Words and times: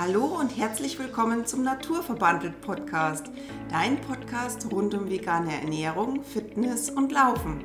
Hallo 0.00 0.26
und 0.26 0.56
herzlich 0.56 0.96
willkommen 1.00 1.44
zum 1.44 1.64
Naturverbandelt 1.64 2.60
Podcast, 2.60 3.32
dein 3.68 4.00
Podcast 4.00 4.70
rund 4.70 4.94
um 4.94 5.10
vegane 5.10 5.60
Ernährung, 5.60 6.22
Fitness 6.22 6.88
und 6.88 7.10
Laufen. 7.10 7.64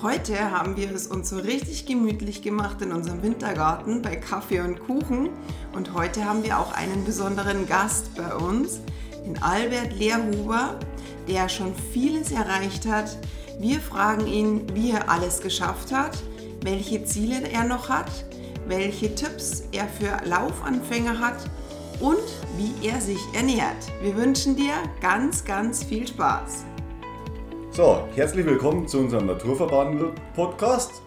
Heute 0.00 0.52
haben 0.52 0.76
wir 0.76 0.92
es 0.92 1.08
uns 1.08 1.30
so 1.30 1.38
richtig 1.38 1.84
gemütlich 1.84 2.40
gemacht 2.40 2.80
in 2.82 2.92
unserem 2.92 3.20
Wintergarten 3.24 4.00
bei 4.00 4.14
Kaffee 4.14 4.60
und 4.60 4.78
Kuchen 4.78 5.30
und 5.72 5.92
heute 5.92 6.24
haben 6.24 6.44
wir 6.44 6.60
auch 6.60 6.72
einen 6.72 7.04
besonderen 7.04 7.66
Gast 7.66 8.14
bei 8.14 8.32
uns, 8.32 8.78
den 9.26 9.42
Albert 9.42 9.92
Lehrhuber, 9.92 10.78
der 11.26 11.48
schon 11.48 11.74
vieles 11.92 12.30
erreicht 12.30 12.86
hat. 12.86 13.18
Wir 13.58 13.80
fragen 13.80 14.28
ihn, 14.28 14.72
wie 14.72 14.92
er 14.92 15.10
alles 15.10 15.40
geschafft 15.40 15.90
hat, 15.90 16.16
welche 16.62 17.04
Ziele 17.04 17.40
er 17.50 17.64
noch 17.64 17.88
hat, 17.88 18.24
welche 18.68 19.12
Tipps 19.16 19.64
er 19.72 19.88
für 19.88 20.24
Laufanfänger 20.24 21.18
hat 21.18 21.38
und 22.02 22.18
wie 22.56 22.86
er 22.86 23.00
sich 23.00 23.20
ernährt. 23.32 23.76
Wir 24.02 24.16
wünschen 24.16 24.56
dir 24.56 24.72
ganz, 25.00 25.44
ganz 25.44 25.84
viel 25.84 26.06
Spaß. 26.06 26.64
So, 27.70 28.08
herzlich 28.16 28.44
willkommen 28.44 28.88
zu 28.88 28.98
unserem 28.98 29.26
Naturverband-Podcast. 29.26 31.00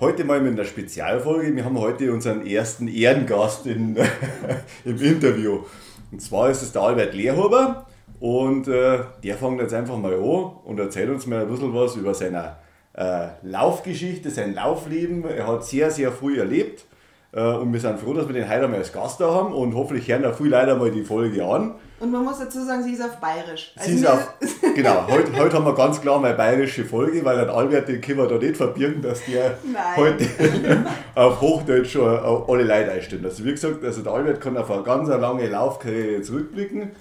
Heute 0.00 0.24
mal 0.24 0.42
mit 0.42 0.52
einer 0.52 0.66
Spezialfolge. 0.66 1.56
Wir 1.56 1.64
haben 1.64 1.78
heute 1.78 2.12
unseren 2.12 2.46
ersten 2.46 2.88
Ehrengast 2.88 3.66
in, 3.66 3.96
im 4.84 5.02
Interview. 5.02 5.60
Und 6.12 6.20
zwar 6.20 6.50
ist 6.50 6.60
es 6.60 6.72
der 6.72 6.82
Albert 6.82 7.14
Lehrhuber 7.14 7.86
und 8.20 8.68
äh, 8.68 8.98
der 9.24 9.36
fängt 9.38 9.62
jetzt 9.62 9.72
einfach 9.72 9.96
mal 9.96 10.12
an 10.12 10.52
und 10.64 10.78
erzählt 10.78 11.08
uns 11.08 11.26
mal 11.26 11.40
ein 11.40 11.48
bisschen 11.48 11.74
was 11.74 11.96
über 11.96 12.12
seine 12.12 12.56
äh, 12.92 13.28
Laufgeschichte, 13.42 14.30
sein 14.30 14.54
Laufleben. 14.54 15.24
Er 15.24 15.46
hat 15.46 15.64
sehr, 15.64 15.90
sehr 15.90 16.12
früh 16.12 16.38
erlebt 16.38 16.84
und 17.40 17.72
wir 17.72 17.80
sind 17.80 17.98
froh, 18.00 18.14
dass 18.14 18.26
wir 18.26 18.34
den 18.34 18.48
heute 18.48 18.68
mal 18.68 18.78
als 18.78 18.92
Gast 18.92 19.20
da 19.20 19.32
haben 19.32 19.52
und 19.52 19.74
hoffentlich 19.74 20.08
hören 20.08 20.22
da 20.22 20.32
viel 20.32 20.48
leider 20.48 20.76
mal 20.76 20.90
die 20.90 21.04
Folge 21.04 21.44
an. 21.44 21.74
Und 22.00 22.12
man 22.12 22.24
muss 22.24 22.38
dazu 22.38 22.64
sagen, 22.64 22.82
sie 22.82 22.92
ist 22.92 23.02
auf 23.02 23.16
Bayerisch. 23.16 23.72
Also 23.76 23.90
sie 23.90 23.96
ist 23.96 24.06
auf, 24.06 24.34
genau, 24.74 25.06
heute, 25.08 25.36
heute 25.36 25.56
haben 25.56 25.64
wir 25.64 25.74
ganz 25.74 26.00
klar 26.00 26.20
mal 26.20 26.34
bayerische 26.34 26.84
Folge, 26.84 27.24
weil 27.24 27.38
ein 27.38 27.50
Albert, 27.50 27.88
den 27.88 28.00
können 28.00 28.18
wir 28.18 28.26
da 28.26 28.38
nicht 28.38 28.56
verbirgen, 28.56 29.02
dass 29.02 29.24
der 29.26 29.58
Nein. 29.64 29.96
heute 29.96 30.26
auf 31.14 31.40
Hochdeutsch 31.40 31.92
schon 31.92 32.08
alle 32.08 32.62
Leute 32.62 32.92
einstellen. 32.92 33.24
Also 33.24 33.44
wie 33.44 33.50
gesagt, 33.50 33.84
also 33.84 34.02
der 34.02 34.12
Albert 34.12 34.40
kann 34.40 34.56
auf 34.56 34.70
eine 34.70 34.82
ganz 34.82 35.08
lange 35.08 35.48
Laufkarriere 35.48 36.22
zurückblicken 36.22 36.92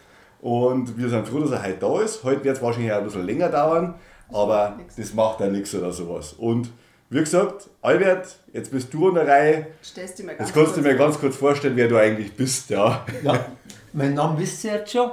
und 0.41 0.97
wir 0.97 1.09
sind 1.09 1.27
froh, 1.27 1.39
dass 1.39 1.51
er 1.51 1.63
heute 1.63 1.77
da 1.79 2.01
ist. 2.01 2.23
Heute 2.23 2.43
wird 2.43 2.57
es 2.57 2.63
wahrscheinlich 2.63 2.91
auch 2.91 2.97
ein 2.97 3.03
bisschen 3.03 3.25
länger 3.25 3.49
dauern, 3.49 3.95
aber 4.31 4.77
das 4.97 5.13
macht 5.13 5.39
ja 5.39 5.47
nichts 5.47 5.73
oder 5.75 5.91
sowas. 5.91 6.33
Und 6.33 6.69
wie 7.09 7.19
gesagt, 7.19 7.69
Albert, 7.81 8.37
jetzt 8.51 8.69
bist 8.69 8.93
du 8.93 9.07
an 9.07 9.15
der 9.15 9.27
Reihe. 9.27 9.67
Stellst 9.81 10.19
du 10.19 10.23
mir 10.23 10.35
ganz 10.35 10.49
jetzt 10.49 10.55
kannst 10.55 10.75
du 10.75 10.81
mir 10.81 10.95
ganz 10.95 11.17
kurz 11.17 11.37
vorstellen, 11.37 11.77
wer 11.77 11.87
du 11.87 11.97
eigentlich 11.97 12.33
bist. 12.33 12.69
Ja. 12.69 13.05
ja, 13.23 13.45
mein 13.93 14.13
Name 14.13 14.37
wisst 14.39 14.65
ihr 14.65 14.73
jetzt 14.73 14.91
schon. 14.91 15.11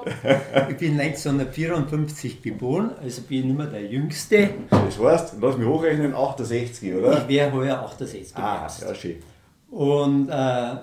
Ich 0.70 0.76
bin 0.76 0.98
1954 0.98 2.42
geboren, 2.42 2.90
also 3.00 3.22
bin 3.22 3.38
ich 3.38 3.44
nicht 3.44 3.56
mehr 3.56 3.66
der 3.68 3.86
Jüngste. 3.86 4.50
Das 4.70 4.98
heißt, 4.98 5.34
lass 5.40 5.56
mich 5.56 5.68
hochrechnen, 5.68 6.14
68, 6.14 6.94
oder? 6.94 7.22
Ich 7.22 7.28
wäre 7.28 7.52
heuer 7.52 7.78
68 7.78 8.36
Ah, 8.36 8.68
ja, 8.80 8.94
schön. 8.94 9.22
Und 9.70 10.28
äh, 10.28 10.76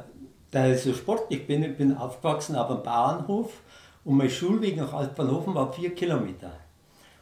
da 0.50 0.68
ich 0.68 0.82
so 0.82 0.94
sportlich 0.94 1.46
bin, 1.46 1.64
ich 1.64 1.76
bin 1.76 1.96
aufgewachsen 1.98 2.56
auf 2.56 2.70
einem 2.70 2.84
Bauernhof 2.84 3.52
und 4.06 4.16
mein 4.16 4.30
Schulweg 4.30 4.78
nach 4.78 4.94
Altbahnhofen 4.94 5.56
war 5.56 5.74
vier 5.74 5.94
Kilometer. 5.94 6.54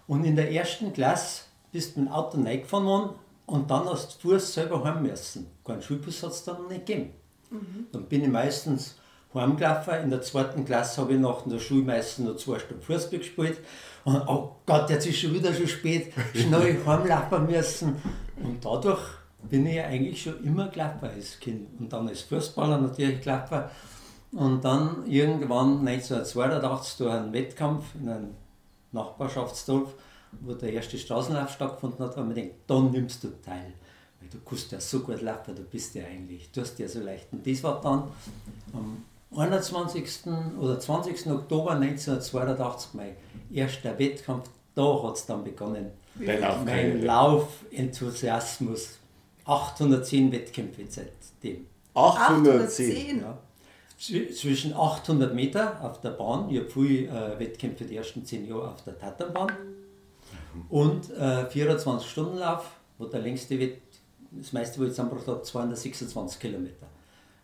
Und 0.05 0.25
in 0.25 0.35
der 0.35 0.51
ersten 0.51 0.93
Klasse 0.93 1.43
bist 1.71 1.95
du 1.95 2.01
mit 2.01 2.09
dem 2.09 2.13
Auto 2.13 2.39
reingefahren 2.39 2.85
worden 2.85 3.09
und 3.49 3.71
dann 3.71 3.85
hast 3.89 4.23
du 4.23 4.29
Fuß 4.29 4.53
selber 4.53 4.83
heim 4.83 5.01
müssen. 5.01 5.47
Keinen 5.65 5.81
Schulbus 5.81 6.21
hat 6.23 6.31
es 6.31 6.43
dann 6.43 6.67
nicht 6.67 6.85
gegeben. 6.85 7.11
Mhm. 7.49 7.87
Dann 7.91 8.05
bin 8.05 8.23
ich 8.23 8.29
meistens 8.29 8.95
heimgelaufen. 9.33 10.03
In 10.03 10.09
der 10.11 10.21
zweiten 10.21 10.65
Klasse 10.65 11.01
habe 11.01 11.13
ich 11.13 11.19
nach 11.19 11.41
der 11.45 11.59
Schule 11.59 11.83
meistens 11.83 12.27
noch 12.27 12.35
zwei 12.37 12.59
Stunden 12.59 12.83
Fußball 12.83 13.19
gespielt. 13.19 13.57
Und 14.03 14.21
oh 14.27 14.55
Gott, 14.65 14.89
jetzt 14.89 15.07
ist 15.07 15.19
schon 15.19 15.33
wieder 15.33 15.51
so 15.51 15.65
spät, 15.65 16.13
schnell 16.33 16.77
heimlaufen 16.85 17.47
müssen. 17.47 17.95
Und 18.43 18.63
dadurch 18.63 19.01
bin 19.49 19.65
ich 19.65 19.75
ja 19.75 19.85
eigentlich 19.85 20.21
schon 20.21 20.43
immer 20.43 20.67
gelaufen 20.67 21.05
als 21.05 21.39
Kind. 21.39 21.79
Und 21.79 21.91
dann 21.91 22.07
als 22.07 22.21
Fußballer 22.21 22.77
natürlich 22.77 23.21
gelaufen. 23.21 23.63
Und 24.31 24.63
dann 24.63 25.07
irgendwann 25.07 25.87
1982 25.87 26.97
durch 26.97 27.13
einen 27.13 27.33
Wettkampf 27.33 27.95
in 27.99 28.09
einem 28.09 28.35
Nachbarschaftsdorf 28.91 29.95
wo 30.41 30.53
der 30.53 30.73
erste 30.73 30.97
Straßenlauf 30.97 31.51
stattgefunden 31.51 32.05
hat, 32.05 32.15
haben 32.17 32.33
wir 32.33 32.41
gedacht, 32.41 32.59
dann 32.67 32.91
nimmst 32.91 33.23
du 33.23 33.29
teil. 33.43 33.73
Weil 34.19 34.29
du 34.29 34.37
kannst 34.47 34.71
ja 34.71 34.79
so 34.79 34.99
gut 34.99 35.21
laufen, 35.21 35.55
du 35.55 35.63
bist 35.63 35.95
ja 35.95 36.05
eigentlich, 36.05 36.51
du 36.51 36.61
hast 36.61 36.77
ja 36.79 36.87
so 36.87 36.99
leicht. 36.99 37.27
Und 37.31 37.45
das 37.45 37.63
war 37.63 37.81
dann 37.81 38.03
am 38.73 39.03
21. 39.35 40.27
oder 40.59 40.79
20. 40.79 41.27
Oktober 41.27 41.71
1982 41.71 42.93
mein 42.93 43.15
erster 43.51 43.97
Wettkampf. 43.97 44.49
Da 44.75 45.03
hat 45.03 45.15
es 45.15 45.25
dann 45.25 45.43
begonnen. 45.43 45.91
Lauf 46.19 46.65
mein 46.65 47.01
Laufenthusiasmus. 47.03 48.97
810 49.45 50.31
Wettkämpfe 50.31 50.83
seitdem. 50.87 51.65
810? 51.93 53.21
Ja. 53.21 53.37
Zwischen 53.97 54.73
800 54.73 55.33
Meter 55.33 55.83
auf 55.83 55.99
der 55.99 56.11
Bahn, 56.11 56.49
ich 56.49 56.59
habe 56.59 56.69
viele 56.69 57.07
äh, 57.07 57.39
Wettkämpfe 57.39 57.83
die 57.83 57.97
ersten 57.97 58.23
10 58.23 58.47
Jahre 58.47 58.69
auf 58.69 58.83
der 58.83 58.97
Tatanbahn 58.97 59.51
und 60.69 61.09
äh, 61.11 61.45
24-Stunden-Lauf, 61.45 62.65
wo 62.97 63.05
der 63.05 63.21
längste 63.21 63.59
Wett, 63.59 63.81
das 64.31 64.51
meiste, 64.53 64.79
wo 64.79 64.83
ich 64.83 64.91
zusammengebracht 64.91 65.27
habe, 65.27 65.41
226 65.41 66.39
Kilometer. 66.39 66.87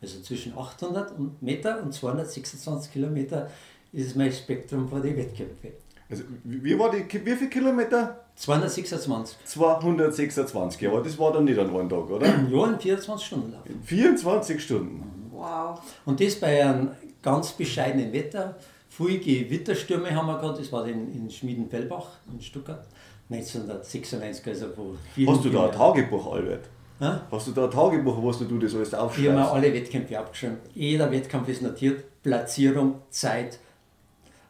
Also 0.02 0.22
zwischen 0.22 0.58
800 0.58 1.14
Meter 1.42 1.82
und 1.82 1.94
226 1.94 2.92
Kilometer 2.92 3.50
ist 3.92 4.16
mein 4.16 4.32
Spektrum 4.32 4.88
von 4.88 5.02
den 5.02 5.16
Wettkämpfen. 5.18 5.72
Also, 6.10 6.24
wie 6.44 6.78
war 6.78 6.92
die, 6.92 7.04
wie 7.26 7.36
viele 7.36 7.50
Kilometer? 7.50 8.26
226. 8.36 9.38
226, 9.46 10.82
ja, 10.82 10.92
aber 10.92 11.02
das 11.02 11.18
war 11.18 11.32
dann 11.32 11.46
nicht 11.46 11.58
an 11.58 11.70
einem 11.70 11.90
Tag, 11.90 12.10
oder? 12.10 12.28
Ja, 12.52 12.68
in 12.68 12.80
24 12.80 13.26
Stunden 13.26 13.52
Lauf. 13.54 13.66
In 13.66 13.82
24 13.82 14.64
Stunden? 14.64 15.30
Wow. 15.32 15.80
Und 16.06 16.20
das 16.20 16.36
bei 16.36 16.64
einem 16.64 16.92
ganz 17.22 17.54
bescheidenen 17.54 18.14
Wetter. 18.14 18.56
Viele 18.90 19.18
Gewitterstürme 19.18 20.16
haben 20.16 20.28
wir 20.28 20.38
gehabt, 20.38 20.60
das 20.60 20.72
war 20.72 20.88
in, 20.88 21.12
in 21.14 21.30
Schmiedenfellbach 21.30 22.08
in 22.32 22.40
Stuttgart. 22.40 22.86
1996, 23.30 24.48
also 24.48 24.68
wo 24.76 24.96
Hast 25.28 25.46
du 25.46 25.50
da 25.50 25.66
ein 25.66 25.72
Tagebuch, 25.72 26.34
Albert? 26.34 26.70
Ha? 27.00 27.22
Hast 27.32 27.48
du 27.48 27.52
da 27.52 27.66
ein 27.66 27.72
Tagebuch, 27.72 28.22
wo 28.22 28.32
du 28.32 28.60
das 28.60 28.76
alles 28.76 28.94
aufschreibst? 28.94 29.20
Ich 29.20 29.28
habe 29.28 29.40
mir 29.40 29.52
alle 29.52 29.74
Wettkämpfe 29.74 30.18
abgeschrieben. 30.18 30.58
Jeder 30.74 31.12
Wettkampf 31.12 31.48
ist 31.50 31.62
notiert, 31.62 32.04
Platzierung, 32.24 33.02
Zeit, 33.10 33.60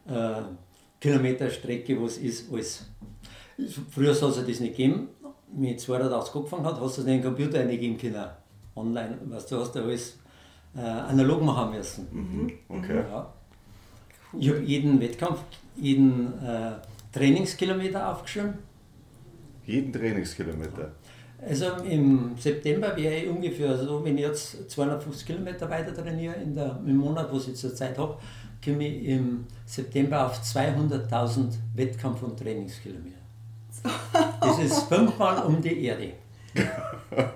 äh, 0.07 0.41
Kilometerstrecke, 0.99 2.01
was 2.01 2.17
ist, 2.17 2.51
alles. 2.51 2.85
Früher 3.91 4.13
soll 4.13 4.31
es 4.31 4.45
das 4.45 4.59
nicht 4.59 4.75
geben. 4.75 5.09
Mit 5.53 5.79
280 5.79 6.35
angefangen 6.35 6.65
hat, 6.65 6.79
hast 6.79 6.97
du 6.97 7.01
es 7.01 7.07
in 7.07 7.13
den 7.13 7.23
Computer 7.23 7.59
eingeben 7.59 7.97
können. 7.97 8.25
Online, 8.75 9.17
was 9.25 9.47
du 9.47 9.57
hast 9.57 9.73
da 9.73 9.81
alles 9.81 10.17
äh, 10.75 10.81
analog 10.81 11.41
machen 11.41 11.77
müssen. 11.77 12.07
Mhm. 12.11 12.51
Okay. 12.67 13.03
Ja. 13.09 13.33
Ich 14.37 14.49
habe 14.49 14.59
jeden 14.59 14.99
Wettkampf, 14.99 15.39
jeden 15.77 16.33
äh, 16.43 16.73
Trainingskilometer 17.15 18.11
aufgeschrieben. 18.11 18.55
Jeden 19.65 19.93
Trainingskilometer? 19.93 20.91
Also 21.41 21.65
im 21.89 22.35
September 22.37 22.95
wäre 22.97 23.15
ich 23.15 23.29
ungefähr 23.29 23.77
so, 23.77 24.03
wenn 24.03 24.17
ich 24.17 24.23
jetzt 24.23 24.69
250 24.69 25.25
Kilometer 25.25 25.69
weiter 25.69 25.93
trainiere 25.93 26.35
in 26.35 26.53
der, 26.53 26.79
im 26.85 26.97
Monat, 26.97 27.31
wo 27.31 27.37
ich 27.37 27.55
zur 27.55 27.73
Zeit 27.73 27.97
habe, 27.97 28.17
komme 28.63 28.87
ich 28.87 29.07
im 29.07 29.45
September 29.65 30.25
auf 30.25 30.41
200.000 30.41 31.53
Wettkampf- 31.75 32.23
und 32.23 32.37
Trainingskilometer. 32.37 33.15
Das 34.41 34.59
ist 34.59 34.83
fünfmal 34.83 35.43
um 35.43 35.61
die 35.61 35.85
Erde. 35.85 36.13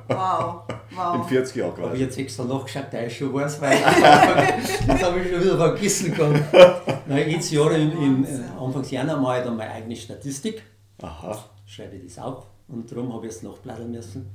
Wow, 0.08 0.64
wow. 0.96 1.16
In 1.16 1.24
40 1.24 1.56
Jahren 1.56 1.74
quasi. 1.74 1.84
Habe 1.84 1.96
ich 1.96 2.02
jetzt 2.02 2.18
extra 2.18 2.44
nachgeschaut, 2.44 2.92
der 2.92 3.08
ist 3.08 3.16
schon 3.16 3.34
weiß, 3.34 3.62
weil 3.62 3.78
das 4.88 5.04
habe 5.04 5.20
ich 5.20 5.32
schon 5.32 5.44
wieder 5.44 5.58
vergessen 5.58 6.14
gehabt. 6.14 7.10
Jedes 7.10 7.52
Jahr 7.52 7.72
im, 7.72 7.92
im 7.92 8.26
äh, 8.26 8.28
Anfangs 8.60 8.92
Januar 8.92 9.18
mache 9.18 9.40
ich 9.40 9.46
dann 9.46 9.58
meine 9.58 9.72
eigene 9.72 9.96
Statistik. 9.96 10.64
Aha. 11.02 11.38
Schreibe 11.66 11.96
ich 11.96 12.14
das 12.14 12.24
auf 12.24 12.46
und 12.68 12.92
darum 12.92 13.14
habe 13.14 13.28
ich 13.28 13.34
es 13.34 13.44
nachblättern 13.44 13.92
müssen. 13.92 14.30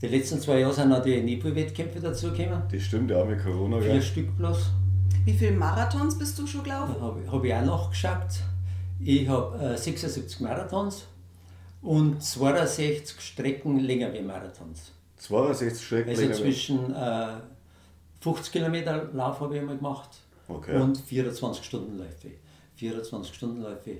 Die 0.00 0.08
letzten 0.08 0.40
zwei 0.40 0.58
Jahre 0.58 0.74
sind 0.74 0.92
auch 0.92 1.02
die 1.02 1.20
Nebelwettkämpfe 1.22 2.00
dazugekommen. 2.00 2.62
Das 2.70 2.82
stimmt, 2.82 3.10
ja, 3.10 3.24
mit 3.24 3.42
Corona. 3.42 3.80
Vier 3.80 3.94
ja. 3.94 4.02
Stück 4.02 4.36
bloß. 4.36 4.70
Wie 5.24 5.32
viele 5.32 5.52
Marathons 5.52 6.18
bist 6.18 6.36
du 6.38 6.46
schon 6.46 6.64
gelaufen? 6.64 6.96
Habe 7.00 7.20
hab 7.30 7.44
ich 7.44 7.54
auch 7.54 7.64
nachgeschaut. 7.64 8.42
Ich 8.98 9.28
habe 9.28 9.56
äh, 9.58 9.76
76 9.76 10.40
Marathons 10.40 11.06
und 11.82 12.22
62 12.22 13.20
Strecken 13.20 13.78
länger 13.80 14.12
wie 14.12 14.22
Marathons. 14.22 14.92
62 15.16 15.86
Strecken 15.86 16.10
also 16.10 16.22
länger? 16.22 16.34
Also 16.34 16.44
zwischen 16.44 16.94
äh, 16.94 17.40
50 18.20 18.52
Kilometer 18.52 19.08
Lauf 19.12 19.40
habe 19.40 19.54
ich 19.54 19.60
einmal 19.60 19.76
gemacht 19.76 20.10
okay. 20.48 20.80
und 20.80 20.98
24 20.98 21.64
Stunden 21.64 21.98
Läufe. 21.98 22.30
24 22.76 23.34
Stunden 23.34 23.62
Läufe, 23.62 23.98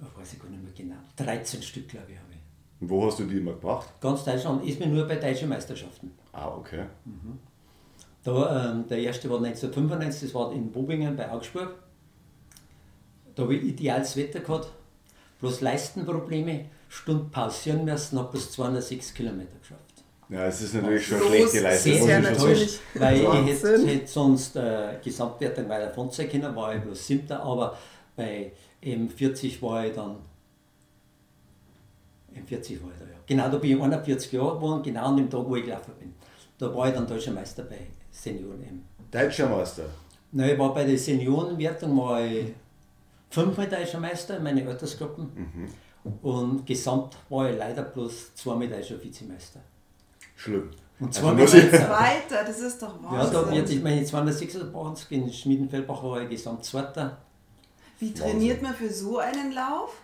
oh, 0.00 0.20
weiß 0.20 0.34
ich 0.34 0.40
gar 0.40 0.48
nicht 0.48 0.62
mehr 0.62 0.72
genau, 0.76 0.96
13 1.16 1.62
Stück 1.62 1.88
glaube 1.88 2.12
ich 2.12 2.18
habe 2.18 2.32
ich. 2.32 2.36
Und 2.80 2.90
wo 2.90 3.06
hast 3.06 3.18
du 3.18 3.24
die 3.24 3.38
immer 3.38 3.54
gemacht? 3.54 3.88
Ganz 4.00 4.24
Deutschland, 4.24 4.64
ist 4.64 4.78
mir 4.78 4.86
nur 4.86 5.06
bei 5.06 5.16
deutschen 5.16 5.48
Meisterschaften. 5.48 6.12
Ah, 6.32 6.48
okay. 6.48 6.84
Mhm. 7.04 7.38
Da, 8.22 8.72
ähm, 8.72 8.86
der 8.88 8.98
erste 8.98 9.30
war 9.30 9.38
1995, 9.38 10.28
das 10.28 10.34
war 10.34 10.52
in 10.52 10.70
Bobingen 10.70 11.16
bei 11.16 11.30
Augsburg. 11.30 11.74
Da 13.34 13.44
habe 13.44 13.54
ich 13.54 13.62
ideales 13.62 14.16
Wetter 14.16 14.40
gehabt, 14.40 14.70
bloß 15.40 15.60
Leistenprobleme, 15.60 16.66
Stunde 16.88 17.24
pausieren 17.30 17.84
müssen, 17.84 18.18
habe 18.18 18.32
bis 18.32 18.50
206 18.52 19.14
Kilometer 19.14 19.58
geschafft. 19.58 19.80
Ja, 20.28 20.46
es 20.46 20.60
ist 20.60 20.74
natürlich 20.74 21.06
schon 21.06 21.20
Los, 21.20 21.28
schlechte 21.28 21.60
Leistung. 21.60 21.92
schon 21.98 22.06
sagen. 22.08 22.22
natürlich 22.24 22.80
Weil 22.94 23.16
ich 23.20 23.62
hätte, 23.62 23.86
hätte 23.86 24.06
sonst 24.06 24.56
äh, 24.56 24.98
Gesamtwertung 25.02 25.68
weiter 25.68 25.90
von 25.94 26.10
sein 26.10 26.28
können, 26.28 26.54
war 26.56 26.74
ich 26.74 26.82
bloß 26.82 27.06
siebter, 27.06 27.40
aber 27.42 27.78
bei 28.16 28.52
M40 28.82 29.62
war 29.62 29.86
ich 29.86 29.94
dann. 29.94 30.16
M40 32.34 32.82
war 32.82 32.90
ich 32.92 32.98
da, 32.98 33.04
ja. 33.04 33.18
Genau, 33.26 33.48
da 33.48 33.58
bin 33.58 33.76
ich 33.76 33.82
41 33.82 34.32
Jahre 34.32 34.56
geworden, 34.56 34.82
genau 34.82 35.06
an 35.06 35.16
dem 35.16 35.30
Tag, 35.30 35.44
wo 35.46 35.56
ich 35.56 35.64
gelaufen 35.64 35.92
bin. 35.98 36.14
Da 36.58 36.74
war 36.74 36.88
ich 36.88 36.94
dann 36.94 37.06
deutscher 37.06 37.32
Meister 37.32 37.62
bei 37.62 37.78
Senioren 38.10 38.62
M. 38.62 38.82
Deutscher 39.10 39.48
Meister. 39.48 39.84
Nein, 40.32 40.50
ich 40.50 40.58
war 40.58 40.74
bei 40.74 40.84
der 40.84 40.98
Seniorenwertung 40.98 41.96
war 41.96 42.24
ich 42.24 42.46
fünfmal 43.30 43.68
deutscher 43.68 44.00
Meister 44.00 44.36
in 44.38 44.42
meinen 44.42 44.66
Altersgruppen. 44.66 45.28
Und 46.22 46.66
gesamt 46.66 47.16
war 47.28 47.50
ich 47.50 47.56
leider 47.56 47.82
bloß 47.82 48.34
zweimal 48.34 48.68
deutscher 48.68 49.02
Vizemeister. 49.02 49.60
Schlimm. 50.34 50.70
Und 50.98 51.08
Also 51.08 51.20
zweimal 51.20 51.42
muss 51.42 51.54
ich- 51.54 51.68
Zweiter, 51.70 52.44
das 52.46 52.60
ist 52.60 52.80
doch 52.82 53.02
Ja, 53.02 53.24
da 53.26 53.34
Wahnsinn. 53.34 53.54
wird 53.56 53.70
ich 53.70 53.82
meine 53.82 54.04
286 54.04 55.10
in 55.12 55.32
Schmiedenfeldbach 55.32 56.02
war 56.02 56.20
ich 56.22 56.30
gesamt 56.30 56.64
Zweiter. 56.64 57.18
Wie 57.98 58.12
trainiert 58.12 58.62
man 58.62 58.74
für 58.74 58.90
so 58.90 59.18
einen 59.18 59.52
Lauf? 59.52 59.94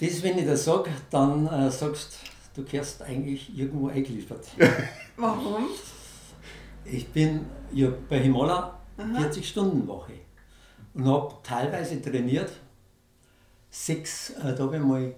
Das, 0.00 0.22
wenn 0.22 0.38
ich 0.38 0.46
das 0.46 0.64
sage, 0.64 0.90
dann 1.10 1.46
äh, 1.46 1.70
sagst 1.70 2.18
du, 2.54 2.64
gehörst 2.64 3.02
eigentlich 3.02 3.56
irgendwo 3.56 3.88
eingeliefert. 3.88 4.46
Warum? 5.16 5.66
Ich 6.84 7.08
bin 7.08 7.46
ja 7.72 7.88
bei 8.08 8.18
Himala 8.20 8.78
40-Stunden-Woche 8.98 10.12
und 10.94 11.06
habe 11.06 11.34
teilweise 11.42 12.00
trainiert, 12.00 12.50
sechs, 13.70 14.30
äh, 14.30 14.54
da 14.54 14.64
habe 14.64 14.76
ich 14.76 14.82
mal 14.82 15.14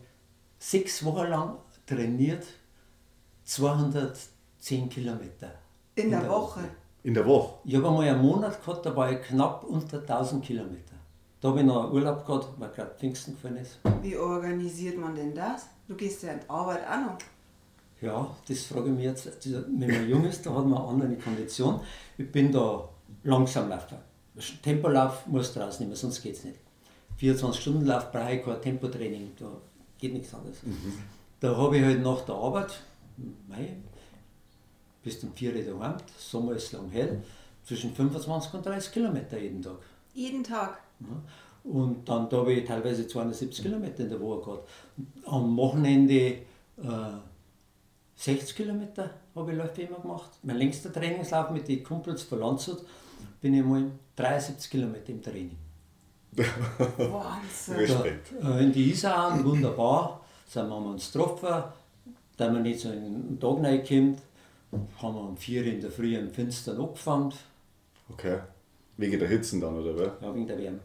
sechs 0.59 1.05
Wochen 1.05 1.29
lang 1.29 1.57
trainiert, 1.87 2.47
210 3.45 4.89
Kilometer. 4.89 5.53
In 5.95 6.11
der 6.11 6.29
Woche. 6.29 6.61
In 7.03 7.15
der 7.15 7.27
Woche. 7.27 7.59
Ich 7.65 7.77
habe 7.77 7.89
einmal 7.89 8.09
einen 8.09 8.23
Monat 8.23 8.65
gehabt, 8.65 8.85
da 8.85 8.95
war 8.95 9.11
ich 9.11 9.21
knapp 9.23 9.65
unter 9.65 9.99
1000 9.99 10.45
Kilometer. 10.45 10.95
Da 11.41 11.49
habe 11.49 11.61
ich 11.61 11.67
noch 11.67 11.93
Urlaub 11.93 12.27
gehabt, 12.27 12.49
weil 12.59 12.71
gerade 12.71 12.95
Pfingsten 12.99 13.35
gefallen 13.35 13.59
ist. 13.59 13.79
Wie 14.03 14.17
organisiert 14.17 14.99
man 14.99 15.15
denn 15.15 15.35
das? 15.35 15.67
Du 15.87 15.95
gehst 15.95 16.23
ja 16.25 16.33
in 16.33 16.41
die 16.41 16.51
Arbeit 16.51 16.81
auch 16.87 17.13
noch. 17.13 17.19
Ja, 18.01 18.37
das 18.47 18.65
frage 18.65 18.89
ich 18.89 18.95
mich 18.95 19.05
jetzt. 19.05 19.27
Also, 19.27 19.65
Wenn 19.69 19.91
man 19.91 20.09
jung 20.09 20.25
ist, 20.25 20.45
da 20.45 20.55
hat 20.55 20.67
man 20.67 20.79
eine 20.79 20.89
andere 20.89 21.17
Kondition. 21.17 21.81
Ich 22.17 22.31
bin 22.31 22.53
da 22.53 22.89
langsam 23.23 23.69
laufen. 23.69 23.99
Tempolauf 24.63 25.27
muss 25.27 25.53
draußen 25.53 25.85
nehmen, 25.85 25.97
sonst 25.97 26.23
geht 26.23 26.35
es 26.35 26.45
nicht. 26.45 26.59
24-Stunden-Lauf 27.21 28.13
brauche 28.13 28.35
ich 28.35 28.45
kein 28.45 28.61
Tempotraining, 28.63 29.33
da 29.39 29.47
geht 29.99 30.13
nichts 30.13 30.35
anderes. 30.35 30.59
Da 31.41 31.57
habe 31.57 31.79
ich 31.79 31.85
halt 31.85 32.03
nach 32.03 32.21
der 32.23 32.35
Arbeit, 32.35 32.81
mei, 33.49 33.77
bis 35.03 35.23
um 35.23 35.33
4 35.33 35.55
Uhr 35.55 35.63
daheim, 35.63 35.97
Sommer 36.19 36.53
ist 36.53 36.73
lang 36.73 36.91
hell, 36.91 37.23
zwischen 37.65 37.95
25 37.95 38.55
und 38.55 38.67
30 38.67 38.93
Kilometer 38.93 39.39
jeden 39.39 39.63
Tag. 39.63 39.79
Jeden 40.15 40.43
Tag. 40.43 40.81
Ja. 41.01 41.71
Und 41.71 42.09
dann 42.09 42.29
da 42.29 42.39
habe 42.39 42.55
ich 42.55 42.67
teilweise 42.67 43.07
270 43.07 43.63
Kilometer 43.63 44.03
in 44.03 44.09
der 44.09 44.21
Woche 44.21 44.45
gehabt. 44.45 44.69
Am 45.27 45.57
Wochenende 45.57 46.15
äh, 46.15 47.19
60 48.17 48.57
Kilometer 48.57 49.11
habe 49.35 49.53
ich 49.53 49.59
Läufe 49.59 49.83
immer 49.83 50.01
gemacht. 50.01 50.31
Mein 50.43 50.57
längster 50.57 50.93
Trainingslauf 50.93 51.51
mit 51.51 51.69
den 51.69 51.85
Kumpels 51.85 52.23
von 52.23 52.41
Landshut 52.41 52.85
bin 53.41 53.55
ich 53.55 53.65
mal 53.65 53.91
73 54.17 54.71
Kilometer 54.71 55.11
im 55.11 55.23
Training. 55.23 55.57
Wahnsinn. 56.33 57.75
Respekt. 57.77 58.33
Da, 58.41 58.59
äh, 58.59 58.65
in 58.65 58.73
die 58.73 58.91
Isar, 58.91 59.45
wunderbar, 59.45 60.21
sind 60.47 60.69
wir 60.69 60.77
uns 60.77 61.13
getroffen, 61.13 61.65
da 62.37 62.53
wir 62.53 62.61
nicht 62.61 62.81
so 62.81 62.91
in 62.91 63.39
den 63.39 63.41
Tag 63.41 63.63
reinkommt, 63.63 64.21
haben 65.03 65.15
wir 65.15 65.21
um 65.21 65.37
4 65.37 65.63
Uhr 65.63 65.67
in 65.67 65.81
der 65.81 65.91
Früh 65.91 66.17
im 66.17 66.31
Fenster 66.31 66.79
angefangen. 66.79 67.33
Okay. 68.11 68.39
Wegen 68.97 69.19
der 69.19 69.29
Hitzen 69.29 69.61
dann, 69.61 69.79
oder 69.79 69.97
was? 69.97 70.11
Ja, 70.21 70.35
wegen 70.35 70.47
der 70.47 70.59
Wärme. 70.59 70.81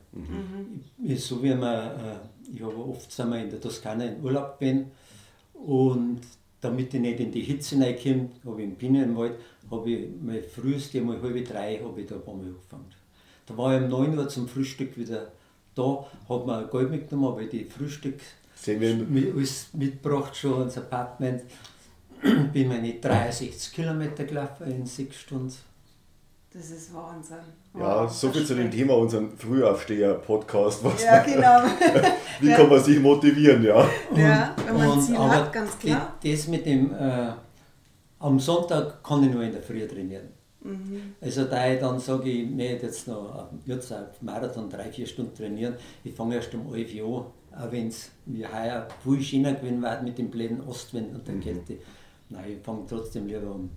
Ich, 1.04 1.26
so 1.26 1.42
wie 1.42 1.54
man, 1.56 1.74
äh, 1.74 2.16
ich 2.54 2.62
habe 2.62 2.76
oft 2.76 3.12
sind 3.12 3.30
wir 3.30 3.42
in 3.42 3.50
der 3.50 3.60
Toskana 3.60 4.06
in 4.06 4.24
Urlaub 4.24 4.60
bin 4.60 4.92
und 5.54 6.22
damit 6.62 6.94
ich 6.94 7.02
nicht 7.02 7.20
in 7.20 7.32
die 7.32 7.42
Hitze 7.42 7.80
reinkomme, 7.80 8.30
habe 8.46 8.62
ich 8.62 8.68
im 8.70 8.76
Bienenwald, 8.76 9.34
habe 9.70 9.90
ich 9.90 10.10
mein 10.22 10.44
früheste, 10.44 11.02
mal 11.02 11.22
halb 11.22 11.48
drei, 11.48 11.80
habe 11.84 12.02
ich 12.02 12.08
da 12.08 12.16
ein 12.16 12.22
paar 12.22 12.36
Mal 12.36 12.48
angefangen. 12.48 12.86
Da 13.46 13.58
war 13.58 13.76
ich 13.76 13.84
um 13.84 13.90
9 13.90 14.18
Uhr 14.18 14.30
zum 14.30 14.48
Frühstück 14.48 14.98
wieder 14.98 15.32
da, 15.76 16.06
habe 16.30 16.46
mir 16.46 16.58
ein 16.60 16.70
Gold 16.70 16.92
mitgenommen, 16.92 17.32
habe 17.32 17.44
ich 17.46 17.50
die 17.50 17.66
Frühstück 17.66 18.20
mit, 18.68 19.34
alles 19.36 19.68
mitgebracht 19.74 20.36
schon 20.36 20.64
ins 20.64 20.78
Apartment. 20.78 21.42
Bin 22.54 22.68
meine 22.70 22.94
63 22.94 23.74
Kilometer 23.74 24.24
gelaufen 24.24 24.68
in 24.72 24.86
sechs 24.86 25.18
Stunden. 25.18 25.54
Das 26.54 26.70
ist 26.70 26.94
Wahnsinn. 26.94 27.38
Ja, 27.74 28.04
Wow, 28.04 28.12
so 28.12 28.32
viel 28.32 28.46
zu 28.46 28.54
dem. 28.56 28.70
Thema, 28.70 28.96
unseren 28.96 29.36
Frühaufsteher-Podcast. 29.36 30.84
Was 30.84 31.04
Ja, 31.04 31.24
genau. 31.24 31.64
Wie 32.40 32.50
Ja. 32.50 32.58
kann 32.58 32.70
man 32.70 32.82
sich 32.82 33.00
motivieren, 33.00 33.64
ja? 33.64 33.90
Ja, 34.16 34.56
wenn 34.66 34.78
man 34.78 34.92
ein 34.92 35.02
Ziel 35.02 35.16
aber 35.16 35.32
hat, 35.32 35.52
ganz 35.52 35.78
klar. 35.80 36.14
Das 36.24 36.48
mit 36.48 36.66
dem, 36.68 36.94
äh, 36.94 37.32
am 38.20 38.40
Sonntag 38.40 39.04
kann 39.04 39.24
ich 39.24 39.32
nur 39.34 39.42
in 39.42 39.52
der 39.52 39.64
Früh 39.64 39.86
trainieren. 39.88 40.30
Mhm. 40.64 41.16
Also 41.22 41.46
da 41.46 41.68
ich 41.72 41.80
dann 41.80 42.00
sage, 42.00 42.30
ich 42.30 42.50
möchte 42.50 42.86
jetzt 42.88 43.08
noch 43.08 43.36
auf- 43.36 43.48
jetzt 43.66 43.92
auf 43.92 44.22
Marathon 44.22 44.70
drei, 44.70 44.92
vier 44.92 45.06
Stunden 45.06 45.36
trainieren, 45.36 45.76
ich 46.04 46.14
fange 46.14 46.36
erst 46.36 46.54
um 46.56 46.74
11 46.74 46.94
Uhr 47.04 47.32
an, 47.52 47.64
auch 47.68 47.72
wenn 47.72 47.88
es 47.90 48.10
wie 48.26 48.46
heuer 48.46 48.88
viel 49.04 49.22
schöner 49.22 49.54
gewesen 49.54 49.82
war 49.82 50.02
mit 50.02 50.18
dem 50.18 50.30
blöden 50.32 50.62
Ostwind 50.68 51.14
und 51.14 51.28
Mhm. 51.28 51.42
der 51.42 51.54
Kälte. 51.54 51.78
Nein, 52.30 52.54
ich 52.58 52.64
fange 52.66 52.86
trotzdem 52.88 53.28
lieber 53.28 53.52
um 53.52 53.70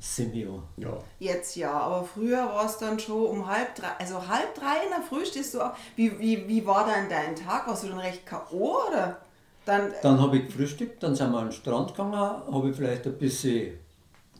7 0.00 0.46
Uhr. 0.48 0.62
Ja. 0.76 0.98
Jetzt 1.18 1.56
ja, 1.56 1.72
aber 1.72 2.04
früher 2.04 2.44
war 2.44 2.66
es 2.66 2.76
dann 2.78 2.98
schon 2.98 3.24
um 3.26 3.46
halb 3.46 3.74
drei, 3.74 3.88
also 3.98 4.16
halb 4.28 4.54
drei 4.54 4.84
in 4.84 4.90
der 4.90 5.02
Früh 5.08 5.24
stehst 5.24 5.54
du 5.54 5.60
auf. 5.62 5.72
Wie, 5.96 6.18
wie, 6.18 6.46
wie 6.48 6.66
war 6.66 6.84
dann 6.86 7.08
dein 7.08 7.34
Tag? 7.34 7.66
Warst 7.66 7.84
du 7.84 7.88
dann 7.88 7.98
recht 8.00 8.26
K.O. 8.26 8.76
oder? 8.90 9.18
Dann, 9.64 9.92
Dann 10.02 10.20
habe 10.20 10.36
ich 10.36 10.46
gefrühstückt, 10.46 11.02
dann 11.02 11.14
sind 11.14 11.30
wir 11.32 11.38
an 11.38 11.46
den 11.46 11.52
Strand 11.52 11.88
gegangen, 11.92 12.12
habe 12.12 12.68
ich 12.68 12.76
vielleicht 12.76 13.06
ein 13.06 13.16
bisschen, 13.16 13.78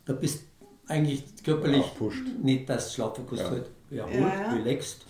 da 0.04 0.12
bist 0.12 0.42
eigentlich 0.88 1.24
körperlich 1.42 1.84
nicht 2.42 2.68
das 2.68 2.94
Schlaffokus 2.94 3.40
Ja. 3.40 3.50
halt 3.50 3.70
erholt, 3.90 4.14
Ja, 4.14 4.52
relaxed. 4.52 5.06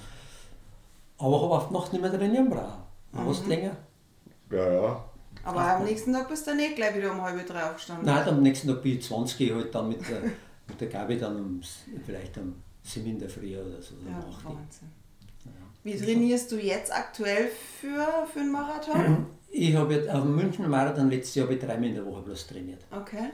Aber 1.19 1.43
habe 1.43 1.55
auf 1.55 1.71
Nacht 1.71 1.93
nicht 1.93 2.03
mehr 2.03 2.13
trainieren 2.13 2.51
brauchen. 2.51 2.83
Mhm. 3.13 3.27
Hast 3.29 3.47
länger? 3.47 3.77
Ja, 4.51 4.73
ja. 4.73 5.05
aber 5.45 5.61
am 5.61 5.85
nächsten 5.85 6.13
Tag 6.13 6.29
bist 6.29 6.47
du 6.47 6.55
nicht 6.55 6.77
gleich 6.77 6.95
wieder 6.97 7.13
um 7.13 7.23
halb 7.23 7.47
drei 7.47 7.65
aufgestanden. 7.65 8.07
Nein, 8.07 8.29
am 8.29 8.43
nächsten 8.43 8.69
Tag 8.69 8.83
bin 8.83 8.99
ich 8.99 9.05
20 9.05 9.53
halt 9.53 9.75
dann 9.75 9.89
mit 9.89 10.09
der, 10.09 10.23
mit 10.69 10.81
der 10.81 10.89
Gabi 10.89 11.17
dann 11.19 11.37
um, 11.37 11.61
vielleicht 12.05 12.37
um 12.39 12.55
7 12.83 13.07
in 13.07 13.19
der 13.19 13.29
Früh 13.29 13.57
oder 13.57 13.81
so. 13.81 13.95
Ja, 14.09 14.19
8 14.19 14.45
Uhr. 14.45 14.57
Wahnsinn. 14.57 14.89
Wie 15.83 15.97
trainierst 15.97 16.51
du 16.51 16.57
jetzt 16.57 16.91
aktuell 16.95 17.49
für, 17.81 18.27
für 18.33 18.41
einen 18.41 18.53
Marathon? 18.53 19.27
Ich 19.51 19.75
habe 19.77 19.95
jetzt 19.95 20.09
auf 20.09 20.23
dem 20.23 20.35
München 20.35 20.69
Marathon 20.69 21.11
letztes 21.11 21.35
Jahr 21.35 21.47
habe 21.47 21.57
ich 21.57 21.61
dreimal 21.63 21.89
in 21.91 21.95
der 21.95 22.07
Woche 22.07 22.23
bloß 22.23 22.47
trainiert. 22.47 22.81
Okay. 22.91 23.29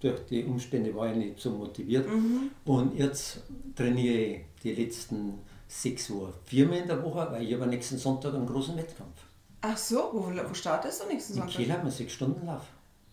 Durch 0.00 0.26
die 0.26 0.44
Umstände 0.44 0.94
war 0.94 1.10
ich 1.10 1.16
nicht 1.16 1.40
so 1.40 1.50
motiviert. 1.50 2.08
Mhm. 2.08 2.50
Und 2.64 2.96
jetzt 2.96 3.42
trainiere 3.74 4.14
ich 4.14 4.40
die 4.62 4.74
letzten 4.74 5.38
sechs 5.66 6.10
Wochen 6.10 6.32
viermal 6.44 6.78
in 6.78 6.86
der 6.86 7.02
Woche, 7.02 7.28
weil 7.30 7.42
ich 7.42 7.54
habe 7.54 7.66
nächsten 7.66 7.98
Sonntag 7.98 8.34
einen 8.34 8.46
großen 8.46 8.76
Wettkampf. 8.76 9.20
Ach 9.60 9.76
so, 9.76 10.10
wo, 10.12 10.30
wo 10.48 10.54
startest 10.54 11.02
du 11.02 11.08
nächsten 11.08 11.34
In 11.34 11.38
Sonntag? 11.40 11.56
Kiel 11.56 11.72
haben 11.72 11.84
wir 11.84 11.90
sechs 11.90 12.12
Stunden 12.12 12.46
Lauf. 12.46 12.62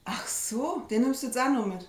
Ach 0.05 0.27
so, 0.27 0.83
den 0.89 1.01
nimmst 1.01 1.23
du 1.23 1.27
jetzt 1.27 1.39
auch 1.39 1.49
noch 1.49 1.65
mit. 1.65 1.87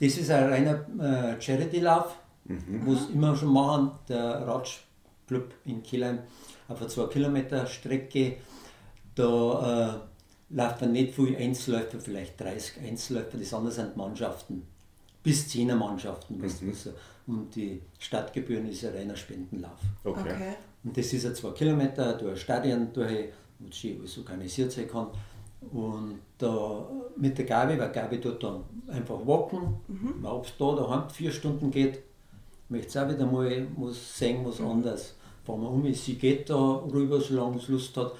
Das 0.00 0.16
ist 0.16 0.30
ein 0.30 0.48
reiner 0.48 0.86
äh, 1.00 1.40
Charity-Lauf, 1.40 2.14
wo 2.44 2.92
es 2.92 3.08
immer 3.08 3.34
schon 3.34 3.52
machen, 3.52 3.92
der 4.08 4.46
Radclub 4.46 5.52
in 5.64 5.82
Kielheim 5.82 6.20
auf 6.68 6.80
einer 6.80 6.88
2 6.88 7.06
Kilometer 7.06 7.66
Strecke. 7.66 8.36
Da 9.14 9.96
äh, 9.96 10.07
laufen 10.50 10.92
nicht 10.92 11.14
viele 11.14 11.36
Einzelläufer, 11.36 11.98
vielleicht 12.00 12.40
30 12.40 12.82
Einzelläufer, 12.82 13.36
das 13.36 13.52
andere 13.52 13.72
sind 13.72 13.96
Mannschaften, 13.96 14.66
bis 15.22 15.48
10 15.48 15.76
Mannschaften. 15.76 16.42
weißt 16.42 16.62
du, 16.62 16.72
so. 16.72 16.90
Und 17.26 17.54
die 17.54 17.82
Stadtgebühren 17.98 18.68
ist 18.68 18.84
ein 18.84 18.94
reiner 18.94 19.16
Spendenlauf. 19.16 19.78
Okay. 20.04 20.20
Okay. 20.20 20.54
Und 20.84 20.96
das 20.96 21.12
ist 21.12 21.26
ein 21.26 21.34
2 21.34 21.50
Kilometer 21.50 22.14
durch 22.14 22.32
ein 22.32 22.36
Stadion, 22.38 22.92
durch, 22.92 23.28
wo 23.58 23.70
schön 23.70 23.98
alles 24.00 24.16
organisiert 24.16 24.72
sein 24.72 24.88
kann. 24.88 25.08
Und 25.72 26.20
da 26.38 26.88
mit 27.16 27.36
der 27.36 27.44
Gabi, 27.44 27.78
weil 27.78 27.90
Gabi 27.90 28.20
tut 28.20 28.42
dann 28.42 28.62
einfach 28.86 29.18
walken, 29.26 29.74
mhm. 29.88 30.24
ob 30.24 30.46
es 30.46 30.52
da 30.56 30.74
daheim 30.74 31.10
vier 31.10 31.32
Stunden 31.32 31.70
geht, 31.70 31.98
möchte 32.68 32.88
es 32.88 32.96
auch 32.96 33.08
wieder 33.08 33.26
mal 33.26 33.66
was 33.76 34.18
sehen, 34.18 34.44
was 34.44 34.60
anderes. 34.60 35.14
Fahren 35.44 35.62
wir 35.62 35.70
um, 35.70 35.92
sie 35.92 36.14
geht 36.14 36.48
da 36.48 36.82
rüber, 36.92 37.20
solange 37.20 37.58
sie 37.58 37.72
Lust 37.72 37.96
hat. 37.96 38.12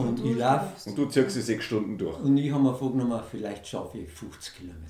Und, 0.00 0.18
du 0.18 0.30
ich 0.30 0.36
laufe. 0.36 0.88
Und 0.90 0.98
du 0.98 1.06
ziehst 1.06 1.36
die 1.36 1.40
sechs 1.40 1.64
Stunden 1.64 1.96
durch. 1.98 2.18
Und 2.20 2.36
ich 2.36 2.50
habe 2.52 2.62
mir 2.62 2.74
vorgenommen, 2.74 3.20
vielleicht 3.30 3.66
schaffe 3.66 3.98
ich 3.98 4.10
50 4.12 4.56
Kilometer. 4.56 4.84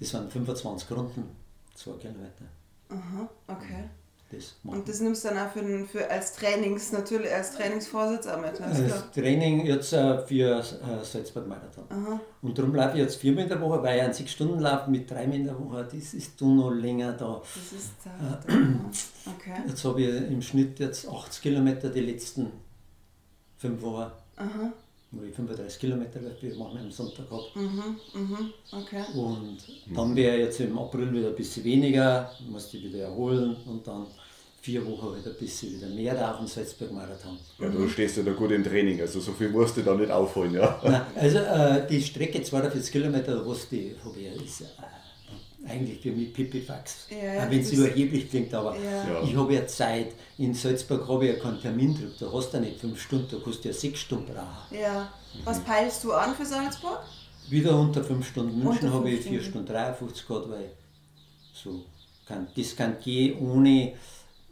Das 0.00 0.14
waren 0.14 0.30
25 0.30 0.90
Runden. 0.90 1.24
zwei 1.74 1.92
Kilometer. 1.92 2.44
Aha, 2.90 3.28
okay. 3.48 3.84
Das 4.30 4.54
machen 4.62 4.78
Und 4.78 4.88
das 4.88 5.00
nimmst 5.00 5.24
du 5.24 5.28
dann 5.28 5.38
auch 5.46 5.50
für, 5.52 5.60
den- 5.60 5.86
für 5.86 6.10
als 6.10 6.32
Trainings, 6.34 6.90
natürlich 6.90 7.30
als 7.30 7.52
Trainingsvorsitz 7.54 8.26
auch 8.26 8.40
mit. 8.40 8.58
Alles 8.62 8.78
klar. 8.78 8.88
Das 8.88 9.10
Training 9.12 9.66
jetzt 9.66 9.92
äh, 9.92 10.18
für 10.26 10.58
äh, 10.58 11.04
Salzburg-Marathon. 11.04 11.84
Und 12.40 12.58
darum 12.58 12.74
laufe 12.74 12.96
ich 12.96 13.02
jetzt 13.02 13.16
viermal 13.16 13.42
in 13.44 13.50
der 13.50 13.60
Woche, 13.60 13.82
weil 13.82 13.98
ich 13.98 14.02
einen 14.04 14.12
6-Stunden-Lauf 14.14 14.86
mit 14.86 15.10
dreimal 15.10 15.36
in 15.36 15.44
der 15.44 15.58
Woche, 15.60 15.84
das 15.84 16.14
ist 16.14 16.40
du 16.40 16.54
noch 16.54 16.70
länger 16.70 17.12
da. 17.12 17.42
Das 17.54 17.78
ist 17.78 18.02
zart. 18.02 18.48
Aha. 18.48 18.58
Okay. 19.38 19.54
Jetzt 19.68 19.84
habe 19.84 20.02
ich 20.02 20.08
im 20.30 20.42
Schnitt 20.42 20.80
jetzt 20.80 21.06
80 21.08 21.42
Kilometer 21.42 21.90
die 21.90 22.00
letzten 22.00 22.50
fünf 23.62 23.80
Wochen. 23.82 24.10
Aha. 24.36 24.72
Wo 25.12 25.22
ich 25.24 25.34
35 25.34 25.78
Kilometer 25.78 26.20
wir 26.40 26.56
machen 26.56 26.78
am 26.78 26.90
Sonntag 26.90 27.28
gehabt. 27.28 27.54
Mhm, 27.54 27.96
mhm, 28.14 28.52
okay. 28.72 29.04
Und 29.14 29.58
dann 29.94 30.16
wäre 30.16 30.38
jetzt 30.38 30.58
im 30.60 30.78
April 30.78 31.12
wieder 31.12 31.28
ein 31.28 31.36
bisschen 31.36 31.64
weniger, 31.64 32.30
musste 32.50 32.78
ich 32.78 32.84
wieder 32.84 33.04
erholen 33.04 33.56
und 33.66 33.86
dann 33.86 34.06
vier 34.62 34.84
Wochen 34.86 35.18
wieder 35.18 35.30
ein 35.30 35.36
bisschen 35.38 35.76
wieder 35.76 35.88
mehr 35.88 36.14
da 36.14 36.32
auf 36.32 36.38
dem 36.38 36.46
Salzburg-Marathon. 36.46 37.36
Ja, 37.58 37.68
du 37.68 37.88
stehst 37.88 38.16
ja 38.16 38.22
da 38.22 38.32
gut 38.32 38.52
im 38.52 38.64
Training, 38.64 39.00
also 39.00 39.20
so 39.20 39.32
viel 39.32 39.50
musst 39.50 39.76
du 39.76 39.82
da 39.82 39.94
nicht 39.94 40.10
aufholen, 40.10 40.54
ja. 40.54 40.80
Nein, 40.82 41.02
also 41.14 41.38
äh, 41.38 41.86
die 41.86 42.00
Strecke 42.00 42.42
42 42.42 42.90
Kilometer, 42.90 43.46
was 43.46 43.68
die 43.68 43.94
habe 44.02 44.18
ich, 44.18 44.44
ist 44.44 44.62
äh, 44.62 44.64
eigentlich 45.66 46.00
für 46.00 46.10
mich 46.12 46.32
Pipifax. 46.34 47.06
Ja, 47.10 47.44
Auch 47.44 47.50
wenn 47.50 47.60
es 47.60 47.72
überheblich 47.72 48.28
klingt, 48.30 48.52
aber 48.54 48.76
Ja. 48.76 49.22
Ich 49.22 49.36
habe 49.36 49.54
ja 49.54 49.66
Zeit. 49.66 50.08
In 50.38 50.54
Salzburg 50.54 51.06
habe 51.08 51.26
ich 51.26 51.34
ja 51.36 51.42
keinen 51.42 51.60
Termindruck. 51.60 52.10
Da 52.18 52.32
hast 52.32 52.50
du 52.52 52.56
ja 52.58 52.62
nicht 52.64 52.80
fünf 52.80 53.00
Stunden, 53.00 53.28
da 53.30 53.36
kannst 53.42 53.64
du 53.64 53.68
ja 53.68 53.74
sechs 53.74 54.00
Stunden 54.00 54.26
brauchen. 54.32 54.76
Ja. 54.78 55.08
Was 55.44 55.60
peilst 55.60 56.02
du 56.04 56.12
an 56.12 56.34
für 56.34 56.44
Salzburg? 56.46 57.00
Wieder 57.48 57.78
unter 57.78 58.02
fünf 58.02 58.26
Stunden. 58.28 58.62
München 58.62 58.92
habe 58.92 59.10
ich 59.10 59.20
vier 59.20 59.40
Stunden. 59.40 59.66
Stunden 59.66 59.66
53 59.68 60.26
gehabt, 60.26 60.50
weil 60.50 60.70
so 61.52 61.84
kann, 62.26 62.46
das 62.56 62.74
kann 62.76 62.96
gehen 63.02 63.38
ohne, 63.38 63.92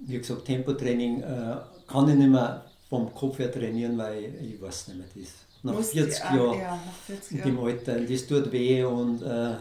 wie 0.06 0.18
gesagt, 0.18 0.44
Tempotraining 0.44 1.22
äh, 1.22 1.56
kann 1.86 2.08
ich 2.08 2.14
nicht 2.16 2.30
mehr 2.30 2.64
vom 2.88 3.12
Kopf 3.14 3.38
her 3.38 3.50
trainieren, 3.52 3.96
weil 3.98 4.34
ich 4.42 4.60
weiß 4.60 4.88
nicht 4.88 4.98
mehr 4.98 5.06
das. 5.14 5.32
Nach 5.62 5.72
Musst- 5.74 5.92
40 5.92 6.18
ja, 6.18 6.34
Jahren 6.36 6.58
Ja, 6.60 6.70
nach 6.76 6.92
40 7.06 7.30
in 7.32 7.38
Jahren. 7.38 7.50
dem 7.56 7.64
Alter, 7.64 8.00
das 8.00 8.26
tut 8.26 8.52
weh 8.52 8.82
und 8.84 9.22
äh, 9.22 9.54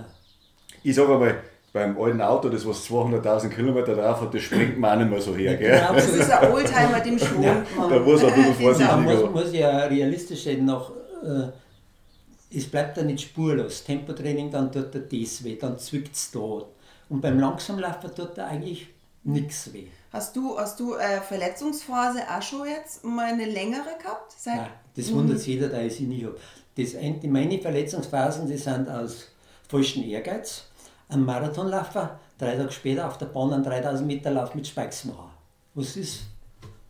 Ich 0.83 0.95
sage 0.95 1.13
einmal, 1.13 1.35
beim 1.71 1.99
alten 2.01 2.21
Auto, 2.21 2.49
das 2.49 2.65
was 2.65 2.85
200.000 2.89 3.49
Kilometer 3.49 3.95
drauf 3.95 4.21
hat, 4.21 4.33
das 4.33 4.41
springt 4.41 4.79
man 4.79 4.91
auch 4.93 5.01
nicht 5.03 5.11
mehr 5.11 5.21
so 5.21 5.35
her, 5.35 5.55
gell? 5.55 5.79
genau 5.79 5.93
Das 5.93 6.07
so 6.07 6.17
ist 6.19 6.31
ein 6.31 6.51
Oldtimer, 6.51 6.99
dem 6.99 7.19
schwont 7.19 7.43
Ja, 7.45 7.63
man. 7.77 7.89
da 7.89 7.99
muss 7.99 8.23
er 8.23 8.33
ein 8.33 8.35
bisschen 8.35 8.53
Den 8.53 8.55
vorsichtig 8.63 8.87
Ja. 8.89 8.97
muss, 8.97 9.31
muss 9.31 9.53
ja 9.53 9.77
realistisch 9.85 10.43
sein, 10.45 10.65
nach, 10.65 10.89
äh, 11.23 12.57
es 12.57 12.65
bleibt 12.65 12.97
ja 12.97 13.03
nicht 13.03 13.21
spurlos. 13.21 13.83
Tempotraining, 13.83 14.49
dann 14.49 14.71
tut 14.71 14.95
er 14.95 15.01
das 15.01 15.43
weh, 15.43 15.55
dann 15.57 15.77
zwickt 15.77 16.15
es 16.15 16.31
da. 16.31 16.63
Und 17.09 17.21
beim 17.21 17.39
Langsamlaufen 17.39 18.13
tut 18.15 18.37
er 18.37 18.47
eigentlich 18.47 18.87
nichts 19.23 19.71
weh. 19.71 19.87
Hast 20.11 20.35
du, 20.35 20.57
hast 20.57 20.79
du 20.79 20.95
äh, 20.95 21.21
Verletzungsphase 21.21 22.21
auch 22.35 22.41
schon 22.41 22.67
jetzt 22.67 23.03
mal 23.05 23.25
eine 23.25 23.45
längere 23.45 23.95
gehabt? 24.01 24.33
Seit, 24.35 24.55
Nein, 24.55 24.69
das 24.95 25.13
wundert 25.13 25.37
sich 25.37 25.47
jeder, 25.49 25.67
da 25.69 25.81
ich 25.81 25.93
sie 25.95 26.05
nicht 26.05 26.25
habe. 26.25 27.27
Meine 27.27 27.59
Verletzungsphasen 27.59 28.47
die 28.47 28.57
sind 28.57 28.89
aus 28.89 29.27
falschem 29.67 30.03
Ehrgeiz. 30.03 30.63
Ein 31.09 31.25
Marathonläufer, 31.25 32.19
drei 32.37 32.55
Tage 32.55 32.71
später 32.71 33.07
auf 33.07 33.17
der 33.17 33.25
Bahn 33.25 33.51
einen 33.51 33.63
3000 33.63 34.07
Meter 34.07 34.31
Lauf 34.31 34.53
mit 34.53 34.67
Spikes 34.67 35.05
machen. 35.05 35.31
Was 35.73 35.97
ist? 35.97 36.21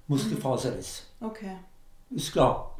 Muskelfaserriss. 0.07 1.03
Okay. 1.21 1.55
Ist 2.09 2.33
klar. 2.33 2.77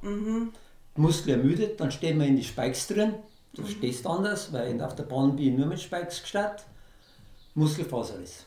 Muskel 0.96 1.32
ermüdet, 1.36 1.80
dann 1.80 1.92
stehen 1.92 2.20
wir 2.20 2.28
in 2.28 2.36
die 2.36 2.44
Spikes 2.44 2.88
drin. 2.88 3.16
Du 3.54 3.66
stehst 3.66 4.06
anders, 4.06 4.52
weil 4.52 4.82
auf 4.82 4.96
der 4.96 5.04
Bahn 5.04 5.36
bin 5.36 5.54
ich 5.54 5.58
nur 5.58 5.68
mit 5.68 5.80
Spikes 5.80 6.22
gestartet. 6.22 6.66
Muskelfaserriss. 7.56 8.46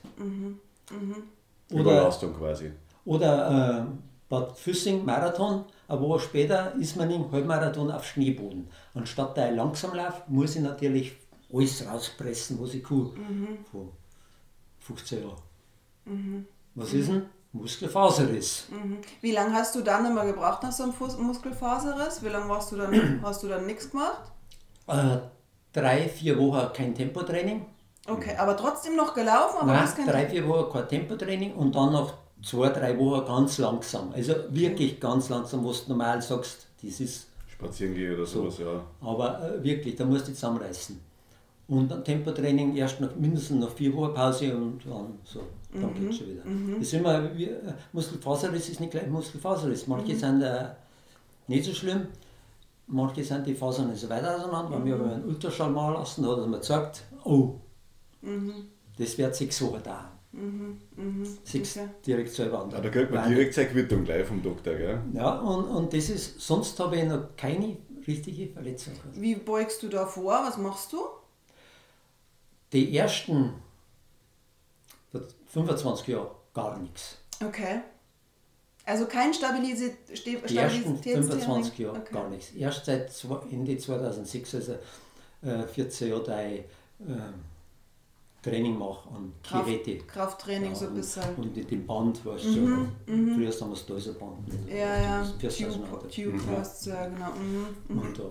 Oder, 1.71 1.81
Überlastung 1.81 2.35
quasi. 2.35 2.73
oder 3.05 3.87
äh, 3.89 3.93
Bad 4.29 4.59
Füssing 4.59 5.05
Marathon, 5.05 5.65
eine 5.89 6.01
Woche 6.01 6.21
später 6.21 6.75
ist 6.79 6.97
man 6.97 7.11
im 7.11 7.31
Halbmarathon 7.31 7.91
auf 7.91 8.05
Schneeboden. 8.07 8.69
Anstatt 8.95 9.37
der 9.37 9.53
langsam 9.53 9.95
läuft, 9.95 10.29
muss 10.29 10.57
ich 10.57 10.63
natürlich 10.63 11.13
alles 11.53 11.87
rauspressen, 11.87 12.61
was 12.61 12.75
ich 12.75 12.83
kann. 12.83 13.11
Von 13.71 13.91
15 14.81 15.23
Jahren. 15.23 16.47
Was 16.75 16.93
ist 16.93 17.09
denn? 17.09 17.27
Muskelfaserriss. 17.53 18.69
Mhm. 18.71 18.99
Wie 19.21 19.33
lange 19.33 19.53
hast 19.53 19.75
du 19.75 19.83
dann 19.83 20.07
immer 20.07 20.25
gebraucht 20.25 20.63
nach 20.63 20.73
so 20.73 20.85
einem 20.85 20.93
Fuß 20.93 21.19
Muskelfaserriss? 21.19 22.23
Wie 22.23 22.29
lange 22.29 22.49
warst 22.49 22.73
du 22.73 22.77
dann, 22.77 23.21
hast 23.23 23.43
du 23.43 23.49
dann 23.49 23.67
nichts 23.67 23.91
gemacht? 23.91 24.33
Äh, 24.87 25.19
drei, 25.73 26.09
vier 26.09 26.39
Wochen 26.39 26.73
kein 26.73 26.95
Tempotraining. 26.95 27.67
Okay, 28.09 28.35
aber 28.37 28.57
trotzdem 28.57 28.97
noch 28.97 29.15
gelaufen, 29.15 29.59
aber 29.61 29.73
Nein, 29.73 29.83
hast 29.83 29.97
kein 29.97 30.07
drei, 30.07 30.29
vier 30.29 30.49
Wochen 30.49 30.73
kein 30.73 30.89
Tempotraining 30.89 31.55
und 31.55 31.75
dann 31.75 31.93
noch 31.93 32.15
zwei, 32.43 32.71
drei 32.71 32.99
Wochen 32.99 33.27
ganz 33.27 33.59
langsam. 33.59 34.13
Also 34.13 34.35
wirklich 34.49 34.99
ganz 34.99 35.29
langsam, 35.29 35.65
was 35.65 35.85
du 35.85 35.91
normal 35.91 36.21
sagst, 36.23 36.67
das 36.83 37.01
ist, 37.01 37.29
Spazieren 37.47 37.95
gehen 37.95 38.15
oder 38.15 38.27
sowas, 38.27 38.59
ja. 38.59 38.83
aber 39.01 39.41
äh, 39.41 39.63
wirklich, 39.63 39.95
da 39.95 40.05
musst 40.05 40.23
du 40.23 40.31
dich 40.31 40.37
zusammenreißen. 40.37 40.99
Und 41.69 41.91
dann 41.91 42.05
Tempotraining 42.05 42.77
erst 42.77 43.01
noch 43.01 43.15
mindestens 43.17 43.61
noch 43.61 43.71
vier 43.71 43.95
Wochen 43.95 44.15
Pause 44.15 44.55
und 44.55 44.85
dann 44.85 45.19
so, 45.25 45.41
dann 45.73 45.95
geht's 45.95 46.19
schon 46.19 46.29
wieder. 46.29 46.43
Das 46.79 46.89
ist 46.89 46.95
immer, 46.95 47.37
wie, 47.37 47.51
Muskelfaserriss 47.93 48.69
ist 48.69 48.81
nicht 48.81 48.91
gleich 48.91 49.07
Muskelfaserriss. 49.09 49.87
Manche 49.87 50.17
sind 50.17 50.43
äh, 50.43 50.69
nicht 51.49 51.65
so 51.65 51.73
schlimm, 51.73 52.09
manche 52.87 53.25
sind 53.25 53.47
die 53.47 53.55
Fasern 53.55 53.89
nicht 53.91 54.01
so 54.01 54.09
weit 54.09 54.25
auseinander. 54.25 54.71
Wenn 54.77 54.85
wir 54.85 54.95
aber 54.97 55.13
einen 55.15 55.25
Ultraschall 55.25 55.71
machen 55.71 55.95
lassen, 55.95 56.23
da 56.25 56.37
hat 56.37 56.47
mir 56.47 56.59
gesagt, 56.59 57.05
oh, 57.25 57.55
das 58.99 59.17
wird 59.19 59.35
sechs 59.35 59.63
Wochen 59.63 59.83
dauern. 59.83 60.09
Sechs 61.45 61.77
Okay. 61.77 61.89
direkt 62.07 62.31
selber 62.31 62.63
an. 62.63 62.71
Ja, 62.71 62.81
da 62.81 62.89
kriegt 62.89 63.11
man 63.11 63.29
direkt 63.29 63.55
seine 63.55 63.69
Quittung 63.69 64.05
gleich 64.05 64.27
vom 64.27 64.43
Doktor, 64.43 64.75
gell? 64.75 65.01
Ja, 65.13 65.39
und, 65.41 65.65
und 65.65 65.93
das 65.93 66.09
ist, 66.09 66.41
sonst 66.41 66.79
habe 66.81 66.97
ich 66.97 67.05
noch 67.05 67.37
keine 67.37 67.77
richtige 68.07 68.49
Verletzung 68.49 68.95
gehabt. 68.95 69.21
Wie 69.21 69.35
beugst 69.35 69.83
du 69.83 69.89
da 69.89 70.07
vor? 70.07 70.33
Was 70.33 70.57
machst 70.57 70.93
du? 70.93 70.99
Die 72.73 72.97
ersten 72.97 73.53
25 75.49 76.09
Jahre 76.09 76.31
gar 76.55 76.79
nichts. 76.79 77.19
Okay. 77.45 77.81
Also 78.85 79.07
kein 79.07 79.33
Stabilisi 79.33 79.93
Ste 80.15 80.39
Die 80.49 80.57
ersten 80.57 80.81
Stabilitätstraining? 80.81 81.41
25 81.41 81.79
Jahre 81.79 81.99
okay. 81.99 82.13
gar 82.13 82.29
nichts. 82.29 82.51
Erst 82.53 82.87
seit 82.87 83.13
Ende 83.51 83.77
2006, 83.77 84.55
also 84.55 84.73
äh, 85.43 85.67
14 85.67 86.09
Jahre, 86.09 86.23
da 86.25 86.43
ich 86.43 86.61
äh, 86.61 87.33
Training 88.43 88.77
mache 88.77 89.09
und 89.11 89.35
Kraft, 89.45 89.67
Geräte. 89.67 89.99
Krafttraining 90.05 90.75
so 90.75 90.87
ein 90.87 90.95
bisschen. 90.95 91.23
und 91.37 91.55
mit 91.55 91.71
dem 91.71 91.87
Band, 91.87 92.27
weißt 92.27 92.45
du, 92.45 92.53
schon. 92.55 92.93
Früher 93.07 93.53
haben 93.53 93.71
wir 93.71 93.77
das 93.77 93.89
Laserband. 93.89 94.49
Ja, 94.69 95.01
ja. 95.01 95.25
Fürs 95.39 95.59
Tube. 95.59 96.11
Tube 96.11 96.41
Thrust, 96.45 96.87
ja 96.87 97.07
genau. 97.07 97.31
Mhm. 97.31 97.99
Und 97.99 98.19
da, 98.19 98.25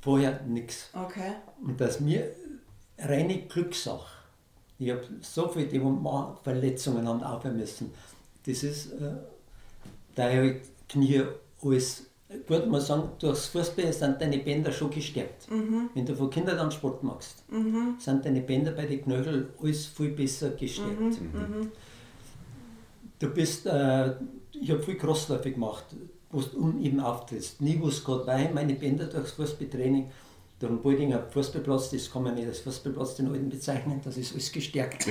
vorher 0.00 0.40
nichts. 0.42 0.90
Okay. 0.92 1.32
Und 1.66 1.80
das 1.80 1.96
ist 1.96 2.00
mir 2.00 2.32
reine 3.00 3.42
Glückssache. 3.42 4.06
Ich 4.78 4.90
habe 4.90 5.02
so 5.20 5.48
viele, 5.48 5.68
Verletzungen 6.42 7.06
haben 7.06 7.22
aufhören 7.22 7.56
müssen. 7.58 7.92
Das 8.46 8.62
ist, 8.62 8.92
äh, 8.92 9.12
da 10.14 10.30
ich 10.30 10.56
Knie 10.88 11.22
alles, 11.62 12.06
gut 12.46 12.66
man 12.68 12.80
sagen, 12.80 13.10
durchs 13.18 13.46
Fußball 13.48 13.92
sind 13.92 14.20
deine 14.20 14.38
Bänder 14.38 14.72
schon 14.72 14.90
gestärkt. 14.90 15.48
Wenn 15.94 16.06
du 16.06 16.14
von 16.14 16.30
Kindern 16.30 16.58
an 16.58 16.70
Sport 16.70 17.02
machst, 17.02 17.44
sind 17.98 18.24
deine 18.24 18.40
Bänder 18.40 18.72
bei 18.72 18.86
den 18.86 19.02
Knöcheln 19.02 19.48
alles 19.60 19.86
viel 19.86 20.10
besser 20.10 20.50
gestärkt. 20.50 20.92
Du 23.18 23.28
bist, 23.28 23.66
äh, 23.66 24.14
ich 24.52 24.70
habe 24.70 24.82
viel 24.82 24.96
Crossläufe 24.96 25.50
gemacht, 25.52 25.84
wo 26.30 26.40
du 26.40 26.56
uneben 26.58 27.00
auftrittst. 27.00 27.60
Nie 27.60 27.78
was 27.82 28.02
gerade, 28.02 28.26
weil 28.26 28.54
meine 28.54 28.74
Bänder 28.74 29.04
durchs 29.06 29.32
Fußballtraining, 29.32 30.10
am 30.68 30.80
Boldinger 30.82 31.22
Fußballplatz, 31.30 31.90
das 31.90 32.10
kann 32.12 32.22
man 32.22 32.34
nicht 32.34 32.46
als 32.46 32.60
Fußballplatz 32.60 33.14
den 33.16 33.28
alten 33.28 33.48
bezeichnen, 33.48 34.00
das 34.04 34.16
ist 34.16 34.32
alles 34.32 34.52
gestärkt. 34.52 35.06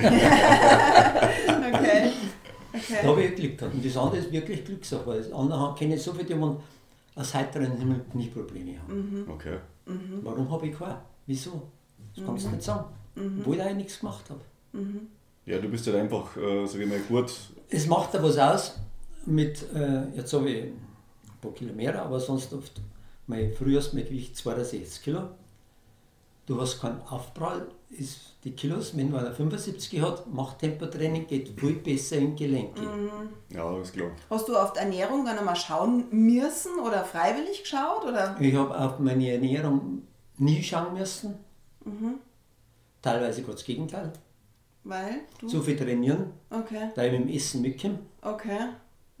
Okay. 1.62 2.12
Da 2.72 2.78
Okay. 2.78 3.06
habe 3.06 3.24
ich 3.24 3.34
Glück 3.34 3.58
gehabt. 3.58 3.74
Und 3.74 3.84
das 3.84 3.96
andere 3.96 4.18
ist 4.18 4.30
wirklich 4.30 4.64
Glückssache, 4.64 5.04
weil 5.04 5.18
das 5.18 5.32
andere 5.32 5.74
kenne 5.76 5.96
ich 5.96 6.02
so 6.02 6.12
viele, 6.12 6.24
die 6.24 6.34
man 6.36 6.56
aus 7.16 7.34
heiteren 7.34 7.76
Himmel 7.76 8.00
nie 8.14 8.28
Probleme 8.28 8.80
haben. 8.80 9.26
Okay. 9.28 9.58
Warum 10.22 10.48
habe 10.52 10.68
ich 10.68 10.78
keine? 10.78 10.98
Wieso? 11.26 11.62
Das 12.14 12.24
kannst 12.24 12.46
du 12.46 12.50
nicht 12.50 12.62
sagen. 12.62 12.84
Obwohl 13.40 13.56
ich 13.56 13.62
eigentlich 13.62 13.76
nichts 13.76 13.98
gemacht 13.98 14.24
habe. 14.30 14.40
Ja, 15.46 15.58
du 15.58 15.68
bist 15.68 15.84
halt 15.88 15.96
einfach, 15.96 16.36
äh, 16.36 16.64
sag 16.66 16.80
ich 16.80 16.88
mal, 16.88 17.00
gut. 17.08 17.34
Es 17.70 17.88
macht 17.88 18.14
da 18.14 18.22
was 18.22 18.38
aus 18.38 18.78
mit, 19.26 19.64
äh, 19.74 20.04
jetzt 20.16 20.32
habe 20.32 20.48
ich 20.48 20.62
ein 20.66 20.72
paar 21.40 21.52
Kilo 21.52 21.74
mehr, 21.74 22.00
aber 22.00 22.20
sonst 22.20 22.52
oft, 22.54 22.80
mein 23.26 23.52
früheres 23.52 23.90
Gewicht 23.90 24.36
62 24.36 25.02
Kilo. 25.02 25.22
Du 26.50 26.60
hast 26.60 26.80
keinen 26.80 27.00
Aufprall, 27.02 27.68
ist 27.90 28.34
die 28.42 28.50
Kilos, 28.50 28.96
wenn 28.96 29.12
man 29.12 29.32
75 29.32 30.02
hat, 30.02 30.26
macht 30.34 30.58
Tempotraining, 30.58 31.28
geht 31.28 31.48
viel 31.56 31.74
besser 31.76 32.16
in 32.16 32.34
Gelenke. 32.34 32.82
Ja, 33.50 33.64
alles 33.66 33.92
klar. 33.92 34.10
Hast 34.28 34.48
du 34.48 34.56
auf 34.56 34.72
die 34.72 34.80
Ernährung 34.80 35.24
dann 35.24 35.38
einmal 35.38 35.54
schauen 35.54 36.06
müssen 36.10 36.80
oder 36.80 37.04
freiwillig 37.04 37.62
geschaut? 37.62 38.04
Oder? 38.04 38.36
Ich 38.40 38.52
habe 38.52 38.76
auf 38.76 38.98
meine 38.98 39.30
Ernährung 39.30 40.02
nie 40.38 40.60
schauen 40.60 40.94
müssen. 40.94 41.36
Teilweise 43.00 43.42
gerade 43.42 43.54
das 43.54 43.64
Gegenteil. 43.64 44.12
Weil? 44.82 45.20
Du? 45.38 45.46
Zu 45.46 45.62
viel 45.62 45.76
trainieren, 45.76 46.32
Okay, 46.50 46.90
da 46.96 47.04
ich 47.04 47.12
mit 47.12 47.28
dem 47.28 47.28
Essen 47.28 47.62
mitkomme. 47.62 48.00
okay. 48.22 48.70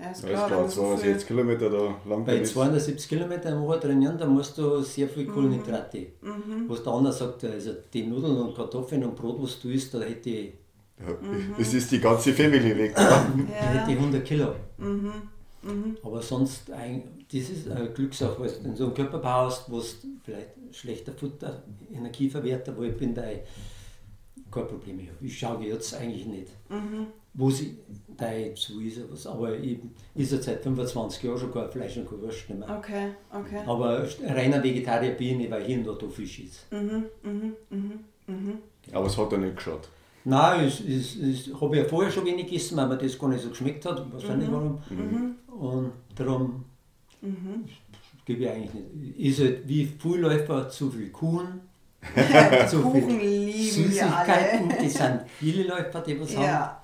Ja, 0.02 0.10
ist 0.10 0.22
Ja, 0.22 0.28
klar, 0.28 0.34
ist 0.34 0.42
wenn 0.42 0.48
klar, 0.48 0.62
du 0.64 0.68
so 0.70 0.80
260 0.82 1.26
viel... 1.26 1.36
Kilometer 1.36 1.70
da 1.70 1.94
lang 2.08 2.24
Bei 2.24 2.38
bist. 2.38 2.52
270 2.54 3.08
Kilometern 3.08 3.52
im 3.54 3.62
Woche 3.66 3.80
trainieren, 3.80 4.16
da 4.18 4.26
musst 4.26 4.56
du 4.56 4.80
sehr 4.82 5.08
viel 5.08 5.26
Mhm. 5.26 5.32
Kohlenhydrate. 5.34 6.06
Was 6.68 6.82
der 6.82 6.92
andere 6.92 7.12
sagt, 7.12 7.44
also 7.44 7.70
die 7.92 8.06
Nudeln 8.06 8.36
und 8.38 8.54
Kartoffeln 8.56 9.04
und 9.04 9.14
Brot, 9.16 9.36
was 9.42 9.60
du 9.60 9.68
isst, 9.68 9.92
da 9.94 10.00
hätte 10.00 10.30
ich, 10.30 10.52
Ja, 11.00 11.06
Das 11.58 11.72
ist 11.72 11.90
die 11.92 11.98
ganze 12.00 12.32
Family 12.34 12.76
weg. 12.76 12.94
Ja. 12.96 13.08
da 13.10 13.28
Mhm. 13.34 13.48
Ja. 13.48 13.54
hätte 13.56 13.90
ich 13.92 13.98
100 13.98 14.24
Kilo. 14.24 14.48
Mhm. 14.78 15.12
Aber 16.02 16.20
sonst, 16.22 16.70
ein- 16.72 17.02
das 17.32 17.48
ist 17.50 17.70
eine 17.70 17.90
Glückssache, 17.90 18.38
weil 18.40 18.50
du 18.50 18.68
in 18.70 18.76
so 18.76 18.84
einem 18.86 18.94
Körperbau 18.94 19.46
hast, 19.46 19.70
wo 19.70 19.78
du 19.80 19.84
vielleicht 20.24 20.48
schlechter 20.72 21.12
Futter, 21.12 21.62
Energieverwerter, 21.92 22.76
wo 22.76 22.82
ich 22.82 22.96
bin, 22.96 23.14
da 23.14 23.22
ich 23.30 23.40
kein 24.50 24.66
Problem 24.66 24.98
habe. 25.00 25.10
Ich 25.26 25.38
schaue 25.38 25.64
jetzt 25.64 25.94
eigentlich 25.94 26.26
nicht. 26.26 26.48
Mhm. 26.68 27.06
Wo 27.32 27.48
sie, 27.48 27.78
da 28.16 28.26
so 28.54 28.80
ist 28.80 29.00
was, 29.10 29.26
aber 29.26 29.56
ich 29.56 29.78
ist 30.16 30.32
ja 30.32 30.42
seit 30.42 30.62
25 30.62 31.22
Jahren 31.22 31.38
schon 31.38 31.52
kein 31.52 31.70
Fleisch 31.70 31.96
und 31.96 32.08
kein 32.10 32.20
Wurst 32.20 32.50
nicht 32.50 32.58
mehr. 32.58 32.76
Okay, 32.78 33.08
okay. 33.32 33.60
Aber 33.66 34.04
reiner 34.26 34.62
Vegetarier 34.62 35.12
bin 35.12 35.40
ich 35.40 35.50
weil 35.50 35.64
hier 35.64 35.78
und 35.78 35.86
da 35.86 35.92
da 35.92 36.08
Fisch 36.08 36.40
ist. 36.40 36.66
Mhm, 36.72 37.04
mhm, 37.22 37.54
mhm, 37.70 38.00
mhm. 38.26 38.58
Aber 38.92 39.06
es 39.06 39.16
hat 39.16 39.30
ja 39.32 39.38
nicht 39.38 39.56
geschaut. 39.56 39.88
Nein, 40.24 40.64
es, 40.66 40.80
es, 40.80 41.16
es 41.16 41.60
habe 41.60 41.76
ich 41.76 41.82
ja 41.84 41.88
vorher 41.88 42.10
schon 42.10 42.26
wenig 42.26 42.46
gegessen, 42.46 42.76
weil 42.76 42.88
mir 42.88 42.98
das 42.98 43.18
gar 43.18 43.28
nicht 43.28 43.42
so 43.42 43.48
geschmeckt 43.50 43.86
hat. 43.86 44.04
Ich 44.06 44.12
weiß 44.28 44.30
Mhm. 44.30 44.38
nicht 44.38 44.52
warum. 44.52 45.36
Und 45.60 45.92
darum 46.16 46.64
gebe 48.24 48.42
ich 48.44 48.50
eigentlich 48.50 48.74
nicht. 48.74 49.18
Ist 49.18 49.40
halt 49.40 49.68
wie 49.68 49.86
Frühläufer 49.86 50.68
zu 50.68 50.90
viel 50.90 51.10
Kuchen, 51.10 51.60
zu 52.68 52.80
Kuchen 52.82 53.02
viel 53.18 53.18
lieben 53.18 53.92
wir 53.92 54.16
alle. 54.16 54.26
Süßigkeiten. 54.26 54.68
Das 54.68 54.94
sind 54.94 55.20
viele 55.38 55.64
Läufer, 55.64 56.00
die 56.00 56.20
was 56.20 56.36
haben. 56.36 56.76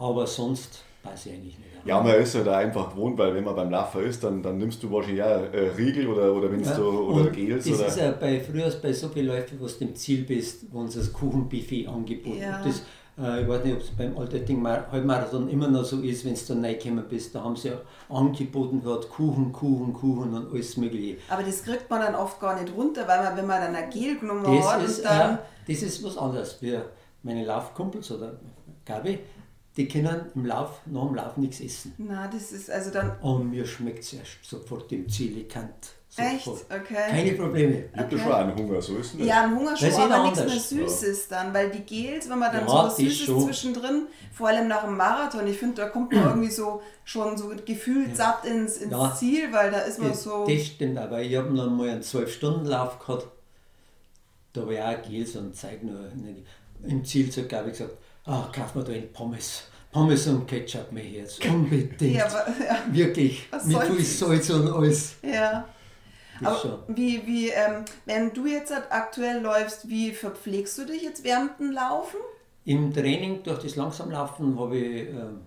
Ja, 0.00 0.06
Aber 0.06 0.26
sonst 0.26 0.82
weiß 1.02 1.26
ich 1.26 1.32
eigentlich 1.32 1.58
nicht. 1.58 1.70
Ja, 1.84 2.00
man 2.02 2.14
ist 2.16 2.34
ja 2.34 2.42
da 2.44 2.58
einfach 2.58 2.90
gewohnt, 2.90 3.16
weil 3.16 3.34
wenn 3.34 3.44
man 3.44 3.54
beim 3.56 3.70
Laufen 3.70 4.02
ist, 4.04 4.22
dann, 4.22 4.42
dann 4.42 4.58
nimmst 4.58 4.82
du 4.82 4.90
wahrscheinlich 4.92 5.22
auch 5.22 5.50
äh, 5.52 5.70
Riegel 5.78 6.08
oder, 6.08 6.34
oder 6.34 6.52
wenn 6.52 6.62
Ja, 6.62 6.76
du 6.76 6.82
oder 7.10 7.20
und 7.22 7.32
Gels 7.32 7.64
das 7.64 7.78
oder. 7.78 7.86
ist 7.86 7.98
ja 7.98 8.10
bei, 8.12 8.38
früher 8.38 8.70
bei 8.82 8.92
so 8.92 9.08
vielen 9.08 9.28
Läufen, 9.28 9.58
wo 9.58 9.66
du 9.66 9.72
im 9.84 9.94
Ziel 9.96 10.24
bist, 10.24 10.66
wo 10.70 10.80
uns 10.80 10.94
das 10.94 11.10
Kuchenbuffet 11.10 11.86
angeboten 11.88 12.38
Ja. 12.38 12.62
das, 12.62 12.82
äh, 13.18 13.42
Ich 13.42 13.48
weiß 13.48 13.64
nicht, 13.64 13.76
ob 13.76 13.80
es 13.80 13.90
beim 13.92 14.16
Altötting 14.18 14.66
Halbmarathon 14.66 15.48
immer 15.48 15.68
noch 15.68 15.82
so 15.84 16.00
ist, 16.02 16.26
wenn 16.26 16.34
du 16.34 16.40
da 16.60 16.68
reingekommen 16.68 17.04
bist. 17.08 17.34
Da 17.34 17.42
haben 17.44 17.56
sie 17.56 17.68
ja 17.68 17.80
angeboten 18.10 18.82
gehabt, 18.82 19.08
Kuchen, 19.08 19.50
Kuchen, 19.50 19.94
Kuchen 19.94 20.34
und 20.34 20.52
alles 20.52 20.76
Mögliche. 20.76 21.16
aber 21.30 21.42
das 21.42 21.62
kriegt 21.62 21.88
man 21.88 22.00
dann 22.02 22.14
oft 22.14 22.38
gar 22.40 22.60
nicht 22.60 22.74
runter, 22.76 23.08
weil 23.08 23.24
man, 23.24 23.36
wenn 23.38 23.46
man 23.46 23.60
dann 23.62 23.74
ein 23.74 23.88
Gel 23.88 24.18
genommen 24.18 24.46
hat 24.46 24.80
Das 24.82 24.90
ist, 24.90 24.98
und 24.98 25.04
dann... 25.06 25.34
äh, 25.34 25.38
das 25.66 25.82
ist 25.82 26.04
was 26.04 26.18
anderes. 26.18 26.58
Wir, 26.60 26.84
meine 27.22 27.44
Laufkumpels 27.46 28.10
oder 28.12 28.38
Gabi, 28.84 29.18
die 29.80 29.88
können 29.88 30.26
im 30.34 30.44
Lauf, 30.44 30.80
nach 30.86 31.06
dem 31.06 31.14
Lauf 31.14 31.36
nichts 31.36 31.60
essen. 31.60 31.94
Na, 31.98 32.28
das 32.28 32.52
ist 32.52 32.70
also 32.70 32.90
dann... 32.90 33.18
Und 33.20 33.50
mir 33.50 33.64
schmeckt 33.64 34.04
es 34.04 34.12
erst 34.12 34.38
sofort 34.42 34.90
im 34.92 35.08
Ziel, 35.08 35.38
ich 35.38 35.48
kann 35.48 35.70
Echt? 36.16 36.48
Okay. 36.48 37.08
Keine 37.08 37.32
Probleme. 37.34 37.84
Ich 37.92 37.98
habe 37.98 38.18
schon 38.18 38.32
einen 38.32 38.56
Hunger, 38.56 38.82
so 38.82 38.96
ist 38.96 39.06
es 39.06 39.14
nicht. 39.14 39.28
Ja, 39.28 39.44
ein 39.44 39.54
Hunger 39.54 39.76
schon, 39.76 39.92
aber 39.92 40.08
ja 40.16 40.22
nichts 40.24 40.72
mehr. 40.72 40.88
Süßes 40.88 41.28
dann, 41.28 41.54
weil 41.54 41.70
die 41.70 41.82
Gels, 41.82 42.28
wenn 42.28 42.40
man 42.40 42.52
dann 42.52 42.62
Ja, 42.62 42.68
so 42.68 42.74
was 42.74 42.96
Süßes 42.96 43.26
schon. 43.26 43.44
zwischendrin, 43.44 44.06
vor 44.32 44.48
allem 44.48 44.66
nach 44.66 44.84
dem 44.84 44.96
Marathon, 44.96 45.46
ich 45.46 45.56
finde, 45.56 45.76
da 45.82 45.88
kommt 45.88 46.12
man 46.12 46.24
irgendwie 46.24 46.50
so 46.50 46.82
schon 47.04 47.38
so 47.38 47.52
gefühlt 47.64 48.16
satt 48.16 48.44
ins, 48.44 48.78
ins 48.78 48.90
Ja. 48.90 49.14
Ziel, 49.14 49.52
weil 49.52 49.70
da 49.70 49.78
ist 49.78 50.00
man 50.00 50.08
Das, 50.10 50.24
so... 50.24 50.46
das 50.48 50.66
stimmt, 50.66 50.98
aber 50.98 51.22
ich 51.22 51.36
habe 51.36 51.52
noch 51.54 51.70
mal 51.70 51.88
einen 51.88 52.02
12-Stunden-Lauf 52.02 52.98
gehabt. 52.98 53.28
Da 54.52 54.66
war 54.66 54.72
ich 54.72 54.80
auch 54.80 55.08
Gels 55.08 55.36
und 55.36 55.54
Zeug 55.54 55.82
nur. 55.84 56.06
Im 56.82 57.04
Ziel 57.04 57.30
zu 57.30 57.44
glaube 57.44 57.70
ich 57.70 57.78
gesagt, 57.78 57.96
ah, 58.24 58.48
kauf 58.52 58.74
mir 58.74 58.82
da 58.82 58.92
ein 58.92 59.12
Pommes. 59.12 59.69
Pommes 59.92 60.26
und 60.28 60.46
Ketchup 60.46 60.92
mir 60.92 61.04
jetzt. 61.04 61.44
Unbedingt. 61.44 62.00
Ja, 62.16 62.26
aber, 62.26 62.46
ja, 62.64 62.78
Wirklich. 62.92 63.46
Was 63.50 63.64
Mit 63.64 63.82
viel 63.82 64.04
Salz 64.04 64.50
und 64.50 64.68
alles. 64.72 65.16
ja. 65.22 65.68
Das 66.42 66.64
Aber 66.64 66.84
wie, 66.88 67.26
wie 67.26 67.48
ähm, 67.50 67.84
wenn 68.06 68.32
du 68.32 68.46
jetzt 68.46 68.72
halt 68.72 68.84
aktuell 68.90 69.42
läufst, 69.42 69.86
wie 69.90 70.12
verpflegst 70.12 70.78
du 70.78 70.86
dich 70.86 71.02
jetzt 71.02 71.22
während 71.22 71.58
dem 71.60 71.70
Laufen? 71.72 72.16
Im 72.64 72.94
Training 72.94 73.42
durch 73.42 73.58
das 73.58 73.76
Langsamlaufen 73.76 74.58
habe 74.58 74.78
ich 74.78 75.08
ähm, 75.10 75.40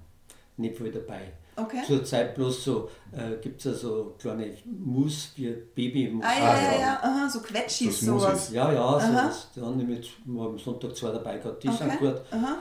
nicht 0.58 0.78
viel 0.78 0.92
dabei. 0.92 1.32
Okay. 1.56 1.82
Zurzeit 1.86 2.36
bloß 2.36 2.64
so, 2.64 2.90
äh, 3.12 3.38
gibt 3.42 3.60
es 3.60 3.66
ja 3.66 3.74
so 3.74 4.16
kleine 4.20 4.56
Mus 4.66 5.32
für 5.36 5.52
baby 5.76 6.12
Ah, 6.22 6.34
ja, 6.38 6.62
ja, 6.74 6.80
ja. 6.80 7.00
aha, 7.02 7.30
so 7.30 7.40
Quetschis, 7.42 8.00
So 8.02 8.18
sowas. 8.20 8.52
Ja, 8.52 8.72
ja, 8.72 8.92
so 9.00 9.06
Aha. 9.06 9.26
das, 9.28 9.50
da 9.56 9.62
habe 9.62 9.82
ich 9.82 9.88
mit, 9.88 10.10
wir 10.26 10.42
haben 10.44 10.52
am 10.54 10.60
Sonntag 10.60 10.96
zwei 10.96 11.12
dabei 11.12 11.38
gehabt, 11.38 11.64
die 11.64 11.68
sind 11.70 11.84
Okay. 11.88 11.98
gut. 12.00 12.22
Aha. 12.32 12.58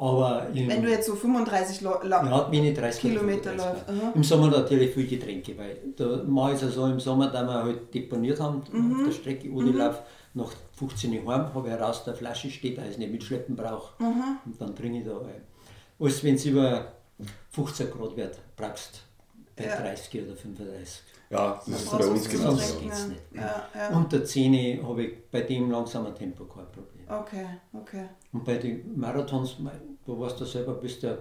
Aber 0.00 0.46
im, 0.54 0.66
Wenn 0.68 0.82
du 0.82 0.88
jetzt 0.90 1.06
so 1.06 1.14
35 1.14 1.82
Lo 1.82 1.96
La 2.02 2.24
ja, 2.24 2.48
meine 2.50 2.72
30 2.72 3.00
Kilometer 3.02 3.52
oder 3.52 3.74
35. 3.74 4.02
läufst. 4.02 4.16
Im 4.16 4.24
Sommer 4.24 4.48
natürlich 4.48 4.94
viel 4.94 5.06
Getränke, 5.06 5.58
weil 5.58 5.76
da 5.94 6.22
mache 6.26 6.50
ich 6.52 6.56
es 6.56 6.62
ja 6.62 6.68
so 6.70 6.86
im 6.86 6.98
Sommer, 7.00 7.28
da 7.30 7.42
wir 7.42 7.52
halt 7.64 7.92
deponiert 7.94 8.40
haben 8.40 8.62
Mhm. 8.72 8.92
auf 9.00 9.04
der 9.08 9.12
Strecke, 9.12 9.50
ohne 9.52 9.72
Lauf, 9.72 10.00
nach 10.32 10.50
15 10.78 11.22
Uhr 11.22 11.34
heim, 11.34 11.52
habe 11.54 11.68
ich 11.68 11.74
heraus, 11.74 12.02
der 12.04 12.14
Flasche 12.14 12.48
steht, 12.50 12.78
da 12.78 12.82
ich 12.90 12.96
nicht 12.96 13.12
mitschleppen 13.12 13.54
brauche. 13.54 14.02
Mhm. 14.02 14.38
Und 14.46 14.58
dann 14.60 14.74
trinke 14.74 15.00
ich 15.00 15.04
da 15.04 15.18
ein. 15.18 15.42
Alles, 16.00 16.24
wenn 16.24 16.34
es 16.36 16.46
über 16.46 16.92
15 17.50 17.90
Grad 17.90 18.16
wird, 18.16 18.38
brauchst 18.56 19.02
du 19.56 19.62
bei 19.62 19.68
Ja. 19.68 19.76
30 19.76 20.22
oder 20.24 20.34
35. 20.36 21.02
Ja, 21.28 21.60
das 21.66 21.82
ist 21.82 21.90
bei 21.98 22.06
uns 22.06 22.28
genauso. 22.28 22.74
ja. 22.80 22.84
nicht. 22.86 23.20
Ja, 23.34 23.68
ja. 23.74 23.96
Unter 23.96 24.24
10 24.24 24.82
habe 24.82 25.04
ich 25.04 25.12
bei 25.30 25.42
dem 25.42 25.70
langsamen 25.70 26.14
Tempo 26.14 26.44
kein 26.44 26.64
Problem. 26.72 26.99
Okay, 27.10 27.46
okay. 27.72 28.04
Und 28.32 28.44
bei 28.44 28.56
den 28.56 28.98
Marathons, 28.98 29.56
du 30.06 30.20
weißt 30.20 30.40
ja 30.40 30.46
selber, 30.46 30.74
bist 30.74 31.02
du 31.02 31.18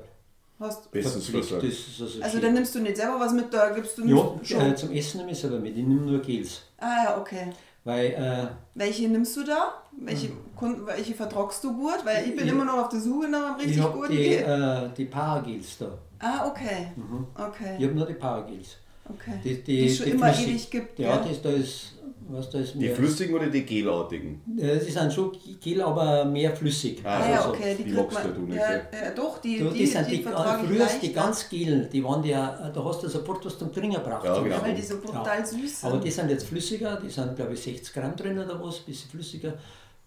Hast, 0.60 0.92
Bestens 0.92 1.28
versorgt. 1.30 1.64
Also 1.64 2.22
also 2.22 2.40
dann 2.40 2.54
nimmst 2.54 2.76
du 2.76 2.80
nicht 2.82 2.98
selber 2.98 3.18
was 3.20 3.32
mit, 3.32 3.54
da 3.54 3.70
gibst 3.70 3.98
du 3.98 4.06
Ja, 4.06 4.16
nicht 4.38 4.50
schon. 4.52 4.60
äh, 4.72 4.76
zum 4.76 4.92
Essen 4.92 5.20
nehme 5.20 5.32
ich 5.32 5.40
selber 5.40 5.58
mit. 5.58 5.76
Ich 5.78 5.86
nehme 5.86 6.02
nur 6.02 6.20
Gels. 6.20 6.64
Ah 6.78 7.04
ja, 7.06 7.18
okay. 7.18 7.48
Weil, 7.86 8.08
äh, 8.08 8.48
Welche 8.76 9.08
nimmst 9.08 9.38
du 9.38 9.46
da? 9.46 9.74
Welche, 9.98 10.30
Kunden, 10.58 10.86
welche 10.86 11.14
vertrockst 11.14 11.64
du 11.64 11.74
gut? 11.74 12.00
Weil 12.04 12.26
ich 12.28 12.36
bin 12.36 12.46
Ich- 12.46 12.52
immer 12.52 12.66
noch 12.66 12.78
auf 12.78 12.90
der 12.90 13.00
Suche 13.00 13.30
nach 13.30 13.52
einem 13.58 13.60
ich 13.62 13.68
richtig 13.78 13.94
guten 13.94 14.12
die, 14.12 14.18
Gel. 14.18 14.44
äh, 14.44 14.90
die 14.98 15.06
Paragels 15.06 15.78
da. 15.78 15.98
Ah, 16.20 16.48
okay. 16.50 16.88
Mhm. 16.98 17.26
Ich 17.38 17.42
Okay. 17.44 17.74
habe 17.86 17.96
nur 17.96 18.06
die 18.06 18.14
Paragels. 18.16 18.76
okay. 19.10 19.40
Die, 19.44 19.64
Die 19.64 19.86
es 19.88 19.98
schon 19.98 20.08
immer 20.08 20.28
flüssig- 20.34 20.48
ewig 20.50 20.70
gibt. 20.72 21.00
Ja, 21.00 21.18
gell? 21.20 21.30
das, 21.30 21.42
da 21.42 21.50
ist, 21.52 21.94
was 22.32 22.50
da 22.50 22.60
ist 22.60 22.74
Die 22.76 22.80
mehr. 22.80 22.96
flüssigen 22.96 23.36
oder 23.36 23.48
die 23.48 23.66
gelartigen? 23.66 24.42
Äh, 24.58 24.80
Sie 24.80 24.92
sind 24.92 25.12
schon 25.12 25.36
Gel, 25.62 25.82
aber 25.82 26.26
mehr 26.26 26.56
flüssig. 26.56 27.02
Ah, 27.04 27.18
Ah 27.20 27.30
ja, 27.30 27.38
Also, 27.38 27.50
okay, 27.50 27.76
die, 27.78 27.84
die 27.86 27.92
kriegt 27.94 28.12
magst 28.14 28.24
man. 28.28 28.36
du 28.36 28.42
nicht, 28.42 28.56
ja, 28.58 28.72
ja, 28.72 29.12
doch, 29.16 29.38
die, 29.40 29.58
Du, 29.60 29.70
die, 29.70 29.80
die, 29.80 29.86
sind 29.88 30.08
die, 30.10 30.18
die, 30.18 30.24
früher 30.24 30.88
die 31.02 31.14
ganz 31.14 31.50
gelen, 31.50 31.90
die 31.92 32.04
waren 32.04 32.24
ja, 32.24 32.70
da 32.74 32.84
hast 32.84 33.04
du 33.04 33.08
sofort 33.10 33.46
was 33.46 33.58
zum 33.58 33.74
Trinken 33.74 34.02
braucht. 34.04 34.26
Ja, 34.26 34.40
genau. 34.42 34.56
Ja, 34.56 34.62
weil 34.64 34.76
die 34.76 34.82
so 34.82 35.00
brutal 35.00 35.46
süß 35.46 35.82
sind. 35.82 35.90
Aber 35.92 36.00
die 36.00 36.12
sind 36.12 36.30
jetzt 36.30 36.46
flüssiger, 36.46 36.98
die 37.04 37.10
sind 37.10 37.36
glaube 37.36 37.54
ich 37.54 37.62
60 37.62 37.94
Gramm 37.94 38.16
drin 38.16 38.38
oder 38.38 38.64
was, 38.64 38.80
bisschen 38.80 39.10
flüssiger. 39.10 39.54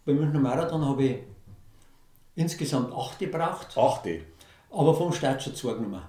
Beim 0.04 0.16
Münchner 0.16 0.40
Marathon 0.40 0.84
habe 0.84 1.02
ich 1.04 1.16
insgesamt 2.34 2.92
8 2.94 3.18
gebraucht, 3.18 3.68
Achte. 3.76 4.20
aber 4.70 4.94
vom 4.94 5.12
Start 5.12 5.42
schon 5.42 5.54
zugenommen. 5.54 6.00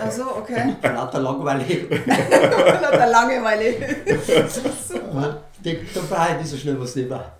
Also, 0.00 0.24
okay. 0.36 0.74
Lauter 0.82 1.20
langweilig. 1.20 1.88
Lauter 2.06 3.06
Langeweile. 3.06 3.74
Super. 4.88 5.42
Die, 5.64 5.78
da 5.94 6.00
brauche 6.08 6.32
ich 6.32 6.38
nicht 6.38 6.48
so 6.50 6.56
schnell 6.56 6.78
was 6.80 6.94
lieber. 6.94 7.32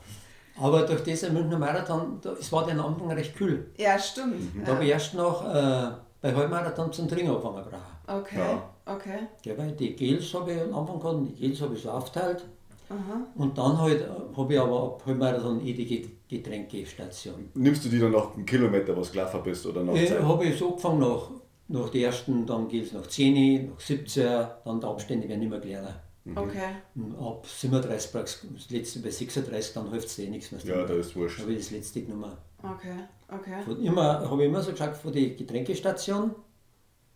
Aber 0.61 0.83
durch 0.83 1.03
diesen 1.03 1.35
Münchner 1.35 1.59
Marathon, 1.59 2.19
da, 2.23 2.33
es 2.33 2.51
war 2.53 2.69
am 2.69 2.81
Anfang 2.81 3.11
recht 3.11 3.35
kühl. 3.37 3.67
Ja, 3.77 3.99
stimmt. 3.99 4.35
Da 4.65 4.73
habe 4.75 4.85
ich 4.85 4.91
erst 4.91 5.15
noch 5.15 5.45
äh, 5.53 5.89
bei 6.21 6.35
Halbmarathon 6.35 6.93
zum 6.93 7.09
Trinken 7.09 7.31
angefangen 7.31 7.65
brauchen. 7.65 8.21
Okay, 8.21 8.39
Ja. 8.39 8.63
okay. 8.95 9.19
Ja, 9.45 9.59
weil 9.59 9.73
die 9.73 9.97
Gels 9.97 10.33
habe 10.35 10.53
ich 10.53 10.61
am 10.61 10.75
Anfang 10.75 11.01
gehabt, 11.01 11.19
die 11.29 11.35
Gels 11.49 11.61
habe 11.61 11.75
ich 11.75 11.83
so 11.83 11.91
aufgeteilt. 11.91 12.45
Aha. 12.89 13.21
Und 13.35 13.57
dann 13.59 13.79
halt, 13.81 14.03
äh, 14.03 14.37
habe 14.37 14.55
ich 14.55 14.61
aber 14.61 14.83
ab 14.85 15.03
Halbmarathon 15.07 15.61
eh 15.67 15.73
die 15.73 15.87
Get- 15.87 16.11
Getränkestation. 16.29 17.51
Nimmst 17.55 17.85
du 17.85 17.89
die 17.89 17.99
dann 17.99 18.13
nach 18.13 18.35
einem 18.35 18.47
Kilometer, 18.47 18.97
was 18.97 19.11
gelaufen 19.11 19.41
bist 19.43 19.67
oder 19.67 19.83
nach 19.83 19.95
Ich 19.95 20.09
Zeit? 20.09 20.23
habe 20.23 20.45
ich 20.45 20.59
so 20.59 20.69
angefangen 20.69 21.01
nach, 21.01 21.31
nach 21.69 21.89
der 21.89 22.03
ersten, 22.07 22.47
dann 22.47 22.69
geht 22.69 22.87
es 22.87 22.93
nach 22.93 23.07
10, 23.07 23.71
nach 23.71 23.81
17, 23.81 24.25
dann 24.65 24.81
die 24.81 24.87
Abstände 24.87 25.29
werden 25.29 25.43
immer 25.43 25.59
kleiner. 25.59 25.95
Okay. 26.35 26.77
Und 26.95 27.19
ab 27.19 27.47
37 27.47 28.13
brauchst 28.13 28.45
du 28.45 28.49
das 28.49 28.71
letzte 28.71 29.01
bei 29.01 29.11
36, 29.11 29.75
dann 29.75 29.91
hilft 29.91 30.09
es 30.09 30.17
dir 30.17 30.25
eh 30.25 30.31
nichts 30.31 30.53
mehr. 30.53 30.61
Ja, 30.65 30.87
da 30.87 30.95
ist 30.95 31.15
wurscht. 31.15 31.41
habe 31.41 31.53
ich 31.53 31.59
das 31.59 31.71
letzte 31.71 32.03
genommen. 32.03 32.33
Okay. 32.63 32.97
Okay. 33.29 33.63
Von 33.63 33.83
immer, 33.83 34.31
habe 34.31 34.43
ich 34.43 34.49
immer 34.49 34.63
so 34.63 34.71
geschaut, 34.71 34.97
von 34.97 35.13
der 35.13 35.31
Getränkestation, 35.31 36.35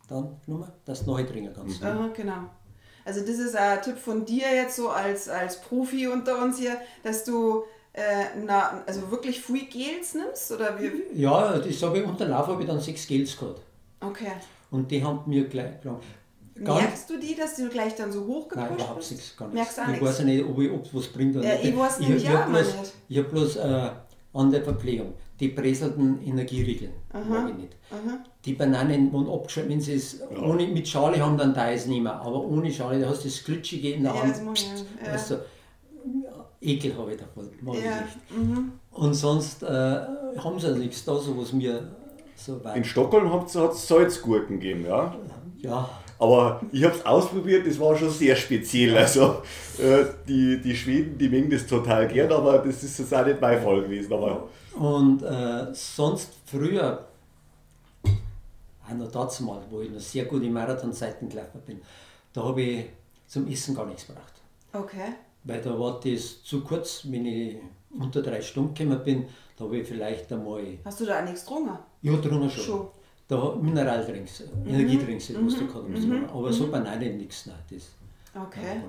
dann 0.08 0.36
genommen, 0.44 0.70
dass 0.84 1.04
du 1.04 1.10
nachher 1.10 1.26
trinken 1.26 1.52
kannst. 1.54 1.82
Aha, 1.82 2.10
genau. 2.14 2.50
Also 3.04 3.20
das 3.20 3.38
ist 3.38 3.56
ein 3.56 3.80
Tipp 3.80 3.96
von 3.96 4.26
dir 4.26 4.54
jetzt 4.54 4.76
so 4.76 4.90
als, 4.90 5.28
als 5.30 5.60
Profi 5.62 6.08
unter 6.08 6.42
uns 6.42 6.58
hier, 6.58 6.76
dass 7.02 7.24
du 7.24 7.64
äh, 7.94 8.26
na, 8.44 8.82
also 8.86 9.10
wirklich 9.10 9.40
Free 9.40 9.64
Gels 9.64 10.14
nimmst 10.14 10.52
oder 10.52 10.78
wie? 10.78 11.18
Ja, 11.20 11.58
das 11.58 11.82
habe 11.82 11.98
ich 11.98 12.06
unter 12.06 12.26
Lauf 12.26 12.46
habe 12.46 12.62
ich 12.62 12.68
dann 12.68 12.80
sechs 12.80 13.06
Gels 13.06 13.36
gehabt. 13.38 13.62
Okay. 14.00 14.32
Und 14.70 14.90
die 14.90 15.02
haben 15.02 15.20
mir 15.26 15.48
gleich 15.48 15.80
gelangt. 15.80 16.04
Merkst 16.60 17.08
du 17.10 17.18
die, 17.18 17.34
dass 17.34 17.56
du 17.56 17.68
gleich 17.68 17.94
dann 17.94 18.10
so 18.12 18.20
Nein, 18.20 18.28
hochgepusht 18.28 18.70
überhaupt 18.74 18.96
bist? 18.98 19.10
nichts, 19.12 19.36
gar 19.36 19.48
nichts. 19.48 19.54
Merkst 19.54 19.78
du 19.78 19.82
auch 19.82 19.84
ich 19.86 19.90
nichts? 19.92 20.06
weiß 20.06 20.18
ja 20.20 20.24
nicht, 20.24 20.44
ob 20.72 20.84
es 20.86 20.94
was 20.94 21.06
bringt 21.08 21.36
oder 21.36 21.46
Ja, 21.46 21.54
nicht. 21.54 21.64
ich 21.64 21.76
weiß 21.78 22.00
nämlich 22.00 22.22
ich 22.24 22.28
hab 22.30 22.44
auch 22.46 22.50
bloß, 22.50 22.66
nicht. 22.80 22.92
Ich 23.08 23.18
habe 23.18 23.28
bloß 23.28 23.56
äh, 23.56 23.90
an 24.34 24.50
der 24.50 24.62
Verpflegung. 24.62 25.14
die 25.40 25.48
breselten 25.48 26.20
Energieriegeln. 26.26 26.92
Mag 27.28 27.50
ich 27.50 27.56
nicht. 27.56 27.76
Die 28.44 28.54
Bananen, 28.54 29.12
wenn, 29.12 29.28
abgeschnitten, 29.28 29.70
wenn 29.70 29.80
sie 29.80 29.94
es 29.94 30.20
ohne, 30.30 30.66
mit 30.66 30.86
Schale 30.88 31.20
haben, 31.24 31.38
dann 31.38 31.54
da 31.54 31.70
ist 31.70 31.86
nicht 31.86 32.02
mehr. 32.02 32.14
Aber 32.14 32.42
ohne 32.44 32.70
Schale, 32.72 33.00
da 33.00 33.08
hast 33.08 33.24
du 33.24 33.28
das 33.28 33.44
Glitschige 33.44 33.92
in 33.92 34.02
der 34.02 34.14
Ja, 34.14 34.22
Hand. 34.22 34.30
das 34.32 34.38
ich 34.40 34.44
nicht. 34.72 34.84
Ja. 35.04 35.12
Also, 35.12 35.36
Ekel 36.60 36.96
habe 36.96 37.12
ich 37.12 37.18
davon. 37.18 37.48
Mag 37.60 37.76
ich 37.76 37.84
Ja. 37.84 38.00
nicht. 38.00 38.58
Und 38.92 39.14
sonst 39.14 39.62
äh, 39.62 39.66
haben 40.38 40.58
sie 40.58 40.76
nichts 40.76 41.04
da, 41.04 41.16
so 41.16 41.36
was 41.38 41.52
mir 41.52 41.88
so 42.34 42.56
In 42.56 42.64
weit. 42.64 42.86
Stockholm 42.86 43.32
hat 43.32 43.46
es 43.46 43.86
Salzgurken 43.88 44.58
gegeben, 44.60 44.84
ja. 44.86 45.14
Ja, 45.58 45.88
Aber 46.18 46.60
ich 46.72 46.82
habe 46.84 46.94
es 46.94 47.06
ausprobiert, 47.06 47.66
das 47.66 47.78
war 47.78 47.96
schon 47.96 48.10
sehr 48.10 48.34
speziell. 48.34 48.96
Also 48.96 49.42
äh, 49.78 50.04
die, 50.26 50.60
die 50.60 50.74
Schweden, 50.74 51.16
die 51.16 51.28
mögen 51.28 51.48
das 51.50 51.66
total 51.66 52.08
gern, 52.08 52.32
aber 52.32 52.58
das 52.58 52.82
ist 52.82 52.98
jetzt 52.98 53.14
auch 53.14 53.24
nicht 53.24 53.40
mein 53.40 53.62
Fall 53.62 53.82
gewesen. 53.82 54.12
Aber 54.12 54.48
Und 54.74 55.22
äh, 55.22 55.66
sonst 55.72 56.30
früher, 56.46 57.06
auch 58.88 58.94
noch 58.94 59.10
dazu 59.12 59.44
mal, 59.44 59.60
wo 59.70 59.80
ich 59.80 59.90
noch 59.90 60.00
sehr 60.00 60.24
gut 60.24 60.42
in 60.42 60.52
Marathonzeiten 60.52 61.28
gelaufen 61.28 61.60
bin, 61.66 61.80
da 62.32 62.42
habe 62.42 62.62
ich 62.62 62.84
zum 63.26 63.46
Essen 63.46 63.74
gar 63.74 63.86
nichts 63.86 64.06
gebraucht. 64.06 64.32
Okay. 64.72 65.12
Weil 65.44 65.60
da 65.60 65.78
war 65.78 66.00
das 66.02 66.42
zu 66.42 66.62
kurz, 66.62 67.02
wenn 67.08 67.26
ich 67.26 67.56
unter 67.98 68.22
drei 68.22 68.40
Stunden 68.42 68.74
gekommen 68.74 69.02
bin, 69.04 69.26
da 69.56 69.64
habe 69.64 69.78
ich 69.78 69.88
vielleicht 69.88 70.32
einmal, 70.32 70.62
Hast 70.84 71.00
du 71.00 71.06
da 71.06 71.20
auch 71.20 71.24
nichts 71.24 71.44
getrunken? 71.44 71.78
ja 72.02 72.12
drunter 72.16 72.50
schon, 72.50 72.64
Schon. 72.64 72.86
Da 73.28 73.54
Mineraldrinks, 73.60 74.42
Energiedrinks, 74.66 75.30
was 75.34 75.54
da 75.54 75.60
gehabt 75.60 75.74
haben. 75.74 76.28
Aber 76.30 76.52
so 76.52 76.68
Bananen 76.68 77.18
nichts, 77.18 77.46
nein, 77.46 77.56
das 77.70 77.90
Okay. 78.34 78.80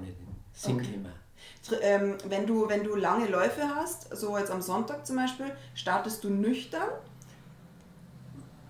Sinn 0.54 0.78
Okay. 0.78 1.00
Ähm, 1.82 2.16
wenn, 2.28 2.46
du, 2.48 2.68
wenn 2.68 2.84
du 2.84 2.96
lange 2.96 3.28
Läufe 3.28 3.62
hast, 3.76 4.16
so 4.16 4.38
jetzt 4.38 4.52
am 4.52 4.62
Sonntag 4.62 5.06
zum 5.06 5.16
Beispiel, 5.18 5.52
startest 5.74 6.24
du 6.24 6.30
nüchtern 6.30 6.90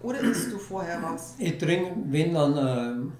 oder 0.02 0.20
isst 0.20 0.52
du 0.52 0.58
vorher 0.58 1.02
was? 1.02 1.36
Ich 1.40 1.58
trinke, 1.58 1.92
wenn 2.06 2.34
dann, 2.34 2.58
ähm, 2.58 3.14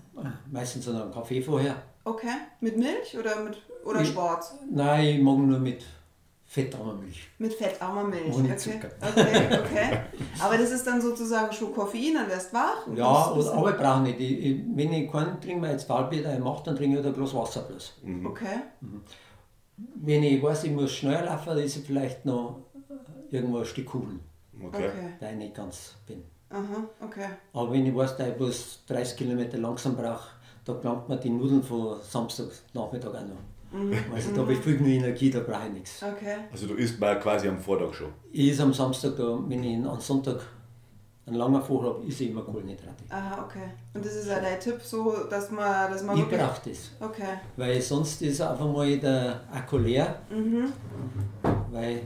meistens 0.52 0.88
einen 0.88 1.12
Kaffee 1.12 1.42
vorher. 1.42 1.76
Okay. 2.04 2.28
Mit 2.62 2.78
Milch 2.78 3.18
oder 3.18 3.42
mit 3.44 3.58
oder 3.86 4.02
Ich- 4.02 4.10
schwarz? 4.10 4.56
Nein, 4.72 5.06
ich 5.18 5.22
mag 5.22 5.38
nur 5.38 5.60
mit 5.60 5.84
fettarmer 6.50 6.96
Milch. 6.96 7.30
Mit 7.38 7.54
fettarmer 7.54 8.04
Milch. 8.04 8.34
Ohne 8.36 8.50
okay. 8.50 8.58
Zucker. 8.58 8.90
okay, 9.02 9.60
okay. 9.60 10.00
Aber 10.42 10.58
das 10.58 10.72
ist 10.72 10.86
dann 10.88 11.00
sozusagen 11.00 11.54
schon 11.54 11.72
Koffein, 11.74 12.16
dann 12.16 12.28
wirst 12.28 12.52
du 12.52 12.58
wach. 12.58 12.88
und 12.88 12.98
Ja, 12.98 13.32
oder, 13.32 13.54
aber 13.54 13.70
ich 13.70 13.78
brauche 13.78 14.02
nicht. 14.02 14.20
Ich, 14.20 14.32
ich, 14.46 14.62
wenn 14.76 14.92
ich 14.94 15.12
keinen 15.12 15.40
trinke, 15.40 15.62
mir 15.62 15.72
jetzt 15.72 15.84
Fallbier 15.86 16.40
mache, 16.40 16.64
dann 16.66 16.76
trinke 16.76 16.98
ich 16.98 17.04
halt 17.06 17.14
ein 17.16 17.20
Glas 17.20 17.34
Wasser 17.36 17.62
bloß. 17.62 17.94
bisschen- 18.02 18.26
Okay. 18.26 18.62
Wenn 19.96 20.24
ich 20.24 20.42
weiß, 20.42 20.64
ich 20.66 20.72
muss 20.72 20.92
schneller 20.92 21.26
laufen, 21.26 21.50
dann 21.50 21.60
ist 21.60 21.78
ich 21.78 21.86
vielleicht 21.86 22.26
noch 22.26 22.62
irgendwo 23.30 23.60
ein 23.60 23.66
Stück 23.66 23.86
Kugeln, 23.86 24.20
okay. 24.66 24.88
Okay. 24.90 25.14
weil 25.20 25.32
ich 25.34 25.38
nicht 25.38 25.56
ganz 25.56 25.94
bin. 26.08 26.24
Aha, 26.50 26.84
okay. 27.00 27.28
Aber 27.54 27.72
wenn 27.72 27.86
ich 27.86 27.96
weiß, 27.96 28.18
dass 28.18 28.28
ich 28.28 28.34
bloß 28.34 28.80
30 28.88 29.18
Kilometer 29.18 29.58
langsam 29.60 29.96
brauche, 29.96 30.30
da 30.66 30.74
gelangt 30.74 31.08
mir 31.08 31.18
die 31.18 31.30
Nudeln 31.30 31.62
von 31.64 31.98
Samstagnachmittag 32.02 33.10
auch 33.12 33.22
noch. 33.22 33.38
Also 34.14 34.32
da 34.34 34.42
habe 34.42 34.54
ich 34.54 34.60
viel 34.60 34.78
genug 34.78 34.90
Energie, 34.90 35.30
da 35.30 35.42
brauche 35.42 35.68
ich 35.68 35.74
nichts. 35.74 36.04
Okay. 36.04 36.38
Also 36.52 36.68
du 36.68 36.74
isst 36.74 37.00
mal 37.00 37.20
quasi 37.20 37.48
am 37.48 37.60
Vortag 37.60 37.94
schon. 37.94 38.10
Ich 38.32 38.50
ist 38.50 38.62
am 38.62 38.74
Samstag, 38.74 39.16
da, 39.16 39.38
wenn 39.48 39.64
ich 39.64 39.86
am 39.86 40.00
Sonntag 40.00 40.42
einen 41.28 41.36
langen 41.36 41.62
Vor 41.62 41.84
habe, 41.84 42.06
ist 42.06 42.20
ich 42.20 42.32
immer 42.32 42.42
Kohlenhydrate. 42.42 43.04
Aha, 43.10 43.46
okay. 43.46 43.70
Und 43.94 44.04
das 44.04 44.16
ist 44.16 44.28
ja 44.28 44.40
dein 44.40 44.60
Tipp, 44.60 44.82
so 44.82 45.16
dass 45.30 45.52
man, 45.52 45.92
dass 45.92 46.04
man 46.04 46.18
Ich 46.18 46.28
brauche 46.28 46.70
das. 46.70 46.92
Okay. 47.00 47.38
Weil 47.56 47.80
sonst 47.82 48.22
ist 48.24 48.42
einfach 48.42 48.66
mal 48.66 48.98
der 48.98 49.42
Akku 49.52 49.78
leer. 49.78 50.20
Weil 51.72 52.02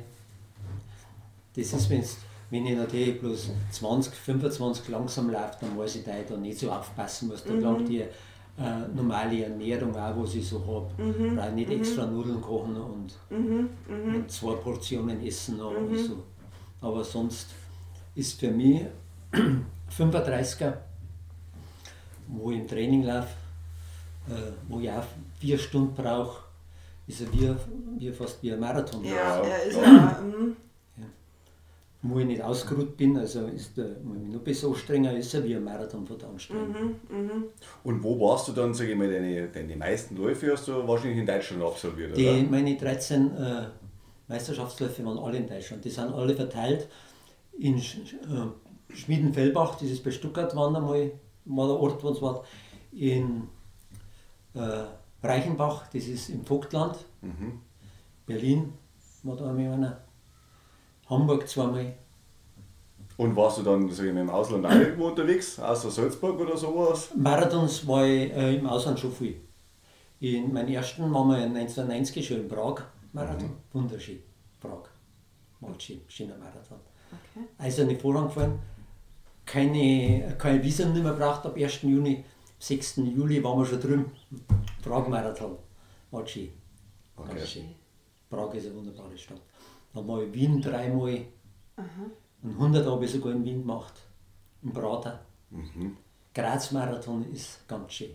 das 1.56 1.72
ist, 1.72 1.90
wenn's, 1.90 2.18
wenn 2.50 2.66
ich 2.66 2.78
natürlich 2.78 3.22
bloß 3.22 3.52
20, 3.72 4.14
25 4.14 4.90
langsam 4.90 5.30
laufe, 5.30 5.58
dann 5.62 5.78
weiß 5.78 5.96
ich, 5.96 6.04
dass 6.04 6.18
ich 6.18 6.28
da 6.28 6.36
nicht 6.36 6.60
so 6.60 6.70
aufpassen 6.72 7.30
muss. 7.30 7.44
Da 7.44 7.54
langt 7.54 7.88
die 7.88 8.04
äh, 8.58 8.88
normale 8.96 9.44
Ernährung 9.46 9.96
auch, 9.96 10.16
was 10.18 10.36
ich 10.36 10.48
so 10.48 10.60
habe. 10.66 10.88
Brauche 11.36 11.50
ich 11.50 11.56
nicht 11.56 11.72
extra 11.72 12.06
Nudeln 12.06 12.42
kochen 12.42 12.76
und, 12.76 13.14
und 14.16 14.32
zwei 14.32 14.54
Portionen 14.56 15.26
essen 15.26 15.58
noch 15.58 15.72
und 15.76 15.98
so. 15.98 16.24
Aber 16.82 17.04
sonst 17.04 17.48
ist 18.16 18.40
für 18.40 18.52
mich 18.52 18.82
35er, 19.98 20.74
wo 22.28 22.52
ich 22.52 22.60
im 22.60 22.68
Training 22.68 23.04
laufe, 23.04 23.30
äh, 24.30 24.52
wo 24.68 24.80
ich 24.80 24.90
auch 24.92 25.04
vier 25.40 25.58
Stunden 25.58 25.94
brauche, 25.96 26.44
ist 27.08 27.22
er 27.22 27.34
wie, 27.34 27.54
wie 27.98 28.12
fast 28.12 28.42
wie 28.44 28.54
ein 28.54 28.60
Marathon. 28.60 29.04
Ja, 29.04 29.42
Ja, 29.44 29.56
ist 29.58 29.78
ja. 29.78 30.22
Mhm. 32.04 32.10
Wo 32.10 32.20
ich 32.20 32.26
nicht 32.26 32.42
ausgeruht 32.42 32.98
bin, 32.98 33.18
also 33.18 33.48
ist 33.48 33.78
der, 33.78 33.96
wo 34.04 34.14
ich 34.14 34.22
mich 34.22 34.34
noch 34.34 34.42
besser 34.42 34.68
anstrengen, 34.68 35.16
ist 35.16 35.34
er 35.34 35.44
wie 35.44 35.56
ein 35.56 35.64
Marathon 35.64 36.06
von 36.06 36.18
der 36.18 36.30
Anstrengung. 36.30 36.96
Und 37.84 38.04
wo 38.04 38.20
warst 38.20 38.48
du 38.50 38.52
dann, 38.52 38.74
sag 38.74 38.88
ich 38.88 38.96
mal, 38.96 39.12
deine, 39.12 39.48
deine 39.48 39.76
meisten 39.76 40.16
Läufe 40.18 40.52
hast 40.52 40.68
du 40.68 40.88
wahrscheinlich 40.88 41.20
in 41.20 41.26
Deutschland 41.26 41.64
absolviert, 41.64 42.16
Die, 42.16 42.28
oder? 42.28 42.44
meine 42.50 42.76
13 42.78 43.38
äh, 43.38 43.66
Meisterschaftsläufe 44.28 45.04
waren 45.06 45.18
alle 45.18 45.38
in 45.38 45.48
Deutschland. 45.48 45.84
Die 45.86 45.90
sind 45.90 46.14
alle 46.14 46.36
verteilt 46.36 46.88
in 47.58 47.82
Sch 47.82 47.98
äh, 47.98 48.96
Schmiedenfellbach, 48.96 49.80
das 49.80 49.90
ist 49.90 50.04
bei 50.04 50.12
Stuttgart, 50.12 50.56
waren 50.56 50.76
einmal, 50.76 51.12
war 51.46 51.68
der 51.68 51.78
Ort, 51.78 52.04
wo 52.04 52.10
es 52.10 52.22
war, 52.22 52.44
in 52.92 53.48
äh, 54.54 54.84
Reichenbach, 55.24 55.88
das 55.92 56.06
ist 56.06 56.30
im 56.30 56.46
Vogtland, 56.46 56.98
Berlin 58.28 58.74
war 59.24 59.36
da 59.36 59.50
einmal 59.50 59.74
einer, 59.74 60.03
Hamburg 61.14 61.48
zweimal. 61.48 61.94
Und 63.18 63.36
warst 63.36 63.60
du 63.60 63.64
dann, 63.64 63.88
ich 63.90 63.98
mal, 64.00 64.18
im 64.22 64.30
Ausland 64.30 64.66
auch 64.66 64.72
irgendwo 64.72 65.08
unterwegs, 65.08 65.60
außer 65.60 65.92
Salzburg 65.92 66.40
oder 66.40 66.58
sowas? 66.58 67.12
Marathons 67.16 67.88
war 67.88 68.06
ich 68.06 68.32
äh, 68.34 68.56
im 68.56 68.66
Ausland 68.68 69.00
schon 69.00 69.12
viel. 69.12 69.36
In 70.20 70.52
meinen 70.54 70.70
ersten 70.70 71.14
waren 71.14 71.28
wir 71.30 71.36
1990 71.38 72.26
schon 72.28 72.38
in 72.38 72.48
Prag, 72.48 72.82
Marathon. 73.12 73.52
Wunderschön, 73.72 74.20
Prag. 74.60 74.84
War 75.60 75.80
schön, 75.80 76.02
schöner 76.08 76.38
Marathon. 76.38 76.80
Okay. 77.12 77.46
Eiserne 77.60 77.96
Vorhang 78.00 78.28
gefallen, 78.28 78.58
keine, 79.46 80.36
kein 80.38 80.64
Visum 80.64 80.94
nicht 80.94 81.04
mehr 81.04 81.14
braucht 81.14 81.46
ab 81.46 81.56
1. 81.56 81.82
Juni. 81.84 82.24
6. 82.60 82.96
Juli 82.98 83.44
waren 83.44 83.60
wir 83.60 83.66
schon 83.66 83.82
drüben. 83.82 84.12
Prag-Marathon. 84.82 85.58
War 86.12 86.26
schön. 86.26 86.50
Ganz 87.18 87.30
Okay. 87.32 87.46
schön. 87.46 87.66
Prag 88.30 88.54
ist 88.54 88.66
eine 88.68 88.76
wunderbare 88.76 89.18
Stadt. 89.18 89.42
Dann 89.94 90.08
war 90.08 90.22
ich 90.24 90.34
Wien 90.34 90.62
dreimal. 90.62 91.26
Und 92.42 92.52
100 92.52 92.86
habe 92.86 93.06
ich 93.06 93.12
sogar 93.12 93.34
in 93.34 93.44
Wien 93.44 93.62
gemacht. 93.62 93.94
Im 94.62 94.74
Prater. 94.74 95.20
Graz-Marathon 96.34 97.32
ist 97.32 97.68
ganz 97.68 97.94
schön. 97.94 98.12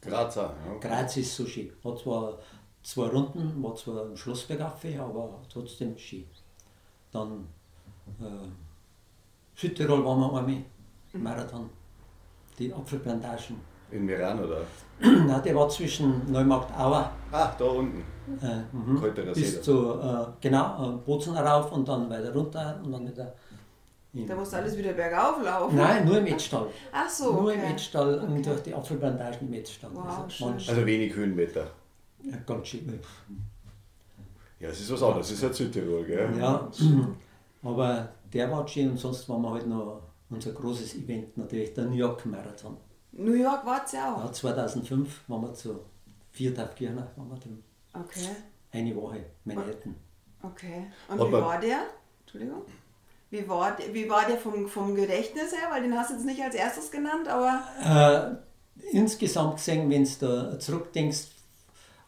Grazer, 0.00 0.54
ja. 0.66 0.78
Graz 0.78 1.16
ist 1.16 1.36
so 1.36 1.46
schön. 1.46 1.70
Hat 1.84 1.98
zwar 1.98 2.38
zwei 2.82 3.06
Runden, 3.06 3.62
war 3.62 3.74
zwar 3.76 4.04
ein 4.06 4.16
Schlossbergaffe, 4.16 5.00
aber 5.00 5.40
trotzdem 5.48 5.96
schön. 5.96 6.24
Dann 7.12 7.46
äh, 8.20 8.48
Südtirol 9.54 10.04
waren 10.04 10.20
wir 10.20 10.38
einmal, 10.38 10.64
Marathon, 11.12 11.70
die 12.58 12.72
Apfelplantagen. 12.72 13.71
In 13.92 14.06
Meran, 14.06 14.42
oder? 14.44 14.62
Nein, 15.00 15.42
der 15.44 15.54
war 15.54 15.68
zwischen 15.68 16.30
Neumarkt-Auer 16.32 17.10
Ah, 17.30 17.52
da 17.58 17.64
unten. 17.64 18.02
äh, 18.42 18.62
mhm, 18.72 19.02
bis 19.34 19.60
zu 19.62 19.94
äh, 20.00 20.26
genau, 20.40 20.94
äh, 20.94 20.96
Bozen 21.04 21.36
rauf 21.36 21.72
und 21.72 21.86
dann 21.88 22.08
weiter 22.08 22.32
runter 22.32 22.80
und 22.84 22.92
dann 22.92 23.08
wieder. 23.08 23.34
Da 24.14 24.34
musst 24.34 24.52
du 24.52 24.56
alles 24.58 24.76
wieder 24.76 24.92
bergauf 24.92 25.42
laufen. 25.42 25.74
Nein, 25.76 26.04
nur 26.04 26.18
im 26.18 26.26
Etzstall. 26.26 26.66
Ach 26.92 27.08
so, 27.08 27.32
Nur 27.32 27.44
okay. 27.50 27.54
im 27.54 27.72
Etzstall 27.72 28.18
und 28.20 28.32
Okay. 28.32 28.42
durch 28.42 28.62
die 28.62 28.74
Apfelplantagen 28.74 29.48
im 29.48 29.54
Etzstall. 29.54 29.90
Wow, 29.94 30.18
also, 30.24 30.46
Also 30.70 30.86
wenig 30.86 31.14
Höhenmeter. 31.14 31.66
ja, 32.22 32.36
ganz 32.46 32.68
schön. 32.68 32.98
Ja, 34.60 34.68
es 34.68 34.80
ist 34.80 34.92
was 34.92 35.02
anderes, 35.02 35.26
es 35.26 35.32
ist 35.32 35.42
ja 35.42 35.52
Südtirol, 35.52 36.04
gell? 36.04 36.28
Ja, 36.38 36.68
aber 37.62 38.08
der 38.32 38.50
war 38.50 38.68
schön 38.68 38.90
und 38.90 38.98
sonst 38.98 39.28
waren 39.28 39.42
wir 39.42 39.50
halt 39.52 39.66
noch 39.66 40.00
unser 40.30 40.52
großes 40.52 40.94
Event, 40.96 41.36
natürlich 41.36 41.72
der 41.74 41.84
New 41.86 41.96
York 41.96 42.24
Marathon. 42.26 42.76
New 43.12 43.34
York 43.34 43.64
war 43.66 43.84
es 43.84 43.92
ja 43.92 44.14
auch. 44.14 44.24
Ja, 44.24 44.32
2005 44.32 45.20
waren 45.28 45.42
wir 45.42 45.54
zu 45.54 45.80
vier 46.30 46.54
Tag 46.54 46.76
Kirchner, 46.76 47.06
waren 47.16 47.30
wir. 47.30 48.00
Okay, 48.00 48.28
Eine 48.72 48.96
Woche, 48.96 49.20
Manhattan. 49.44 49.94
okay. 50.42 50.86
Und 51.08 51.20
Aber- 51.20 51.28
wie 51.38 51.42
war 51.42 51.60
der? 51.60 51.78
Entschuldigung. 52.22 52.62
Wie 53.30 53.46
war, 53.48 53.76
der- 53.76 53.92
wie 53.94 54.08
war 54.08 54.26
der 54.26 54.38
vom, 54.38 54.66
vom 54.68 54.94
Gedächtnis 54.94 55.52
her? 55.52 55.68
Weil 55.70 55.82
den 55.82 55.96
hast 55.96 56.10
du 56.10 56.14
jetzt 56.14 56.24
nicht 56.26 56.42
als 56.42 56.54
erstes 56.54 56.90
genannt, 56.90 57.28
aber. 57.28 57.62
Äh, 57.82 58.86
insgesamt 58.96 59.56
gesehen, 59.56 59.88
wenn 59.90 60.04
du 60.04 60.10
da 60.20 60.58
zurückdenkst, 60.58 61.28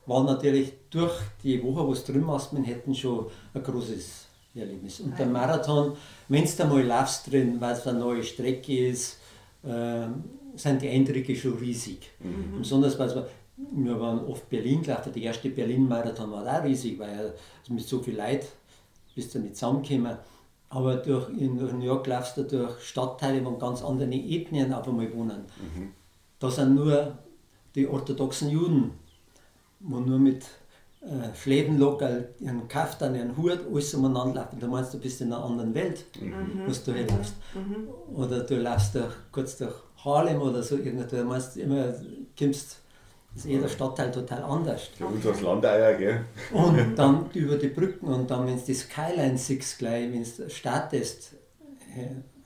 war 0.06 0.22
natürlich 0.24 0.72
durch 0.90 1.12
die 1.42 1.62
Woche, 1.62 1.86
wo 1.86 1.94
du 1.94 2.00
drin 2.12 2.26
warst, 2.26 2.52
Manhattan 2.52 2.94
schon 2.94 3.26
ein 3.54 3.62
großes 3.62 4.26
Erlebnis. 4.54 5.00
Und 5.00 5.18
der 5.18 5.26
Marathon, 5.26 5.96
wenn 6.28 6.44
du 6.44 6.50
da 6.56 6.64
mal 6.66 6.82
laufst 6.82 7.30
drin, 7.30 7.58
weil 7.60 7.72
es 7.72 7.86
eine 7.86 7.98
neue 7.98 8.22
Strecke 8.22 8.88
ist, 8.88 9.18
äh, 9.64 10.06
sind 10.56 10.82
die 10.82 10.88
Eindrücke 10.88 11.34
schon 11.36 11.54
riesig. 11.54 12.10
Besonders, 12.58 12.98
weil 12.98 13.26
wir, 13.56 14.00
waren 14.00 14.20
oft 14.26 14.48
Berlin 14.48 14.82
gelaufen, 14.82 15.12
der 15.12 15.22
erste 15.22 15.50
Berlin-Marathon 15.50 16.30
war 16.30 16.46
auch 16.46 16.64
riesig, 16.64 16.98
weil 16.98 17.10
er 17.10 17.34
mit 17.72 17.86
so 17.86 18.00
viel 18.00 18.16
Leid 18.16 18.46
bist 19.14 19.34
du 19.34 19.38
nicht 19.38 19.56
zusammengekommen. 19.56 20.16
Aber 20.70 20.96
durch, 20.96 21.28
in 21.30 21.54
New 21.54 21.84
York 21.84 22.06
laufst 22.08 22.36
du 22.36 22.42
durch 22.42 22.80
Stadtteile, 22.80 23.44
wo 23.44 23.52
ganz 23.52 23.82
andere 23.82 24.12
Ethnien 24.12 24.72
auf 24.72 24.88
einmal 24.88 25.12
wohnen. 25.14 25.44
Da 26.40 26.50
sind 26.50 26.74
nur 26.74 27.16
die 27.74 27.86
orthodoxen 27.86 28.50
Juden, 28.50 28.92
wo 29.80 30.00
nur 30.00 30.18
mit 30.18 30.44
äh, 31.00 31.34
Schledenlockerl, 31.36 32.28
ihren 32.40 32.66
Kaftan, 32.66 33.14
ihren 33.14 33.36
Hut, 33.36 33.60
alles 33.70 33.94
umeinander 33.94 34.42
laufen. 34.42 34.58
Da 34.58 34.66
meinst 34.66 34.94
du, 34.94 34.96
du 34.96 35.02
bist 35.02 35.20
in 35.20 35.32
einer 35.32 35.44
anderen 35.44 35.74
Welt, 35.74 36.04
was 36.66 36.82
du 36.82 36.92
herläufst. 36.92 37.34
Oder 38.14 38.40
du 38.40 38.56
laufst 38.56 38.94
durch, 38.94 39.12
kurz 39.30 39.58
durch 39.58 39.74
Harlem 40.04 40.40
oder 40.40 40.62
so 40.62 40.76
irgendwo, 40.76 41.04
da 41.04 41.24
meinst 41.24 41.56
du 41.56 41.60
immer, 41.60 41.94
kommst, 42.38 42.80
ist 43.34 43.46
jeder 43.46 43.68
Stadtteil 43.68 44.10
total 44.10 44.42
anders. 44.42 44.90
Für 44.96 45.06
uns 45.06 45.26
als 45.26 45.40
Landeier, 45.40 45.94
gell? 45.94 46.24
Und 46.52 46.78
dann 46.96 47.30
über 47.32 47.56
die 47.56 47.68
Brücken 47.68 48.06
und 48.06 48.30
dann, 48.30 48.46
wenn 48.46 48.56
du 48.56 48.64
die 48.64 48.74
Skyline 48.74 49.36
siehst, 49.36 49.78
gleich, 49.78 50.12
wenn 50.12 50.22
du 50.22 50.50
startest, 50.50 51.32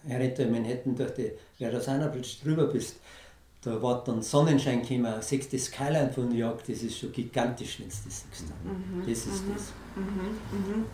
herunter 0.07 0.45
in 0.45 0.53
Manhattan 0.53 0.97
durch 0.97 1.13
die 1.15 1.33
Verrazana 1.59 2.09
Bridge 2.09 2.37
drüber 2.43 2.67
bist, 2.67 2.97
da 3.61 3.83
war 3.83 4.05
dann 4.05 4.23
Sonnenschein 4.23 4.83
gekommen, 4.83 5.13
siehst 5.21 5.53
die 5.53 5.59
Skyline 5.59 6.11
von 6.11 6.29
New 6.29 6.37
York, 6.37 6.65
das 6.67 6.83
ist 6.83 6.99
schon 6.99 7.13
gigantisch, 7.13 7.81
wenn 7.81 7.89
du 7.89 7.95
das 7.95 8.25
siehst. 8.31 8.53
Das 9.07 9.35
ist 9.35 9.45
das. 9.53 9.73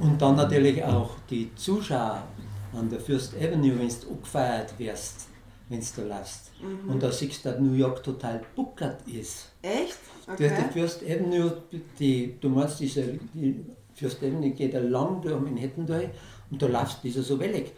Und 0.01 0.21
dann 0.21 0.37
natürlich 0.37 0.83
auch 0.83 1.11
die 1.29 1.55
Zuschauer 1.55 2.27
an 2.73 2.89
der 2.89 2.99
First 3.01 3.37
Avenue, 3.37 3.79
wenn 3.79 3.89
du 3.89 4.11
angefeiert 4.11 4.79
wirst, 4.79 5.29
wenn 5.69 5.81
du 5.81 6.03
läufst. 6.03 6.51
Und 6.87 7.03
da 7.03 7.11
siehst 7.11 7.45
du, 7.45 7.51
dass 7.51 7.61
New 7.61 7.73
York 7.73 8.03
total 8.03 8.43
buckert 8.55 9.07
ist. 9.09 9.49
Echt? 9.63 9.99
Okay. 10.27 10.51
die 10.59 10.73
First 10.73 11.03
Avenue, 11.03 11.63
die, 11.99 12.37
du 12.41 12.49
meinst, 12.49 12.81
diese, 12.81 13.19
die 13.35 13.65
First 13.95 14.19
Avenue 14.23 14.51
geht 14.51 14.75
lang 14.75 15.21
durch 15.21 15.41
Manhattan 15.41 15.87
durch 15.87 16.09
und 16.51 16.61
da 16.61 16.67
läufst 16.67 17.05
du 17.05 17.11
so 17.11 17.39
wellig. 17.39 17.73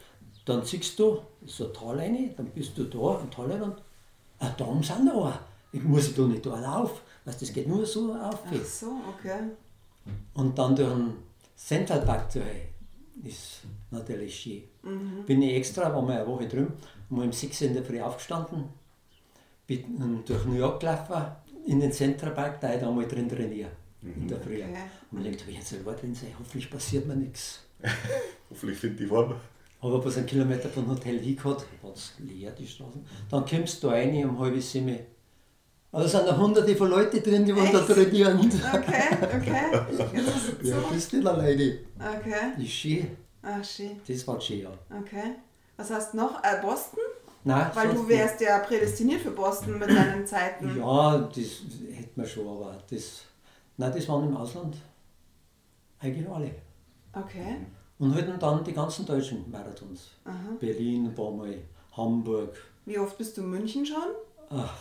Dann 0.45 0.65
siehst 0.65 0.99
du, 0.99 1.21
so 1.45 1.67
ein 1.67 1.75
Tal 1.75 1.99
rein, 1.99 2.35
dann 2.37 2.47
bist 2.47 2.79
du 2.79 2.85
da, 2.85 3.19
ein 3.19 3.31
Tal 3.31 3.51
rein 3.51 3.63
und 3.63 3.77
ah, 4.39 4.51
da 4.57 4.65
oben 4.65 4.83
sind 4.83 5.11
auch. 5.11 5.33
Ich 5.73 5.83
muss 5.83 6.15
da 6.15 6.23
nicht 6.23 6.47
da 6.47 6.81
auf, 6.81 7.03
weißt, 7.25 7.43
das 7.43 7.53
geht 7.53 7.69
nur 7.69 7.85
so 7.85 8.15
auf. 8.15 8.43
Ach 8.47 8.65
so, 8.65 8.93
okay. 9.09 9.51
Und 10.35 10.57
dann 10.57 10.77
durch 10.77 10.89
den 10.89 11.15
Central 11.57 12.03
Park 12.03 12.31
zu 12.31 12.41
ist 13.25 13.63
natürlich 13.91 14.39
schön. 14.39 14.63
Bin 15.27 15.43
ich 15.43 15.55
extra, 15.55 15.93
war 15.93 16.03
mal 16.03 16.19
eine 16.19 16.27
Woche 16.27 16.47
drüben, 16.47 16.75
mal 17.09 17.27
um 17.27 17.33
6 17.33 17.63
Uhr 17.63 17.69
in 17.69 17.75
der 17.75 17.85
Früh 17.85 18.01
aufgestanden, 18.01 18.65
bin 19.67 20.23
durch 20.25 20.45
New 20.45 20.55
York 20.55 20.81
gelaufen, 20.81 21.23
in 21.67 21.81
den 21.81 21.93
Central 21.93 22.33
Park, 22.33 22.61
da 22.61 22.73
ich 22.75 22.81
da 22.81 22.91
mal 22.91 23.07
drin 23.07 23.29
trainiere, 23.29 23.71
in 24.03 24.29
der 24.29 24.41
Früh. 24.41 24.63
Okay. 24.63 24.77
Und 25.11 25.25
ich 25.25 25.37
denke, 25.37 25.53
jetzt 25.53 25.73
ich 25.73 25.83
drin 25.83 26.15
sein, 26.15 26.33
hoffentlich 26.39 26.71
passiert 26.71 27.07
mir 27.07 27.17
nichts. 27.17 27.61
Hoffentlich 28.51 28.79
findet 28.79 29.01
die 29.01 29.07
Form. 29.07 29.35
Aber 29.81 30.05
was 30.05 30.17
einen 30.17 30.27
Kilometer 30.27 30.69
vom 30.69 30.89
Hotel 30.89 31.19
hingehabt, 31.19 31.67
war 31.83 31.93
es 31.93 32.15
leer, 32.19 32.51
die 32.53 32.67
Straßen. 32.67 33.05
Dann 33.31 33.45
kommst 33.45 33.83
du 33.83 33.89
rein 33.89 34.25
um 34.25 34.39
halb 34.39 34.61
sieben. 34.63 34.99
Aber 35.93 36.03
da 36.03 36.09
sind 36.09 36.27
noch 36.27 36.39
hunderte 36.39 36.75
von 36.75 36.89
Leuten 36.91 37.23
drin, 37.23 37.45
die 37.45 37.55
wollen 37.55 37.73
da 37.73 37.81
trainieren. 37.81 38.39
Okay, 38.39 39.03
okay. 39.23 39.61
Ja, 40.63 40.77
bist 40.93 41.13
du 41.13 41.29
alleine. 41.29 41.79
Okay. 41.99 42.63
Ist 42.63 42.73
schön. 42.73 43.17
Ach, 43.43 43.65
schön. 43.65 44.01
Das 44.07 44.27
war 44.27 44.41
schön, 44.41 44.63
ja. 44.63 44.71
Okay. 44.91 45.35
Was 45.77 45.91
hast 45.91 46.13
du 46.13 46.19
noch? 46.19 46.43
Äh, 46.43 46.61
Boston? 46.63 47.01
Nein, 47.45 47.71
Weil 47.75 47.95
du 47.95 48.09
wärst 48.09 48.41
ja 48.41 48.59
prädestiniert 48.59 49.21
für 49.21 49.31
Boston 49.31 49.79
mit 49.79 49.89
deinen 49.89 50.27
Zeiten. 50.27 50.67
nicht. 50.67 50.77
Ja, 50.79 51.19
das 51.19 51.37
hätte 51.97 52.11
man 52.17 52.27
schon, 52.27 52.49
aber 52.49 52.77
das. 52.91 53.23
Nein, 53.77 53.93
das 53.95 54.09
waren 54.09 54.29
im 54.29 54.37
Ausland. 54.37 54.77
Eigentlich 56.01 56.29
alle. 56.29 56.51
Okay. 57.13 57.57
Und 57.99 58.15
halt 58.15 58.43
dann 58.43 58.65
die 58.65 58.73
ganzen 58.73 59.07
deutschen 59.07 59.51
Marathons. 59.51 60.11
Berlin 60.59 61.17
war 61.17 61.31
mal, 61.31 61.57
Hamburg. 61.97 62.55
Wie 62.85 62.99
oft 62.99 63.17
bist 63.17 63.37
du 63.37 63.43
in 63.43 63.51
München 63.51 63.87
schon? 63.87 64.09
Ach, 64.51 64.75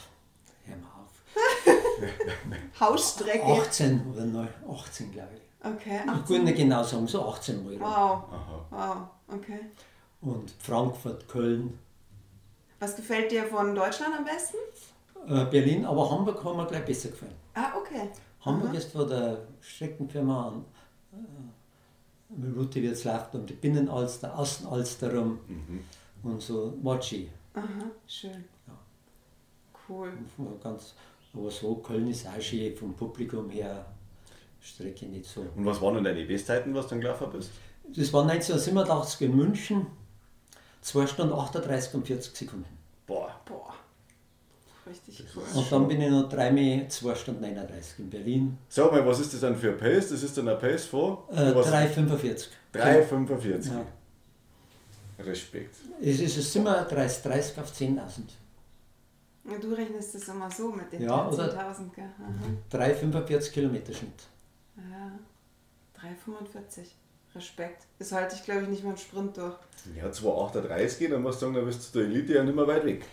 hör 0.66 0.76
mal 0.78 0.90
auf. 1.04 2.80
Hausstrecke. 2.80 3.46
18 3.46 4.12
oder 4.12 4.26
9, 4.26 4.48
18 4.70 5.12
glaube 5.12 5.30
ich. 5.36 5.66
Okay. 5.66 6.02
Ich 6.04 6.12
18. 6.12 6.36
kann 6.36 6.46
nicht 6.46 6.58
genau 6.58 6.84
sagen, 6.84 7.08
so 7.08 7.28
18 7.30 7.64
Mal. 7.64 7.80
Wow. 7.80 8.24
Wow. 8.70 8.98
Okay. 9.28 9.60
Und 10.21 10.51
Frankfurt, 10.60 11.28
Köln, 11.28 11.78
Was 12.80 12.95
gefällt 12.95 13.32
dir 13.32 13.45
von 13.45 13.75
Deutschland 13.75 14.15
am 14.17 14.25
besten? 14.25 14.58
äh, 15.28 15.45
Berlin, 15.45 15.86
aber 15.86 16.10
Hamburg 16.10 16.43
hat 16.43 16.56
mir 16.56 16.65
gleich 16.65 16.86
besser 16.86 17.10
gefallen. 17.10 17.34
Ah, 17.54 17.73
okay. 17.78 18.10
Hamburg 18.41 18.73
ist 18.73 18.91
von 18.91 19.08
der 19.08 19.39
Streckenfirma 19.62 20.47
an. 20.49 20.65
Äh, 21.13 22.58
Route 22.58 22.82
wird 22.82 22.93
es 22.93 23.04
läuft 23.04 23.34
um 23.36 23.45
die 23.45 23.54
Binnenalster, 23.54 24.38
Außenalster 24.38 25.13
rum 25.15 25.39
und 26.23 26.41
so 26.41 26.73
Mochi. 26.82 27.30
Aha, 27.54 27.63
schön. 28.08 28.43
Cool. 29.88 30.12
Ganz, 30.63 30.95
aber 31.34 31.51
so, 31.51 31.75
Köln 31.75 32.08
ist 32.08 32.25
auch 32.28 32.41
schön 32.41 32.75
vom 32.75 32.95
Publikum 32.95 33.49
her, 33.51 33.86
Strecke 34.60 35.06
nicht 35.06 35.25
so. 35.25 35.41
Und 35.56 35.63
was 35.65 35.80
waren 35.82 35.95
denn 35.95 36.04
deine 36.04 36.25
Bestzeiten, 36.25 36.73
was 36.73 36.86
du 36.86 36.91
dann 36.91 37.01
gelaufen 37.01 37.28
bist? 37.32 37.51
Das 37.95 38.12
war 38.12 38.23
1987 38.23 39.21
in 39.30 39.36
München, 39.36 39.86
2 40.86 41.08
Stunden 41.08 41.34
38 41.34 41.93
und 41.95 42.06
40 42.06 42.36
Sekunden. 42.38 42.78
Boah, 43.08 43.36
Boah. 43.45 43.74
Richtig 44.88 45.26
cool. 45.36 45.41
Und 45.56 45.71
dann 45.71 45.88
bin 45.88 46.00
ich 46.00 46.12
noch 46.12 46.30
dreimal 46.30 46.88
2 46.88 47.15
Stunden 47.15 47.41
39 47.41 48.00
in 48.00 48.10
Berlin, 48.12 48.58
Sag 48.69 48.91
mal, 48.91 49.04
was 49.04 49.19
ist 49.19 49.34
das 49.34 49.41
dann 49.41 49.56
für 49.58 49.71
ein 49.71 49.78
Pace? 49.78 50.10
Das 50.10 50.21
ist 50.21 50.38
dann 50.38 50.48
ein 50.48 50.60
Pace 50.60 50.86
von? 50.86 51.17
äh, 51.32 51.56
was? 51.56 51.71
3,45. 51.74 52.48
3,45. 52.71 53.71
Ja. 53.71 53.86
Respekt. 55.24 55.76
Es 56.02 56.19
ist 56.19 56.38
es 56.38 56.56
immer 56.56 56.84
30, 56.84 57.24
30 57.24 57.60
auf 57.60 57.71
10.000. 57.71 57.98
Ja, 59.50 59.58
Du 59.60 59.74
rechnest 59.74 60.13
das 60.13 60.28
immer 60.28 60.52
so 60.52 60.71
mit 60.71 60.91
den 60.91 61.02
Ja, 61.02 61.28
oder? 61.30 61.45
13.000, 61.45 61.95
gell? 61.95 62.10
Aha. 62.71 62.84
3,45 62.86 63.52
Kilometer 63.52 63.91
Schnitt. 63.93 64.24
Ja. 64.78 65.12
3,45. 66.00 66.89
Respekt. 67.36 67.84
Das 68.00 68.12
halte 68.12 68.36
ich, 68.36 68.43
glaube 68.43 68.63
ich, 68.63 68.69
nicht 68.69 68.84
mal 68.84 68.91
im 68.91 68.98
Sprint 68.98 69.38
durch. 69.38 69.56
Ja, 69.95 70.08
2,38 70.10 70.98
geht, 71.00 71.12
dann 71.12 71.21
musst 71.21 71.41
du 71.41 71.45
sagen, 71.45 71.56
dann 71.56 71.65
bist 71.65 71.93
du 71.93 72.00
der 72.00 72.08
Elite 72.08 72.34
ja 72.34 72.43
nicht 72.43 72.56
mehr 72.56 72.67
weit 72.67 72.86
weg. 72.86 73.06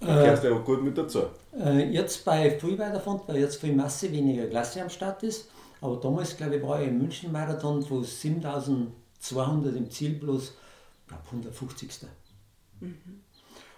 Da 0.00 0.20
Äh, 0.20 0.24
gehörst 0.24 0.44
du 0.44 0.48
ja 0.48 0.58
gut 0.58 0.82
mit 0.82 0.98
dazu. 0.98 1.22
Äh, 1.58 1.90
jetzt 1.90 2.24
bei 2.24 2.50
viel 2.58 2.78
weiter 2.78 2.94
davon, 2.94 3.20
weil 3.26 3.38
jetzt 3.38 3.60
viel 3.60 3.74
Masse 3.74 4.10
weniger 4.12 4.46
Klasse 4.46 4.82
am 4.82 4.90
Start 4.90 5.22
ist. 5.22 5.48
Aber 5.80 5.96
damals, 5.96 6.36
glaube 6.36 6.56
ich, 6.56 6.62
war 6.62 6.80
ich 6.82 6.88
im 6.88 6.98
München-Marathon 6.98 7.82
von 7.82 8.02
7200 8.02 9.76
im 9.76 9.90
Ziel 9.90 10.14
bloß, 10.18 10.54
glaube 11.06 11.22
150. 11.26 11.90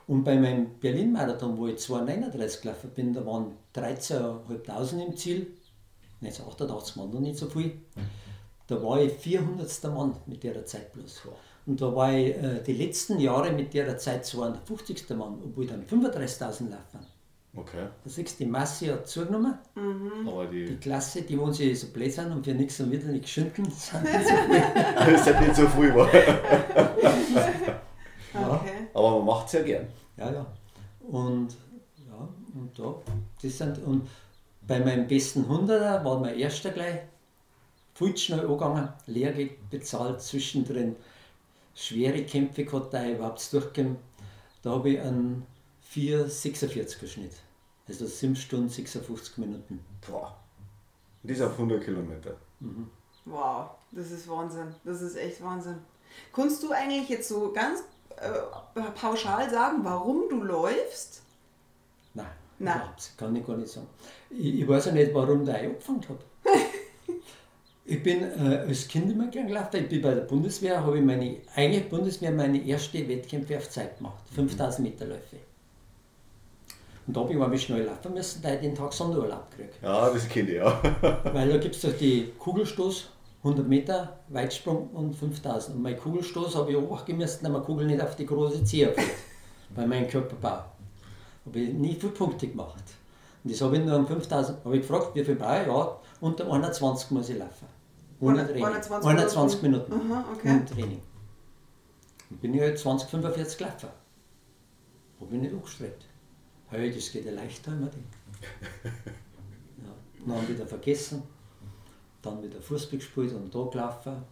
Und 0.07 0.25
bei 0.25 0.37
meinem 0.37 0.79
Berlin-Marathon, 0.81 1.59
wo 1.59 1.67
ich 1.67 1.79
239 1.79 2.63
gelaufen 2.63 2.91
bin, 2.95 3.13
da 3.13 3.25
waren 3.27 3.53
13.500 3.75 5.07
im 5.07 5.17
Ziel. 5.17 5.47
1988 6.23 6.97
waren 6.97 7.11
noch 7.13 7.21
nicht 7.21 7.37
so 7.39 7.47
viel. 7.47 7.79
Da 8.69 8.83
war 8.83 9.01
ich 9.01 9.13
400. 9.15 9.85
Mann 9.85 10.15
mit 10.27 10.45
der 10.45 10.65
Zeit 10.67 10.93
bloß. 10.93 11.23
Und 11.67 11.81
da 11.81 11.95
war 11.95 12.13
ich 12.13 12.37
äh, 12.37 12.63
die 12.67 12.75
letzten 12.75 13.19
Jahre 13.19 13.51
mit 13.51 13.73
der 13.75 13.97
Zeit 13.99 14.25
250. 14.25 15.09
Mann, 15.11 15.39
obwohl 15.43 15.65
ich 15.65 15.71
dann 15.71 15.85
35.000 15.85 16.71
laufen. 16.71 17.07
Okay. 17.57 17.87
Da 18.05 18.11
siehst 18.11 18.39
du, 18.39 18.45
die 18.45 18.51
Masse 18.51 18.93
hat 18.93 19.09
zugenommen. 19.09 19.55
Aber 20.27 20.47
Die 20.47 20.67
die. 20.67 20.77
Klasse, 20.77 21.23
die 21.23 21.39
wollen 21.39 21.53
sich 21.53 21.81
so 21.81 21.89
blöd 21.89 22.13
sind 22.13 22.31
und 22.31 22.45
für 22.45 22.53
nichts 22.53 22.79
und 22.81 22.93
wieder 22.93 23.09
nicht 23.09 23.23
geschinden, 23.23 23.65
sind 23.71 24.05
nicht 24.05 24.29
so 24.29 24.37
viel. 24.37 24.63
Das 24.95 25.27
ist 25.27 25.41
nicht 25.41 25.57
so 25.57 25.69
viel, 25.69 25.95
war. 25.95 26.09
Okay. 28.35 28.89
Aber 28.95 29.17
man 29.19 29.25
macht 29.27 29.47
es 29.47 29.55
ja 29.55 29.63
gern. 29.63 29.87
Ja, 30.17 30.31
ja. 30.31 30.47
Und, 31.01 31.57
ja, 32.07 32.29
und 32.55 32.79
da, 32.79 32.95
das 33.43 33.59
sind, 33.59 33.79
und 33.85 34.07
bei 34.61 34.79
meinem 34.81 35.09
besten 35.09 35.45
100er 35.47 36.05
war 36.05 36.21
mein 36.21 36.39
erster 36.39 36.71
gleich, 36.71 37.01
viel 37.99 38.15
zu 38.15 38.25
schnell 38.25 38.41
angegangen, 38.41 38.89
Lehrgeld 39.07 39.71
bezahlt, 39.71 40.23
zwischendrin 40.23 40.95
schwere 41.75 42.23
Kämpfe 42.25 42.65
gehabt, 42.65 42.95
da 42.95 43.05
ich 43.05 43.17
überhaupt 43.17 43.53
durchgekommen. 43.53 43.97
Da 44.63 44.71
habe 44.71 44.91
ich 44.91 45.01
einen 45.01 45.45
4,46er 45.93 47.07
Schnitt. 47.09 47.33
Also 47.89 48.07
7 48.07 48.37
Stunden 48.37 48.69
56 48.69 49.39
Minuten. 49.39 49.85
Boah. 50.07 50.37
Und 51.23 51.31
das 51.31 51.41
auf 51.41 51.53
100 51.53 51.83
Kilometer. 51.83 52.37
Wow, 53.25 53.71
das 53.93 54.11
ist 54.11 54.29
Wahnsinn. 54.29 54.75
Das 54.85 55.01
ist 55.03 55.17
echt 55.17 55.43
Wahnsinn. 55.43 55.79
Kannst 56.33 56.63
du 56.63 56.71
eigentlich 56.71 57.09
jetzt 57.09 57.29
so 57.29 57.53
ganz 57.53 57.83
äh, 58.17 58.81
pauschal 58.95 59.51
sagen, 59.51 59.79
warum 59.83 60.29
du 60.29 60.43
läufst? 60.43 61.23
Nein, 62.15 62.27
Nein. 62.59 62.77
überhaupt, 62.77 63.13
kann 63.17 63.37
ich 63.37 63.47
gar 63.47 63.57
nicht 63.57 63.71
sagen. 63.71 63.89
Ich, 64.31 64.61
ich 64.61 64.69
weiß 64.69 64.87
ja 64.87 64.93
nicht, 64.93 65.13
warum 65.15 65.45
der 65.45 65.61
angefangen 65.61 66.09
hat. 66.09 66.19
Ich 67.89 68.03
bin 68.03 68.23
äh, 68.23 68.65
als 68.69 68.87
Kind 68.87 69.11
immer 69.11 69.29
gern 69.29 69.47
gelaufen. 69.47 69.81
Ich 69.81 69.89
bin 69.89 70.03
bei 70.03 70.15
der 70.15 70.21
Bundeswehr, 70.23 70.85
habe 70.85 70.99
ich 70.99 71.05
meine 71.05 71.37
eigene 71.55 71.81
Bundeswehr 71.81 72.31
meine 72.31 72.63
erste 72.63 73.09
Wettkämpfe 73.09 73.57
auf 73.57 73.71
Zeit 73.71 73.97
gemacht. 73.97 74.23
5000 74.35 74.87
Meter 74.87 75.07
Läufe. 75.07 75.37
Und 77.07 77.17
da 77.17 77.21
habe 77.23 77.33
ich 77.33 77.41
einmal 77.41 77.59
schnell 77.59 77.85
laufen 77.85 78.13
müssen, 78.13 78.43
da 78.43 78.53
ich 78.53 78.61
den 78.61 78.75
Tag 78.75 78.93
Sonderurlaub 78.93 79.51
gekriegt. 79.51 79.83
Ja, 79.83 80.11
das 80.11 80.29
kenne 80.29 80.51
ich 80.51 80.57
ja. 80.57 80.83
Weil 81.33 81.49
da 81.49 81.57
gibt 81.57 81.77
es 81.77 81.81
doch 81.81 81.97
die 81.99 82.31
Kugelstoß 82.39 83.09
100 83.43 83.67
Meter 83.67 84.19
Weitsprung 84.29 84.91
und 84.91 85.17
5000. 85.17 85.77
Und 85.77 85.83
mein 85.83 85.99
Kugelstoß 85.99 86.57
habe 86.57 86.73
ich 86.73 86.77
auch 86.77 87.09
müssen, 87.09 87.19
dass 87.19 87.41
meine 87.41 87.65
Kugel 87.65 87.87
nicht 87.87 88.03
auf 88.03 88.17
die 88.17 88.27
große 88.27 88.65
Zehe 88.65 88.93
fällt. 88.93 89.09
bei 89.75 89.87
meinem 89.87 90.09
Körperbau. 90.09 90.65
Habe 91.47 91.59
ich 91.59 91.73
nie 91.73 91.95
viele 91.95 92.13
Punkte 92.13 92.49
gemacht. 92.49 92.85
Und 93.43 93.51
das 93.51 93.63
habe 93.63 93.79
ich 93.79 93.85
nur 93.85 93.97
um 93.97 94.07
5000. 94.07 94.63
Habe 94.63 94.77
ich 94.77 94.83
gefragt, 94.83 95.15
wie 95.15 95.25
viel 95.25 95.37
brauche 95.37 95.63
ich? 95.63 95.67
Ja, 95.67 95.99
unter 96.21 96.53
21 96.53 97.13
muss 97.13 97.31
ich 97.31 97.39
laufen. 97.39 97.78
Ohne 98.21 98.45
Training. 98.45 98.65
21 98.65 99.09
21 99.11 99.63
Minuten. 99.63 99.93
Aha, 99.93 100.25
okay. 100.33 100.51
Ohne 100.51 100.65
Training. 100.65 101.03
Dann 102.31 102.39
bin 102.39 102.55
ich 102.55 102.61
halt 102.61 102.79
20, 102.79 103.09
45 103.09 103.59
gelaufen. 103.59 103.89
Habe 105.21 105.35
ich 105.35 105.41
nicht 105.41 105.53
angestrebt. 105.55 106.05
Hey, 106.71 106.95
das 106.95 107.11
geht 107.11 107.25
ja 107.25 107.33
leichter, 107.33 107.73
immer 107.73 107.89
denkt. 107.89 108.15
Ja, 109.79 110.35
dann 110.35 110.49
wieder 110.49 110.67
vergessen, 110.67 111.23
dann 112.21 112.43
wieder 112.43 112.61
Fußball 112.61 112.99
gespielt 112.99 113.33
und 113.33 113.55
da 113.55 113.65
gelaufen. 113.71 114.25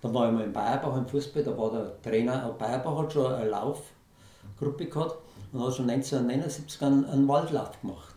Dann 0.00 0.14
war 0.14 0.28
ich 0.28 0.32
mal 0.32 0.44
in 0.44 0.52
Bayerbach 0.52 0.96
im 0.96 1.06
Fußball, 1.08 1.42
da 1.42 1.58
war 1.58 1.72
der 1.72 2.00
Trainer, 2.02 2.48
Bayerbach 2.56 2.96
hat 3.02 3.12
schon 3.12 3.32
eine 3.32 3.50
Laufgruppe 3.50 4.86
gehabt 4.86 5.18
und 5.52 5.66
hat 5.66 5.74
schon 5.74 5.90
1979 5.90 6.82
einen, 6.82 7.04
einen 7.06 7.28
Waldlauf 7.28 7.80
gemacht. 7.80 8.14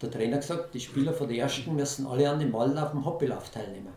Der 0.00 0.10
Trainer 0.10 0.36
gesagt, 0.36 0.74
die 0.74 0.80
Spieler 0.80 1.12
von 1.12 1.28
der 1.28 1.38
ersten 1.38 1.74
müssen 1.74 2.06
alle 2.06 2.30
an 2.30 2.38
dem 2.38 2.52
Waldlauf 2.52 2.92
im 2.92 3.04
Hobbylauf 3.04 3.50
teilnehmen. 3.50 3.92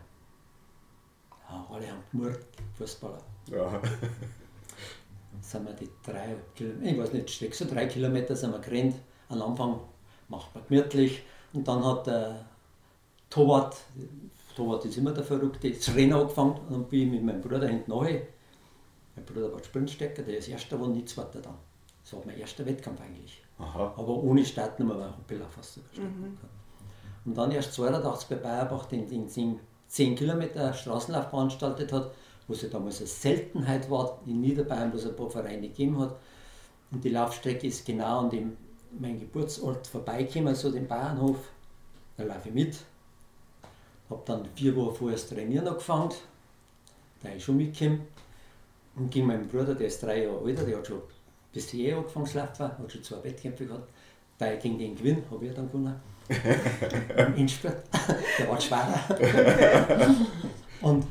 Ja, 1.48 1.66
alle 1.70 1.88
haben 1.88 2.02
gemurrt, 2.10 2.44
Fußballer. 2.76 3.18
Ja. 3.46 3.80
sind 5.40 5.66
wir 5.66 5.74
die 5.74 5.88
drei 6.04 6.36
Kilometer, 6.54 6.90
ich 6.90 6.98
weiß 6.98 7.12
nicht, 7.12 7.30
Strecke, 7.30 7.54
so 7.54 7.64
drei 7.66 7.86
Kilometer 7.86 8.34
sind 8.34 8.52
wir 8.52 8.58
gerannt. 8.58 8.96
Am 9.28 9.42
Anfang 9.42 9.80
macht 10.28 10.54
man 10.54 10.64
gemütlich 10.68 11.22
und 11.52 11.66
dann 11.66 11.84
hat 11.84 12.06
der 12.06 12.44
Torwart, 13.30 13.76
Torwart 14.56 14.84
ist 14.84 14.98
immer 14.98 15.12
der 15.12 15.24
Verrückte, 15.24 15.70
das 15.70 15.94
Rennen 15.94 16.12
angefangen 16.12 16.58
und 16.58 16.70
dann 16.70 16.84
bin 16.84 17.02
ich 17.02 17.10
mit 17.10 17.24
meinem 17.24 17.40
Bruder 17.40 17.68
hinten 17.68 17.90
nachher. 17.90 18.22
Mein 19.14 19.24
Bruder 19.24 19.52
war 19.52 19.62
Sprintstecker, 19.62 20.22
der 20.22 20.38
ist 20.38 20.48
erster 20.48 20.76
geworden, 20.76 20.92
nie 20.92 21.04
zweiter 21.04 21.40
dann. 21.40 21.56
Das 22.02 22.12
war 22.12 22.22
mein 22.24 22.38
erster 22.38 22.64
Wettkampf 22.66 23.00
eigentlich. 23.00 23.41
Aha. 23.58 23.94
Aber 23.96 24.22
ohne 24.22 24.44
Startnummer 24.44 24.98
war 24.98 25.16
Hoppelauf 25.16 25.52
fast 25.52 25.74
sogar 25.74 25.90
kann. 25.94 26.38
Und 27.24 27.36
dann 27.36 27.52
erst 27.52 27.74
82 27.74 28.28
bei 28.28 28.36
Bayerbach 28.36 28.86
den, 28.86 29.08
den 29.08 29.28
10, 29.28 29.60
10 29.88 30.16
Kilometer 30.16 30.72
Straßenlauf 30.72 31.30
veranstaltet 31.30 31.92
hat, 31.92 32.10
wo 32.48 32.54
es 32.54 32.62
ja 32.62 32.68
damals 32.68 32.98
eine 32.98 33.06
Seltenheit 33.06 33.88
war 33.90 34.20
in 34.26 34.40
Niederbayern, 34.40 34.92
wo 34.92 34.96
es 34.96 35.06
ein 35.06 35.14
paar 35.14 35.30
Vereine 35.30 35.68
gegeben 35.68 35.98
hat. 36.00 36.16
Und 36.90 37.04
die 37.04 37.10
Laufstrecke 37.10 37.66
ist 37.66 37.86
genau 37.86 38.20
an 38.20 38.30
dem, 38.30 38.56
mein 38.98 39.18
Geburtsort 39.18 39.86
vorbeigekommen, 39.86 40.54
so 40.54 40.70
den 40.70 40.86
Bauernhof. 40.86 41.38
Da 42.16 42.24
laufe 42.24 42.48
ich 42.48 42.54
mit. 42.54 42.76
Habe 44.10 44.22
dann 44.26 44.48
vier 44.54 44.76
Wochen 44.76 44.94
vorher 44.94 45.16
das 45.16 45.28
Trainieren 45.28 45.68
angefangen, 45.68 46.10
da 47.22 47.30
ist 47.30 47.44
schon 47.44 47.56
mitgekommen. 47.56 48.02
Und 48.96 49.10
gegen 49.10 49.26
meinen 49.26 49.48
Bruder, 49.48 49.74
der 49.74 49.86
ist 49.86 50.02
drei 50.02 50.24
Jahre 50.24 50.46
älter, 50.46 50.64
der 50.64 50.78
hat 50.78 50.86
schon 50.86 51.00
bisher 51.52 51.96
angefangen 51.96 52.26
zu 52.26 52.38
laufen, 52.38 52.64
hat 52.64 52.92
schon 52.92 53.02
zwei 53.02 53.22
Wettkämpfe 53.24 53.66
gehabt. 53.66 53.88
Da 54.38 54.52
ich 54.52 54.60
gegen 54.60 54.78
den 54.78 54.96
gewinne, 54.96 55.22
habe 55.30 55.46
ich 55.46 55.54
dann 55.54 55.68
gewonnen. 55.68 55.94
Im 57.16 57.34
Endspurt. 57.36 57.82
Der 58.38 58.48
war 58.48 58.60
schwerer. 58.60 58.98
Und, 60.80 61.04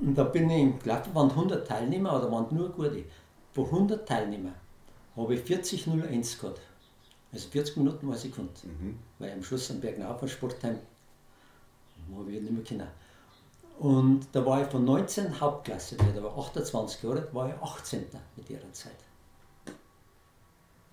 und 0.00 0.16
da 0.16 0.22
bin 0.22 0.48
ich 0.48 0.78
gelaufen, 0.84 1.12
waren 1.12 1.30
100 1.30 1.66
Teilnehmer 1.66 2.16
oder 2.16 2.30
waren 2.30 2.46
nur 2.54 2.68
gute. 2.68 3.02
Von 3.52 3.64
100 3.64 4.06
Teilnehmern 4.06 4.54
habe 5.16 5.34
ich 5.34 5.40
40,01 5.40 6.40
gehabt. 6.40 6.60
Also 7.32 7.48
40 7.48 7.78
Minuten 7.78 8.06
eine 8.06 8.16
Sekunde. 8.16 8.52
Weil 9.18 9.32
am 9.32 9.42
Schluss 9.42 9.68
am 9.72 9.80
Bergnaufer 9.80 10.28
Sportheim 10.28 10.78
habe 12.16 12.30
ich 12.30 12.40
nicht 12.40 12.52
mehr 12.52 12.62
können. 12.62 12.88
Und 13.78 14.28
da 14.32 14.46
war 14.46 14.62
ich 14.62 14.68
von 14.68 14.84
19 14.84 15.40
Hauptklasse, 15.40 15.96
da 15.96 16.22
war 16.22 16.38
28 16.38 17.02
Jahre, 17.02 17.16
alt, 17.16 17.34
war 17.34 17.48
ich 17.48 17.60
18. 17.60 18.06
mit 18.36 18.48
ihrer 18.48 18.72
Zeit. 18.72 18.96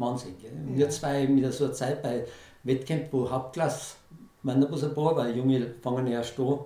Wahnsinn, 0.04 0.36
gell? 0.42 0.52
Und 0.52 0.78
jetzt 0.78 1.02
war 1.02 1.18
ich 1.18 1.30
mit 1.30 1.52
so 1.54 1.66
einer 1.66 1.74
Zeit 1.74 2.02
bei 2.02 2.26
Wettkämpfen, 2.63 3.10
wo 3.12 3.30
Hauptklasse, 3.30 3.96
man 4.42 4.60
da 4.60 4.68
bloß 4.68 4.86
ein 4.86 4.94
paar, 4.94 5.16
weil 5.16 5.36
Junge 5.36 5.74
fangen 5.82 6.08
ja 6.08 6.20
erst 6.20 6.39
an 6.39 6.60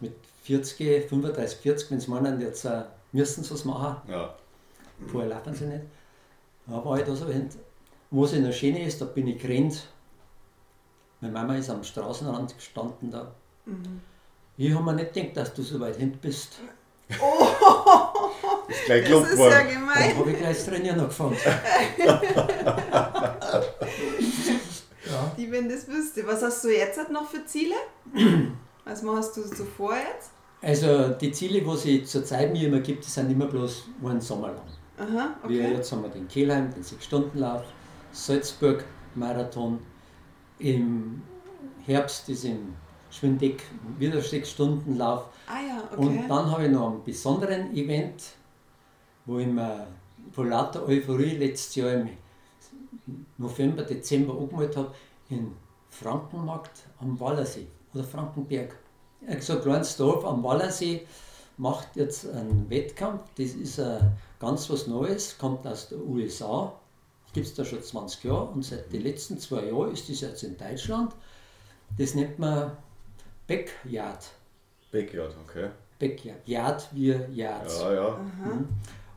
mit 0.00 0.14
40, 0.42 1.08
35, 1.08 1.58
40, 1.58 1.90
wenn 1.90 2.00
sie 2.00 2.10
meinen, 2.10 2.40
jetzt 2.40 2.64
äh, 2.64 2.82
müssen 3.12 3.44
sie 3.44 3.50
was 3.50 3.64
machen. 3.64 3.96
Ja. 4.10 4.34
Vorher 5.06 5.30
laufen 5.30 5.54
sie 5.54 5.66
nicht. 5.66 5.84
Ich 6.66 7.04
da 7.04 7.14
so 7.14 7.26
hinten. 7.26 7.58
Wo 8.10 8.24
es 8.24 8.32
noch 8.32 8.52
schön 8.52 8.76
ist, 8.76 9.00
da 9.00 9.06
bin 9.06 9.26
ich 9.26 9.40
gerannt. 9.40 9.86
Meine 11.20 11.32
Mama 11.32 11.56
ist 11.56 11.70
am 11.70 11.82
Straßenrand 11.82 12.54
gestanden 12.56 13.10
da. 13.10 13.32
Ich 14.56 14.72
habe 14.72 14.84
mir 14.84 14.94
nicht 14.94 15.12
gedacht, 15.14 15.36
dass 15.36 15.54
du 15.54 15.62
so 15.62 15.80
weit 15.80 15.96
hinten 15.96 16.18
bist. 16.18 16.60
Ist 18.68 18.84
gleich 18.86 19.08
Das 19.08 19.22
ist 19.24 19.32
ja 19.32 19.38
worden. 19.38 19.52
Dann 19.52 19.68
gemein. 19.68 20.16
habe 20.16 20.30
ich 20.30 20.38
gleich 20.38 20.56
das 20.56 20.66
Trainieren 20.66 21.00
angefangen. 21.00 21.36
ja. 21.98 22.20
Die, 25.36 25.52
wenn 25.52 25.68
das 25.68 25.86
wüsste. 25.86 26.26
Was 26.26 26.42
hast 26.42 26.64
du 26.64 26.74
jetzt 26.74 26.98
halt 26.98 27.10
noch 27.10 27.28
für 27.28 27.44
Ziele? 27.44 27.74
Was 28.84 29.02
machst 29.02 29.36
du 29.36 29.42
zuvor 29.42 29.94
jetzt? 29.96 30.30
Also 30.62 31.08
die 31.08 31.30
Ziele, 31.30 31.64
wo 31.66 31.76
sie 31.76 32.04
zurzeit 32.04 32.52
mir 32.52 32.68
immer 32.68 32.80
gibt, 32.80 33.04
die 33.04 33.10
sind 33.10 33.30
immer 33.30 33.46
bloß 33.46 33.84
einen 34.02 34.20
Sommer 34.20 34.48
lang. 34.48 34.62
Aha, 34.96 35.34
Wir 35.46 35.64
okay. 35.64 35.74
jetzt 35.74 35.92
haben 35.92 36.02
wir 36.02 36.08
den 36.08 36.26
Kehlheim, 36.28 36.72
den 36.72 36.82
6-Stunden-Lauf, 36.82 37.64
Salzburg 38.12 38.84
Marathon. 39.14 39.80
Im 40.58 41.22
Herbst 41.84 42.28
ist 42.28 42.44
im 42.44 42.74
Schwindeck 43.14 43.62
wieder 43.98 44.18
6-Stunden-Lauf. 44.18 45.26
Ah 45.46 45.60
ja, 45.60 45.82
okay. 45.92 46.00
Und 46.00 46.28
dann 46.28 46.50
habe 46.50 46.64
ich 46.64 46.70
noch 46.70 46.90
einen 46.90 47.04
besonderen 47.04 47.74
Event, 47.76 48.22
wo 49.24 49.38
ich 49.38 49.46
mir 49.46 49.86
vor 50.32 50.46
lauter 50.46 50.86
Euphorie 50.86 51.36
letztes 51.36 51.76
Jahr 51.76 51.92
im 51.92 52.08
November, 53.38 53.82
Dezember 53.82 54.36
angemeldet 54.36 54.76
habe, 54.76 54.94
in 55.28 55.52
Frankenmarkt 55.90 56.82
am 56.98 57.18
Wallersee 57.20 57.66
oder 57.94 58.02
Frankenberg. 58.02 58.76
So 59.40 59.54
ein 59.54 59.62
kleines 59.62 59.96
Dorf 59.96 60.24
am 60.24 60.42
Wallersee 60.42 61.06
macht 61.56 61.94
jetzt 61.94 62.28
einen 62.28 62.68
Wettkampf. 62.68 63.22
Das 63.36 63.50
ist 63.50 63.78
äh, 63.78 64.00
ganz 64.40 64.68
was 64.68 64.88
Neues, 64.88 65.38
kommt 65.38 65.64
aus 65.66 65.88
den 65.88 66.02
USA. 66.08 66.74
Gibt 67.32 67.46
es 67.46 67.54
da 67.54 67.64
schon 67.64 67.82
20 67.82 68.24
Jahre 68.24 68.46
und 68.46 68.64
seit 68.64 68.92
den 68.92 69.02
letzten 69.02 69.38
zwei 69.38 69.66
Jahren 69.66 69.92
ist 69.92 70.08
das 70.08 70.20
jetzt 70.20 70.42
in 70.42 70.56
Deutschland. 70.56 71.12
Das 71.96 72.14
nennt 72.14 72.38
man 72.38 72.72
Backyard. 73.46 74.24
Backyard, 74.90 75.34
okay. 75.44 75.68
Backyard. 75.98 76.40
Yard 76.46 76.88
wie 76.92 77.14
Yards. 77.32 77.80
Ja, 77.80 77.94
ja. 77.94 78.18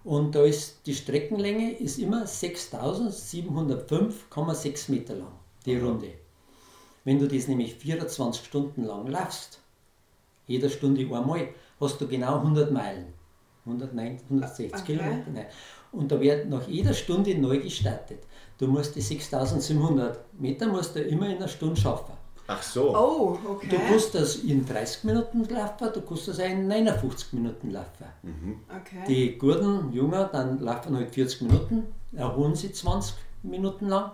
Und 0.03 0.35
da 0.35 0.43
ist 0.43 0.81
die 0.85 0.95
Streckenlänge 0.95 1.71
ist 1.73 1.97
immer 1.99 2.25
6705,6 2.25 4.91
Meter 4.91 5.15
lang, 5.15 5.31
die 5.65 5.77
Runde. 5.77 6.11
Wenn 7.03 7.19
du 7.19 7.27
das 7.27 7.47
nämlich 7.47 7.75
24 7.75 8.45
Stunden 8.45 8.83
lang 8.83 9.07
laufst, 9.07 9.59
jede 10.45 10.69
Stunde 10.69 11.01
einmal, 11.01 11.47
hast 11.79 11.99
du 12.01 12.07
genau 12.07 12.35
100 12.37 12.71
Meilen. 12.71 13.13
109, 13.65 14.19
160 14.29 14.73
Okay. 14.73 14.97
Kilometer. 14.97 15.31
Nein. 15.31 15.45
Und 15.91 16.11
da 16.11 16.19
wird 16.19 16.49
nach 16.49 16.67
jeder 16.67 16.93
Stunde 16.93 17.37
neu 17.37 17.59
gestartet. 17.59 18.19
Du 18.57 18.67
musst 18.67 18.95
die 18.95 19.01
6700 19.01 20.19
Meter 20.39 20.67
musst 20.67 20.95
du 20.95 21.01
immer 21.01 21.27
in 21.27 21.37
einer 21.37 21.47
Stunde 21.47 21.79
schaffen. 21.79 22.13
Ach 22.47 22.63
so. 22.63 22.95
Oh, 22.95 23.37
Du 23.43 23.51
okay. 23.51 23.77
kannst 23.89 24.15
das 24.15 24.37
in 24.37 24.65
30 24.65 25.03
Minuten 25.03 25.43
laufen, 25.49 25.89
du 25.93 26.01
kannst 26.01 26.27
das 26.29 26.39
auch 26.39 26.45
in 26.45 26.67
59 26.67 27.33
Minuten 27.33 27.71
laufen. 27.71 28.05
Okay. 28.69 29.03
Die 29.07 29.37
guten 29.37 29.91
Jungen, 29.91 30.27
dann 30.31 30.59
laufen 30.59 30.95
halt 30.95 31.11
40 31.13 31.41
Minuten, 31.41 31.87
erholen 32.13 32.55
sie 32.55 32.71
20 32.71 33.15
Minuten 33.43 33.87
lang 33.87 34.11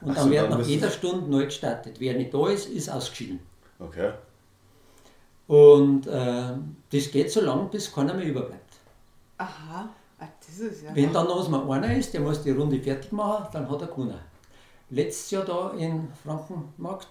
und 0.00 0.10
Ach 0.10 0.14
dann 0.16 0.24
so, 0.24 0.30
wird 0.30 0.50
nach 0.50 0.66
jeder 0.66 0.90
Stunde 0.90 1.30
neu 1.30 1.44
gestartet. 1.44 2.00
Wer 2.00 2.14
nicht 2.14 2.34
da 2.34 2.48
ist, 2.48 2.68
ist 2.68 2.88
ausgeschieden. 2.88 3.40
Okay. 3.78 4.12
Und 5.46 6.06
äh, 6.08 6.54
das 6.90 7.10
geht 7.12 7.30
so 7.30 7.40
lange, 7.40 7.68
bis 7.68 7.92
keiner 7.92 8.14
mehr 8.14 8.26
überbleibt. 8.26 8.74
Aha. 9.38 9.88
Ah, 10.18 10.28
das 10.40 10.58
ist 10.58 10.82
ja. 10.82 10.94
Wenn 10.94 11.12
dann 11.12 11.26
noch 11.26 11.48
mal 11.48 11.70
einer 11.70 11.94
ist, 11.94 12.12
der 12.14 12.20
muss 12.20 12.42
die 12.42 12.50
Runde 12.50 12.80
fertig 12.80 13.12
machen, 13.12 13.46
dann 13.52 13.70
hat 13.70 13.80
er 13.82 13.86
gewonnen. 13.86 14.18
Letztes 14.90 15.30
Jahr 15.30 15.44
da 15.44 15.70
in 15.72 16.08
Frankenmarkt 16.24 17.08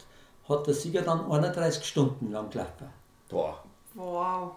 hat 0.47 0.67
der 0.67 0.73
Sieger 0.73 1.01
dann 1.01 1.29
31 1.31 1.83
Stunden 1.83 2.31
lang 2.31 2.49
gelaufen. 2.49 2.87
Boah. 3.29 3.63
Wow. 3.93 4.51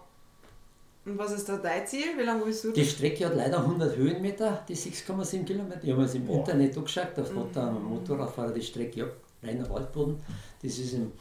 Und 1.05 1.17
was 1.17 1.33
ist 1.33 1.49
da 1.49 1.57
dein 1.57 1.87
Ziel? 1.87 2.19
Wie 2.19 2.23
lange 2.23 2.45
willst 2.45 2.65
du 2.65 2.73
Die 2.73 2.85
Strecke 2.85 3.25
hat 3.25 3.35
leider 3.35 3.61
100 3.61 3.97
Höhenmeter, 3.97 4.63
die 4.69 4.77
6,7 4.77 5.45
Kilometer. 5.45 5.83
Ich 5.83 5.91
habe 5.91 6.03
es 6.03 6.15
im 6.15 6.27
Boah. 6.27 6.39
Internet 6.39 6.77
angeschaut, 6.77 7.09
da 7.17 7.23
hat 7.23 7.57
dann 7.57 7.77
ein 7.77 7.83
Motorradfahrer 7.83 8.53
die 8.53 8.63
Strecke, 8.63 9.01
ja, 9.01 9.07
reiner 9.43 9.69
Waldboden. 9.71 10.21
Das 10.63 10.79
ist 10.79 10.93
im, 10.93 11.13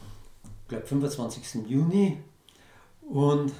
glaube 0.68 0.84
25. 0.84 1.66
Juni. 1.66 2.18
Und 3.08 3.52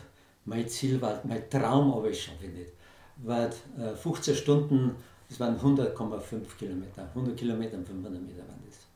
mein 0.45 0.69
Ziel 0.69 1.01
war, 1.01 1.21
mein 1.25 1.49
Traum, 1.49 1.95
aber 1.95 2.11
ich 2.11 2.23
schaffe 2.23 2.47
nicht. 2.47 2.73
War 3.17 3.47
äh, 3.79 3.95
15 3.97 4.35
Stunden, 4.35 4.95
das 5.29 5.41
waren 5.41 5.59
100,5 5.59 6.57
Kilometer. 6.59 7.09
100 7.15 7.37
Kilometer 7.37 7.79
und 7.79 7.87
500 7.87 8.23
Meter 8.23 8.41
waren 8.41 8.63
das. 8.67 8.88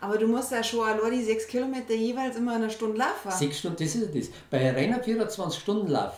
Aber 0.00 0.18
du 0.18 0.26
musst 0.26 0.50
ja 0.52 0.62
schon 0.62 0.86
allein 0.86 1.10
die 1.12 1.24
sechs 1.24 1.46
Kilometer 1.46 1.94
jeweils 1.94 2.36
immer 2.36 2.54
eine 2.54 2.70
Stunde 2.70 2.98
laufen. 2.98 3.30
Sechs 3.30 3.58
Stunden, 3.58 3.76
das 3.82 3.94
ist 3.94 4.14
das. 4.14 4.26
Bei 4.50 4.74
einem 4.76 5.00
24-Stunden-Lauf, 5.00 6.12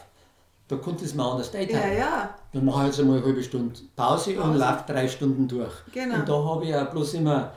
da 0.69 0.77
konnte 0.77 1.05
es 1.05 1.15
mir 1.15 1.25
anders 1.25 1.51
ja, 1.53 1.61
einteilen. 1.61 1.99
ja. 1.99 2.35
Dann 2.53 2.65
mache 2.65 2.83
ich 2.83 2.87
jetzt 2.89 3.01
einmal 3.01 3.19
eine 3.19 3.27
halbe 3.27 3.43
Stunde 3.43 3.75
Pause, 3.97 4.31
und 4.31 4.37
Pause. 4.39 4.59
laufe 4.59 4.85
drei 4.93 5.09
Stunden 5.09 5.47
durch. 5.49 5.73
Genau. 5.93 6.17
Und 6.17 6.29
da 6.29 6.45
habe 6.45 6.65
ich 6.65 6.71
ja 6.71 6.85
bloß 6.85 7.15
immer 7.15 7.53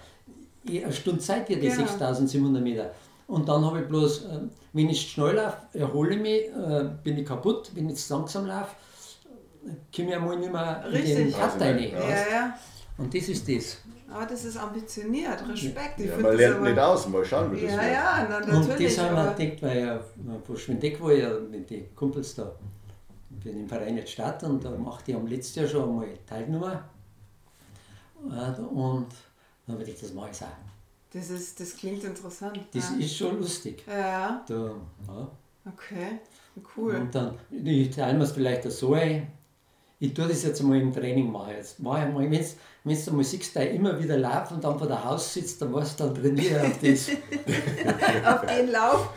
eh 0.68 0.84
eine 0.84 0.94
Stunde 0.94 1.20
Zeit 1.20 1.48
für 1.48 1.56
die 1.56 1.62
Genau. 1.70 1.76
6700 1.76 2.62
Meter. 2.64 2.92
Und 3.28 3.48
dann 3.48 3.66
habe 3.66 3.82
ich 3.82 3.88
bloß, 3.88 4.26
äh, 4.26 4.40
wenn 4.74 4.90
ich 4.90 5.10
schnell 5.12 5.36
laufe, 5.36 5.58
erhole 5.74 6.16
ich 6.16 6.22
mich, 6.22 6.42
äh, 6.48 6.90
bin 7.04 7.18
ich 7.18 7.26
kaputt. 7.26 7.72
Wenn 7.74 7.90
ich 7.90 7.96
zu 7.98 8.14
langsam 8.14 8.46
laufe, 8.46 8.72
komme 9.96 10.10
ich 10.10 10.16
einmal 10.16 10.38
nicht 10.38 10.52
mehr 10.52 10.84
in 10.92 11.06
den. 11.06 11.32
Cut 11.34 11.60
rein. 11.62 11.80
ja. 11.80 12.00
Ja, 12.00 12.16
ja. 12.32 12.58
Und 12.98 13.14
das 13.16 13.28
ist 13.30 13.48
das. 13.48 13.78
Aber 14.14 14.26
das 14.26 14.44
ist 14.46 14.58
ambitioniert. 14.58 15.48
Respekt. 15.48 16.00
Ich 16.00 16.08
Ja, 16.08 16.18
man 16.18 16.36
lernt 16.36 16.58
aber- 16.58 16.70
nicht 16.70 16.80
aus, 16.80 17.08
mal 17.08 17.24
schauen, 17.26 17.52
wie 17.56 17.62
das 17.62 17.72
Ja, 17.76 17.82
wird. 17.82 17.94
ja, 17.94 18.28
na, 18.30 18.38
Und 18.38 18.68
natürlich. 18.68 18.96
das 18.96 19.06
haben 19.06 19.16
wir 19.16 19.34
gedacht, 19.34 19.62
weil 19.64 19.80
ja 19.80 20.00
von 20.46 20.58
Schwendeck 20.58 21.02
war 21.02 21.12
ich 21.12 21.20
ja 21.24 21.40
mit 21.40 21.70
den 21.70 21.96
Kumpels 21.96 22.36
da, 22.36 22.52
bin 23.30 23.62
im 23.62 23.68
Verein 23.70 23.98
jetzt 23.98 24.12
Stadt 24.12 24.44
und 24.44 24.64
da 24.64 24.72
machte 24.72 25.12
ich 25.12 25.18
am 25.18 25.26
letzten 25.28 25.60
Jahr 25.62 25.68
schon 25.70 25.90
einmal 25.90 26.08
teilgenommen. 26.28 26.78
Äh, 28.30 28.62
Und 28.62 29.08
dann 29.66 29.74
habe 29.76 29.82
ich 29.84 29.88
gedacht, 29.88 30.04
das 30.04 30.14
mache 30.14 30.30
ich 30.32 30.42
auch. 30.44 30.48
Das, 31.14 31.30
ist, 31.30 31.60
das 31.60 31.76
klingt 31.76 32.04
interessant. 32.04 32.60
Das 32.74 32.92
ja. 32.92 32.98
ist 33.06 33.16
schon 33.18 33.40
lustig. 33.40 33.84
ja, 33.88 34.44
Da, 34.48 34.54
ja. 35.08 35.28
okay. 35.68 36.20
Cool. 36.76 36.96
Und 36.96 37.16
dann, 37.16 37.36
ich 37.64 37.90
teile 37.90 38.18
mir 38.18 38.24
es 38.26 38.32
vielleicht 38.32 38.70
so 38.72 38.94
ein. 38.94 39.28
Ich 40.02 40.16
tue 40.16 40.28
das 40.28 40.44
jetzt 40.44 40.64
mal 40.64 40.82
im 40.82 40.92
Training 40.92 41.32
machen. 41.32 41.54
Jetzt 41.56 41.80
mache 41.80 42.08
ich 42.08 42.14
mal, 42.14 42.24
wenn 42.24 42.32
du 42.32 42.48
wenn 42.84 43.06
du 43.06 43.14
mal 43.14 43.24
siehst, 43.24 43.56
der 43.56 43.70
immer 43.70 44.02
wieder 44.02 44.18
läuft 44.18 44.52
und 44.52 44.64
dann 44.64 44.80
vor 44.80 44.88
der 44.88 45.06
Haus 45.06 45.32
sitzt, 45.32 45.62
dann 45.62 45.72
weißt 45.72 46.00
du, 46.00 46.06
dann 46.06 46.16
trainiere 46.16 46.62
auf 46.62 46.80
das. 46.82 47.10
Auf 48.26 48.42
den 48.48 48.72
Lauf. 48.72 49.10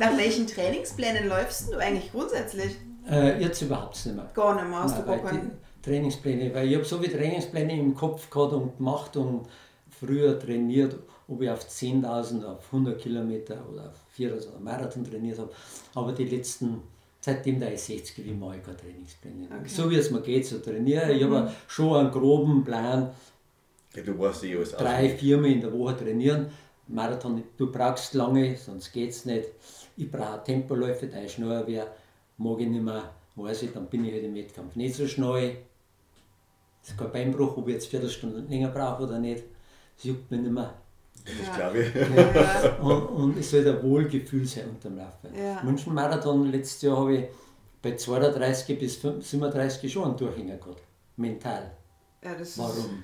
Nach 0.00 0.16
welchen 0.16 0.46
Trainingsplänen 0.46 1.28
läufst 1.28 1.70
du 1.70 1.76
eigentlich 1.76 2.10
grundsätzlich? 2.10 2.74
Äh, 3.06 3.38
jetzt 3.42 3.60
überhaupt 3.60 4.06
nicht 4.06 4.16
mehr. 4.16 4.30
Gar 4.32 4.54
nicht 4.54 4.70
mehr, 4.70 4.82
hast 4.82 4.92
Nein, 4.92 5.00
du 5.02 5.06
gar 5.06 5.30
keinen. 5.30 5.50
Trainingspläne, 5.82 6.54
weil 6.54 6.68
ich 6.68 6.74
habe 6.76 6.84
so 6.86 6.98
viele 6.98 7.14
Trainingspläne 7.14 7.78
im 7.78 7.94
Kopf 7.94 8.30
gehabt 8.30 8.54
und 8.54 8.78
gemacht 8.78 9.14
und 9.18 9.46
früher 9.90 10.38
trainiert, 10.38 10.96
ob 11.28 11.42
ich 11.42 11.50
auf 11.50 11.68
10.000, 11.68 12.42
auf 12.46 12.64
100 12.72 12.98
Kilometer 12.98 13.58
oder 13.70 13.90
auf 13.90 14.18
4.000 14.18 14.48
oder 14.48 14.60
Marathon 14.60 15.04
trainiert 15.04 15.38
habe. 15.38 15.50
Aber 15.94 16.12
die 16.12 16.24
letzten, 16.24 16.80
seitdem 17.24 17.58
da 17.58 17.68
ich 17.68 17.80
60 17.80 18.22
bin, 18.22 18.38
mache 18.38 18.56
ich 18.58 18.62
keine 18.62 18.76
Trainingspläne. 18.76 19.46
Okay. 19.46 19.68
So 19.68 19.90
wie 19.90 19.96
es 19.96 20.10
mir 20.10 20.20
geht, 20.20 20.46
so 20.46 20.58
trainiere 20.58 21.10
ich. 21.12 21.22
Ich 21.22 21.24
habe 21.24 21.50
schon 21.66 21.96
einen 21.96 22.10
groben 22.10 22.62
Plan, 22.64 23.10
Ja, 23.94 24.02
du 24.02 24.18
weißt 24.18 24.44
eh 24.44 24.56
alles 24.56 24.72
drei, 24.72 25.08
viermal 25.08 25.50
in 25.50 25.60
der 25.62 25.72
Woche 25.72 25.96
trainieren. 25.96 26.50
Marathon, 26.86 27.42
du 27.56 27.72
brauchst 27.72 28.12
lange, 28.12 28.56
sonst 28.58 28.92
geht 28.92 29.10
es 29.10 29.24
nicht. 29.24 29.48
Ich 29.96 30.10
brauche 30.10 30.44
Tempoläufe, 30.44 31.06
da 31.06 31.22
ich 31.22 31.32
schneller 31.32 31.66
wäre, 31.66 31.86
mag 32.36 32.60
ich 32.60 32.68
nicht 32.68 32.82
mehr, 32.82 33.10
weiß 33.36 33.62
ich, 33.62 33.72
dann 33.72 33.86
bin 33.86 34.04
ich 34.04 34.12
halt 34.12 34.24
im 34.24 34.34
Wettkampf 34.34 34.76
nicht 34.76 34.94
so 34.94 35.06
schnell. 35.06 35.56
Es 36.82 36.90
ist 36.90 36.98
kein 36.98 37.10
Beinbruch, 37.10 37.56
ob 37.56 37.68
ich 37.68 37.74
jetzt 37.74 37.86
Viertelstunde 37.86 38.40
länger 38.40 38.68
brauche 38.68 39.04
oder 39.04 39.18
nicht. 39.18 39.44
Das 39.96 40.04
juckt 40.04 40.30
mich 40.30 40.40
nicht 40.40 40.52
mehr. 40.52 40.74
Das 41.24 41.56
glaube 41.56 41.78
ich. 41.82 41.94
Ja, 41.94 42.76
Und, 42.82 43.02
und 43.06 43.38
es 43.38 43.50
soll 43.50 43.66
ein 43.66 43.82
Wohlgefühl 43.82 44.44
sein 44.46 44.68
unterm 44.68 44.96
Laufen. 44.98 45.34
Ja. 45.36 45.62
München-Marathon 45.62 46.50
letztes 46.50 46.82
Jahr 46.82 46.96
habe 46.98 47.16
ich 47.16 47.24
bei 47.80 47.96
32 47.96 48.78
bis 48.78 49.00
37 49.00 49.92
schon 49.92 50.04
einen 50.04 50.16
Durchhänger 50.16 50.56
gehabt. 50.56 50.82
Mental. 51.16 51.70
ja, 52.22 52.34
das 52.34 52.48
ist, 52.50 52.58
Warum? 52.58 53.02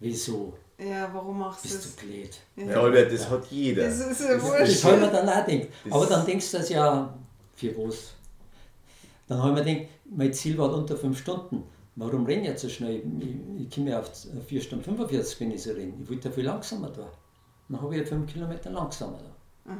Wieso? 0.00 0.52
ja, 0.78 1.08
warum 1.12 1.38
machst 1.38 1.64
du 1.64 1.68
Bist 1.68 1.84
das? 1.84 1.96
du 1.96 2.06
blöd? 2.06 2.36
Ja, 2.56 2.80
Albert, 2.80 3.12
das 3.12 3.30
hat 3.30 3.46
jeder. 3.50 3.84
Das 3.84 3.98
ist 3.98 4.20
ja 4.20 4.34
Das 4.34 4.42
wurscht. 4.42 4.84
habe 4.84 4.94
ich 4.96 5.00
mir 5.02 5.10
dann 5.10 5.28
auch 5.28 5.46
gedacht. 5.46 5.68
Das- 5.84 5.92
Aber 5.92 6.06
dann 6.06 6.26
denkst 6.26 6.50
du 6.50 6.56
das 6.58 6.68
ja, 6.68 7.14
für 7.54 7.76
was? 7.78 8.12
Dann 9.28 9.42
habe 9.42 9.58
ich 9.60 9.64
mir 9.66 9.74
gedacht, 9.74 9.88
mein 10.10 10.32
Ziel 10.34 10.58
war 10.58 10.72
unter 10.74 10.96
5 10.96 11.18
Stunden. 11.18 11.62
Warum 11.96 12.26
renne 12.26 12.42
ich 12.42 12.48
jetzt 12.48 12.62
so 12.62 12.68
schnell? 12.68 13.02
Ich, 13.20 13.62
ich 13.66 13.74
komme 13.74 13.90
ja 13.90 14.00
auf 14.00 14.10
4 14.46 14.60
Stunden 14.60 14.84
45, 14.84 15.40
wenn 15.40 15.50
ich 15.52 15.62
so 15.62 15.70
renne. 15.72 15.94
Ich 16.02 16.10
wollte 16.10 16.28
ja 16.28 16.34
viel 16.34 16.44
langsamer 16.44 16.90
da. 16.90 17.10
Dann 17.68 17.80
habe 17.80 17.96
ich 17.96 18.08
5 18.08 18.32
Kilometer 18.32 18.70
langsamer 18.70 19.18
da. 19.18 19.72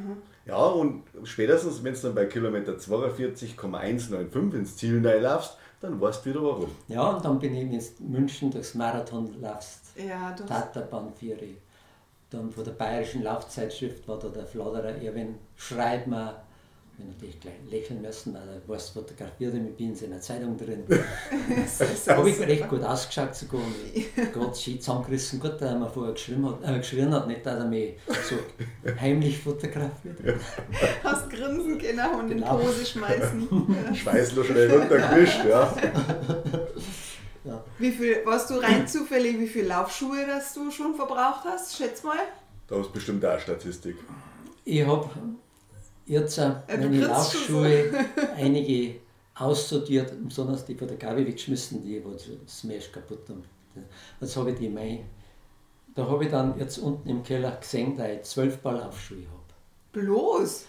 Ja, 0.44 0.56
und 0.56 1.04
spätestens, 1.24 1.82
wenn 1.84 1.94
du 1.94 2.00
dann 2.00 2.14
bei 2.14 2.24
Kilometer 2.26 2.76
42,195 2.76 4.58
ins 4.58 4.76
Ziel 4.76 5.06
reinlaufst, 5.06 5.56
dann 5.80 6.00
weißt 6.00 6.26
du 6.26 6.30
wieder 6.30 6.42
warum. 6.42 6.70
Ja, 6.88 7.10
und 7.10 7.24
dann 7.24 7.38
bin 7.38 7.54
ich 7.54 7.62
in 8.00 8.10
München 8.10 8.50
durchs 8.50 8.74
Marathon 8.74 9.40
laufst. 9.40 9.96
Ja, 9.96 10.32
du 10.32 10.44
Taterbahn 10.44 11.12
4. 11.14 11.36
Dann 12.30 12.50
von 12.50 12.64
der 12.64 12.72
Bayerischen 12.72 13.22
Laufzeitschrift 13.22 14.08
war 14.08 14.18
da 14.18 14.28
der 14.28 14.46
Fladerer 14.46 15.00
Erwin 15.00 15.36
Schreibmer. 15.54 16.42
Ich 16.98 17.02
habe 17.04 17.12
natürlich 17.12 17.40
gleich 17.40 17.54
lächeln 17.70 18.00
müssen, 18.00 18.32
weil 18.32 18.40
er 18.48 18.62
was 18.66 18.88
fotografiert 18.88 19.54
ich 19.54 19.76
bin 19.76 19.88
in 19.90 19.94
seiner 19.94 20.18
Zeitung 20.18 20.56
drin. 20.56 20.82
Da 22.06 22.16
habe 22.16 22.30
ich 22.30 22.40
recht 22.40 22.68
gut 22.70 22.82
ausgeschaut 22.82 23.34
sogar. 23.34 23.60
und 23.60 24.32
Gott, 24.32 24.56
schön 24.56 24.80
zusammengerissen. 24.80 25.38
Gut, 25.38 25.60
dass 25.60 25.70
er 25.72 25.78
mir 25.78 25.90
vorher 25.90 26.14
geschrieben 26.14 26.46
hat, 26.46 26.58
äh, 26.64 26.78
geschrien 26.78 27.12
hat, 27.12 27.26
nicht, 27.28 27.44
dass 27.44 27.58
er 27.58 27.66
mich 27.66 27.96
so 28.26 28.36
heimlich 28.98 29.38
fotografiert 29.38 30.18
hat. 30.24 30.34
hast 31.04 31.28
grinsen 31.28 31.78
genau 31.78 32.18
und 32.20 32.30
in 32.30 32.38
Genau. 32.38 32.56
Pose 32.56 32.86
schmeißen. 32.86 33.46
Ja. 33.86 33.94
Schweiß 33.94 34.34
nur 34.34 34.44
schnell 34.46 34.70
runtergewischt, 34.70 35.44
ja. 35.44 35.76
Wie 37.78 37.92
viel, 37.92 38.24
warst 38.24 38.48
du 38.50 38.54
rein 38.54 38.88
zufällig, 38.88 39.38
wie 39.38 39.46
viele 39.46 39.68
Laufschuhe 39.68 40.26
das 40.26 40.54
du 40.54 40.70
schon 40.70 40.94
verbraucht 40.94 41.44
hast? 41.44 41.76
Schätz 41.76 42.02
mal. 42.02 42.16
Da 42.66 42.76
hast 42.78 42.86
du 42.88 42.92
bestimmt 42.94 43.22
auch 43.24 43.32
eine 43.32 43.40
Statistik. 43.40 43.96
Ich 44.64 44.84
habe 44.84 45.10
jetzt 46.06 46.38
äh, 46.38 46.52
meine 46.68 47.06
Laufschuhe 47.06 47.92
einige 48.36 49.00
aussortiert, 49.34 50.12
besonders 50.24 50.64
die 50.64 50.74
von 50.74 50.88
der 50.88 50.96
Gabi 50.96 51.26
weggeschmissen, 51.26 51.82
die 51.82 52.02
wo 52.04 52.16
so 52.16 52.32
Smash 52.48 52.90
kaputt 52.90 53.28
haben. 53.28 53.44
Jetzt 54.20 54.36
habe 54.36 54.50
ich 54.52 54.58
die 54.58 54.68
mein, 54.68 55.04
Da 55.94 56.06
habe 56.06 56.24
ich 56.24 56.30
dann 56.30 56.58
jetzt 56.58 56.78
unten 56.78 57.08
im 57.08 57.22
Keller 57.22 57.52
gesehen, 57.56 57.96
dass 57.96 58.08
ich 58.08 58.22
zwölf 58.22 58.62
Paar 58.62 58.74
Laufschuhe 58.74 59.18
habe. 59.18 60.04
Bloß. 60.04 60.66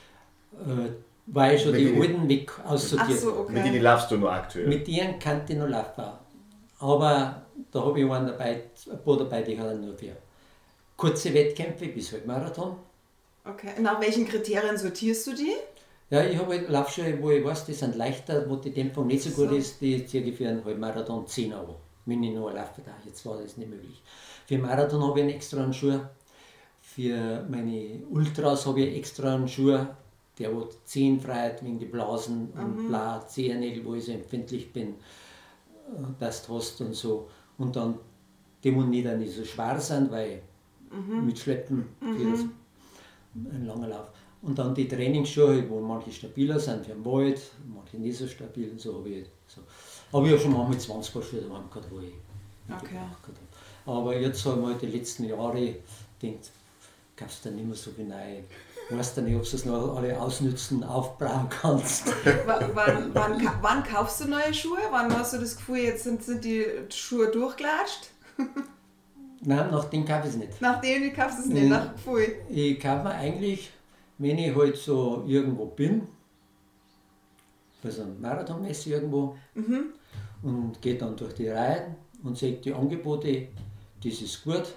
Äh, 0.54 0.90
weil 1.28 1.56
ich 1.56 1.62
schon 1.62 1.74
Mit 1.74 1.82
die 1.82 2.00
alten 2.00 2.30
weg 2.30 2.52
aussortiert 2.66 3.20
so, 3.20 3.38
habe. 3.38 3.52
Mit 3.52 3.64
denen 3.64 3.76
okay. 3.76 3.80
laufst 3.80 4.12
du 4.12 4.18
nur 4.18 4.32
aktuell. 4.32 4.68
Mit 4.68 4.88
denen 4.88 5.20
kann 5.20 5.42
ich 5.48 5.56
noch 5.56 5.68
laufen. 5.68 6.04
Aber 6.80 7.42
da 7.72 7.82
habe 7.82 8.00
ich 8.00 8.10
einen 8.10 8.28
dabei, 8.28 8.64
ein 8.90 9.04
paar 9.04 9.18
dabei, 9.18 9.42
die 9.42 9.60
hat 9.60 9.80
nur 9.80 9.98
für 9.98 10.16
kurze 10.96 11.34
Wettkämpfe 11.34 11.88
bis 11.88 12.12
Halbmarathon. 12.14 12.78
Okay. 13.50 13.82
Nach 13.82 14.00
welchen 14.02 14.28
Kriterien 14.28 14.78
sortierst 14.78 15.28
du 15.28 15.34
die? 15.34 15.54
Ja, 16.10 16.24
ich 16.24 16.38
habe 16.38 16.54
halt 16.54 16.70
Laufschuhe, 16.70 17.22
wo 17.22 17.32
ich 17.32 17.43
weiß, 17.43 17.66
die 17.66 17.74
sind 17.74 17.95
leichter, 17.95 18.50
wo 18.50 18.56
die 18.56 18.72
Dämpfung 18.72 19.08
nicht 19.08 19.24
so 19.24 19.30
gut 19.32 19.50
So. 19.50 19.56
ist, 19.56 19.82
die 19.82 20.06
ziehe 20.06 20.24
ich 20.24 20.36
für 20.36 20.48
einen 20.48 20.64
Halbmarathon 20.64 21.28
10 21.28 21.54
Euro. 21.54 21.76
Wenn 22.06 22.24
ich 22.24 22.34
noch 22.34 22.50
laufen 22.54 22.84
darf. 22.86 23.06
Jetzt 23.06 23.26
war 23.26 23.38
das 23.41 23.58
nicht 23.58 23.70
möglich. 23.70 24.02
Für 24.45 24.56
den 24.56 24.62
Marathon 24.62 25.04
habe 25.04 25.20
ich 25.20 25.24
einen 25.26 25.36
extra 25.36 25.62
einen 25.62 25.74
Schuh. 25.74 26.00
Für 26.82 27.45
meine 27.50 28.02
Ultras 28.10 28.66
habe 28.66 28.82
ich 28.82 28.98
extra 28.98 29.36
einen 29.36 29.50
Schuh, 29.50 29.78
der 30.39 30.56
wo 30.56 30.70
Zehenfreiheit 30.86 31.62
wegen 31.64 31.78
die 31.78 31.86
Blasen 31.86 32.50
und 32.54 32.88
bla 32.88 33.28
Zehennägel, 33.28 33.84
wo 33.84 33.95
ich 33.95 34.06
so 34.06 34.14
empfindlich 34.14 34.72
bin, 34.72 34.91
äh, 34.91 34.93
das 36.18 36.48
du 36.48 36.56
hast 36.56 36.80
und 36.80 36.95
so. 36.95 37.28
Und 37.58 37.76
dann 37.76 38.00
die 38.64 38.72
muss 38.72 38.86
nicht, 38.86 39.08
so 39.32 39.43
schwer 39.43 39.80
sein, 39.80 40.10
weil 40.10 40.41
mitschleppen 41.26 41.86
für 42.00 42.32
das 42.32 42.45
ein 43.52 43.66
langer 43.66 43.88
Lauf. 43.88 44.08
Und 44.42 44.58
dann 44.60 44.74
die 44.76 44.88
Trainingsschuhe, 44.88 45.68
wo 45.70 45.80
manche 45.82 46.12
stabiler 46.12 46.60
sind 46.60 46.86
für 46.86 46.92
den 46.94 47.04
Wald, 47.06 47.42
manche 47.68 47.98
nicht 47.98 48.18
so 48.18 48.28
stabil. 48.28 48.70
Und 48.72 48.80
so 48.80 48.96
habe 49.00 49.10
ich 49.10 49.26
so. 49.48 49.62
Aber 50.12 50.26
ich 50.26 50.32
habe 50.34 50.42
schon 50.42 50.54
manchmal 50.54 50.80
20 50.80 51.14
Paar 51.14 51.22
Schuhe 51.24 51.42
daheim 51.42 51.70
gehabt, 51.70 51.88
wo 51.92 52.00
ich 52.00 52.14
Okay. 52.70 52.96
habe. 52.98 53.98
Aber 54.00 54.16
jetzt 54.18 54.46
haben 54.46 54.62
wir 54.62 54.68
halt 54.70 54.82
die 54.82 54.88
letzten 54.88 55.24
Jahre 55.26 55.76
gedacht, 56.20 56.52
kaufst 57.16 57.46
du 57.46 57.52
nicht 57.52 57.66
mehr 57.66 57.76
so 57.76 57.92
viel 57.92 58.06
neu. 58.06 58.42
Weißt 58.90 59.18
du 59.18 59.22
nicht, 59.22 59.36
ob 59.36 59.44
du 59.50 59.56
es 59.56 59.66
noch 59.66 59.96
alle 59.98 60.20
ausnützen, 60.20 60.84
aufbauen 60.84 61.48
kannst. 61.50 62.06
Wann, 62.46 62.70
wann, 63.14 63.50
wann 63.62 63.84
kaufst 63.84 64.22
du 64.22 64.30
neue 64.30 64.54
Schuhe? 64.54 64.78
Wann 64.92 65.14
hast 65.18 65.34
du 65.34 65.40
das 65.40 65.58
Gefühl, 65.58 65.78
jetzt 65.80 66.04
sind, 66.04 66.24
sind 66.24 66.44
die 66.46 66.66
Schuhe 66.90 67.30
durchgelatscht? 67.32 68.12
Nein, 69.42 69.70
nach 69.72 69.86
dem 69.86 70.04
kaufe 70.06 70.28
ich 70.28 70.34
es 70.34 70.38
nicht. 70.38 70.62
Nachdem 70.62 71.04
du 71.04 71.12
kaufst 71.14 71.40
es 71.40 71.46
nicht, 71.46 71.64
Mhm. 71.64 71.70
nach 71.70 71.94
Gefühl. 71.94 72.36
Ich 72.50 72.80
kaufe 72.80 73.04
mir 73.04 73.12
eigentlich, 73.14 73.72
wenn 74.18 74.38
ich 74.38 74.56
halt 74.56 74.76
so 74.78 75.24
irgendwo 75.28 75.66
bin, 75.68 76.08
bei 77.84 77.90
so 77.92 78.02
einem 78.02 78.20
Marathonmesse 78.20 78.90
irgendwo, 78.90 79.36
und 80.44 80.82
gehe 80.82 80.96
dann 80.96 81.16
durch 81.16 81.34
die 81.36 81.48
Reihen 81.50 81.96
und 82.24 82.38
sehe 82.38 82.54
die 82.58 82.74
Angebote, 82.74 83.48
das 84.04 84.22
ist 84.22 84.44
gut, 84.44 84.74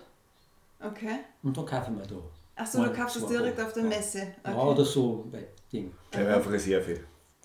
Okay. 0.81 1.21
und 1.43 1.57
dann 1.57 1.65
kaufe 1.67 1.91
ich 1.91 1.97
mir 1.97 2.07
da. 2.07 2.17
Achso, 2.63 2.85
du 2.85 2.93
kaufst 2.93 3.17
es 3.17 3.27
direkt 3.27 3.59
auf 3.61 3.73
der 3.73 3.83
Ja. 3.85 3.89
Messe. 3.89 4.19
Ja, 4.45 4.53
Okay. 4.55 4.71
oder 4.73 4.85
so 4.85 5.27
bei 5.33 5.47
Ding. 5.73 5.91
Gleich 6.11 6.35
auf 6.35 6.51
Reserve. 6.51 7.01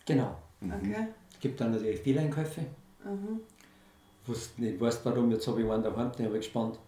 Genau. 0.05 0.37
okay. 0.61 1.07
Es 1.33 1.39
gibt 1.39 1.59
dann 1.61 1.71
natürlich 1.71 1.99
viele 2.01 2.19
Einkäufe. 2.21 2.61
Mhm. 3.03 3.39
Du 4.25 4.33
nicht 4.57 4.81
weißt, 4.81 5.05
warum, 5.05 5.31
jetzt 5.31 5.47
habe 5.47 5.61
ich 5.61 5.69
einen 5.69 5.83
daheim, 5.83 6.11
den 6.13 6.25
habe 6.25 6.37
ich 6.37 6.45
gespannt. 6.45 6.79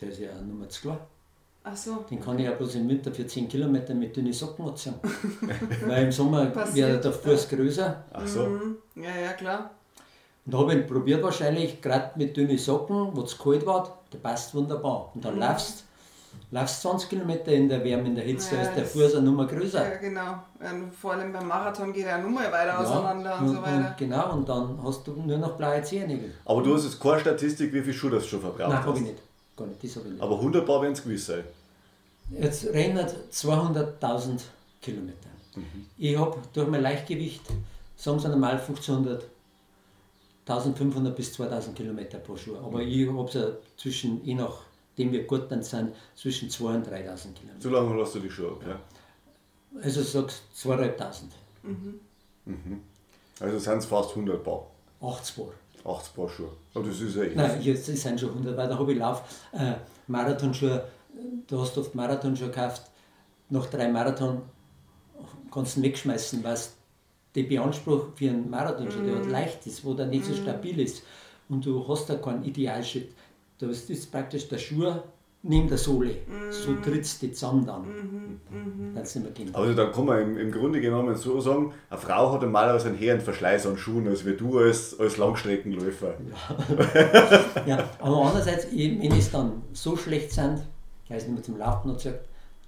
Der 0.00 0.08
ist 0.10 0.20
ja 0.20 0.30
auch 0.30 0.40
nur 0.42 0.68
zu 0.68 0.80
klar. 0.82 1.00
Ach 1.66 1.76
so. 1.76 2.04
Den 2.10 2.20
kann 2.20 2.38
ich 2.38 2.44
ja 2.44 2.52
bloß 2.52 2.74
im 2.74 2.88
Winter 2.88 3.10
für 3.12 3.26
10 3.26 3.48
Kilometer 3.48 3.94
mit 3.94 4.14
dünnen 4.14 4.32
Socken 4.32 4.66
anziehen. 4.68 4.94
Weil 5.86 6.04
im 6.04 6.12
Sommer 6.12 6.46
Passiert, 6.46 6.90
wird 6.90 7.04
der 7.04 7.12
Fuß 7.12 7.48
größer. 7.48 8.04
Ach 8.12 8.26
so. 8.26 8.46
Mhm. 8.46 8.76
Ja, 8.96 9.16
ja, 9.24 9.32
klar. 9.32 9.70
Und 10.44 10.52
da 10.52 10.58
habe 10.58 10.74
ich 10.74 10.80
ihn 10.80 10.86
probiert 10.86 11.22
wahrscheinlich, 11.22 11.80
gerade 11.80 12.10
mit 12.18 12.36
dünnen 12.36 12.58
Socken, 12.58 13.08
wo 13.16 13.22
es 13.22 13.38
kalt 13.38 13.64
war, 13.64 13.98
der 14.12 14.18
passt 14.18 14.54
wunderbar. 14.54 15.10
Und 15.14 15.20
Mhm. 15.20 15.26
dann 15.28 15.38
laufst 15.38 15.84
laufst 16.50 16.82
20 16.82 17.08
Kilometer 17.08 17.52
in 17.52 17.68
der 17.68 17.82
Wärme, 17.82 18.08
in 18.08 18.14
der 18.14 18.24
Hitze, 18.24 18.56
Ja, 18.56 18.62
da 18.62 18.68
ist 18.68 18.76
der 18.76 18.84
Fuß 18.84 19.14
eine 19.14 19.24
Nummer 19.24 19.46
größer. 19.46 19.88
Ja, 19.92 19.96
genau. 19.96 20.34
Und 20.60 20.92
vor 20.94 21.12
allem 21.14 21.32
beim 21.32 21.48
Marathon 21.48 21.92
geht 21.94 22.04
er 22.06 22.18
nochmal 22.18 22.52
weiter 22.52 22.78
auseinander 22.78 23.38
und, 23.40 23.48
so 23.48 23.62
weiter. 23.62 23.76
Und, 23.88 23.96
genau, 23.96 24.32
und 24.34 24.48
dann 24.48 24.78
hast 24.84 25.06
du 25.06 25.12
nur 25.12 25.38
noch 25.38 25.52
blaue 25.56 25.80
Zehennägel. 25.82 26.34
Aber 26.44 26.62
du 26.62 26.74
hast 26.74 26.84
jetzt 26.84 27.00
keine 27.00 27.20
Statistik, 27.20 27.72
wie 27.72 27.80
viel 27.80 27.94
Schuhe 27.94 28.10
das 28.10 28.26
schon 28.26 28.40
verbraucht 28.40 28.68
Nein, 28.68 28.78
hast. 28.78 28.86
habe 28.86 28.98
ich 28.98 29.04
nicht. 29.04 29.18
Gar 29.56 29.66
nicht, 29.66 29.84
das 29.84 29.96
habe 29.96 30.06
ich 30.06 30.12
nicht. 30.12 30.22
Aber 30.22 30.36
100 30.36 30.66
Paar 30.66 30.82
werden 30.82 30.92
es 30.92 31.02
gewiss 31.02 31.26
sein. 31.26 31.44
Jetzt 32.30 32.64
rennen 32.66 33.06
200.000 33.30 34.40
Kilometer. 34.80 35.28
Ich 35.96 36.18
habe 36.18 36.36
durch 36.52 36.68
mein 36.68 36.82
Leichtgewicht, 36.82 37.42
sagen 37.96 38.18
sie 38.18 38.28
normal 38.28 38.58
1500, 38.58 39.24
1500 40.46 41.14
bis 41.14 41.32
2000 41.34 41.76
Kilometer 41.76 42.18
pro 42.18 42.36
Schuh. 42.36 42.56
Aber 42.56 42.82
ich 42.82 43.08
habe 43.08 43.30
so 43.30 43.56
zwischen, 43.76 44.24
je 44.24 44.34
nachdem 44.34 45.12
wir 45.12 45.24
gut 45.24 45.50
dann 45.50 45.62
sind, 45.62 45.94
zwischen 46.16 46.48
2.000 46.48 46.74
und 46.74 46.86
3000 46.90 47.36
Kilometer. 47.36 47.60
So 47.60 47.70
lange 47.70 48.00
hast 48.00 48.14
du 48.16 48.20
die 48.20 48.30
Schuhe 48.30 48.52
ab, 48.52 48.62
ja? 48.66 48.80
Also 49.80 50.02
sagst 50.02 50.42
2500, 50.54 51.32
Also 53.40 53.58
sind 53.58 53.78
es 53.78 53.86
fast 53.86 54.10
100 54.10 54.42
Paar. 54.42 54.66
80 55.00 55.36
Paar. 55.36 55.52
80 55.84 56.14
Paar 56.14 56.28
Schuhe. 56.28 56.48
Und 56.72 56.86
das 56.86 57.00
ist 57.00 57.16
ja 57.16 57.24
eh. 57.24 57.34
Nein, 57.34 57.60
jetzt 57.62 57.86
sind 57.86 58.18
schon 58.18 58.30
100, 58.30 58.56
weil 58.56 58.68
da 58.68 58.78
habe 58.78 58.92
ich 58.92 58.98
Lauf, 58.98 59.22
äh, 59.52 59.74
Marathonschuhe, 60.06 60.84
du 61.46 61.60
hast 61.60 61.76
oft 61.78 61.94
Marathonschuhe 61.94 62.48
gekauft, 62.48 62.82
nach 63.50 63.66
drei 63.66 63.88
Marathon 63.88 64.42
kannst 65.52 65.76
du 65.76 65.82
wegschmeißen, 65.82 66.42
weil 66.42 66.58
der 67.34 67.42
Beanspruch 67.44 68.06
für 68.14 68.30
einen 68.30 68.50
Marathonschuh, 68.50 69.02
der 69.02 69.16
halt 69.16 69.26
leicht 69.26 69.66
ist, 69.66 69.84
wo 69.84 69.94
der 69.94 70.06
nicht 70.06 70.24
so 70.24 70.34
stabil 70.34 70.80
ist 70.80 71.02
und 71.48 71.64
du 71.64 71.86
hast 71.86 72.08
da 72.08 72.16
keinen 72.16 72.44
Idealschritt. 72.44 73.12
Da 73.58 73.68
ist 73.68 73.88
das 73.88 74.06
praktisch 74.06 74.48
der 74.48 74.58
Schuh 74.58 74.94
neben 75.46 75.68
der 75.68 75.76
Sohle, 75.78 76.16
so 76.50 76.72
trittst 76.82 77.22
du 77.22 77.30
zusammen 77.30 77.66
dann, 77.66 77.82
nicht 78.94 79.16
mehr 79.16 79.30
geht. 79.32 79.54
Also 79.54 79.74
dann 79.74 79.92
kann 79.92 80.06
man 80.06 80.22
im, 80.22 80.38
im 80.38 80.50
Grunde 80.50 80.80
genommen 80.80 81.14
so 81.16 81.38
sagen, 81.40 81.72
eine 81.90 82.00
Frau 82.00 82.32
hat 82.32 82.40
normalerweise 82.42 82.88
einen 82.88 82.98
höheren 82.98 83.20
Verschleiß 83.20 83.66
an 83.66 83.76
Schuhen 83.76 84.08
als 84.08 84.24
wie 84.24 84.32
du 84.34 84.58
als, 84.58 84.98
als 84.98 85.18
Langstreckenläufer. 85.18 86.14
Ja, 87.66 87.78
aber 88.00 88.22
andererseits, 88.26 88.66
wenn 88.72 89.12
es 89.12 89.30
dann 89.30 89.62
so 89.72 89.96
schlecht 89.96 90.32
sind, 90.32 90.62
weil 91.08 91.18
es 91.18 91.24
nicht 91.24 91.34
mehr 91.34 91.42
zum 91.42 91.58
Laufen 91.58 91.88
noch 91.88 91.98
zeigt, 91.98 92.24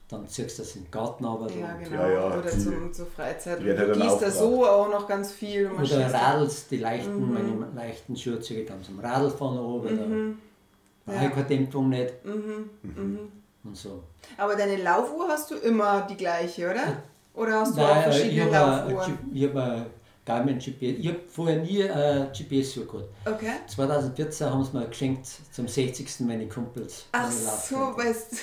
dann 0.08 0.28
ziehst 0.28 0.58
du 0.58 0.62
das 0.62 0.76
in 0.76 0.84
den 0.84 0.90
Garten 0.90 1.24
aber 1.24 1.50
Ja, 1.50 1.66
da. 1.66 1.82
genau. 1.88 2.02
Ja, 2.02 2.08
ja, 2.10 2.26
Oder 2.38 2.42
die 2.50 2.58
zum, 2.60 2.92
zur 2.92 3.06
Freizeit. 3.06 3.58
halt 3.58 3.66
du 3.66 3.86
dann 3.88 4.00
gehst 4.00 4.22
da 4.22 4.30
so 4.30 4.64
auch 4.64 4.88
noch 4.88 5.08
ganz 5.08 5.32
viel. 5.32 5.66
und 5.66 5.82
Oder 5.82 6.08
da- 6.08 6.18
Radls, 6.18 6.68
die 6.68 6.76
leichten, 6.76 7.32
meine 7.32 7.66
leichten 7.74 8.14
Schuhe 8.16 8.38
ziehe 8.38 8.60
ich 8.60 8.68
dann 8.68 8.82
zum 8.84 9.00
Radlfahren 9.00 9.58
oben, 9.58 9.88
da 9.96 10.04
Ja. 11.07 11.14
habe 11.14 11.26
ich 11.26 11.32
keine 11.34 11.46
Dämpfung 11.46 11.88
nicht 11.88 12.12
Mhm, 12.24 12.70
und 13.64 13.76
so. 13.76 14.02
Aber 14.36 14.54
deine 14.57 14.76
Laufuhr 14.82 15.28
hast 15.28 15.50
du 15.50 15.57
immer 15.57 16.07
die 16.09 16.16
gleiche, 16.16 16.70
oder? 16.70 17.02
Oder 17.34 17.61
hast 17.61 17.76
du 17.76 17.82
auch 17.82 17.94
Nein, 17.94 18.04
äh, 18.04 18.09
ich 18.09 18.16
verschiedene 18.16 18.46
ein 18.46 18.88
Laufuhren? 18.88 19.18
Ich 19.34 19.44
habe 19.44 19.86
Garmin 20.24 20.59
GPS, 20.59 20.98
ich 20.98 21.09
habe 21.09 21.20
vorher 21.28 21.59
nie 21.62 21.84
ein 21.84 22.28
GPS-Uhr 22.32 22.86
gehabt. 22.86 23.09
Okay. 23.26 23.52
2014 23.66 24.50
haben 24.50 24.64
sie 24.64 24.76
mir 24.76 24.86
geschenkt 24.86 25.26
zum 25.52 25.68
60. 25.68 26.20
meine 26.20 26.48
Kumpels. 26.48 27.04
Ach 27.12 27.22
meine 27.24 27.32
so, 27.34 27.76
weißt 27.96 28.36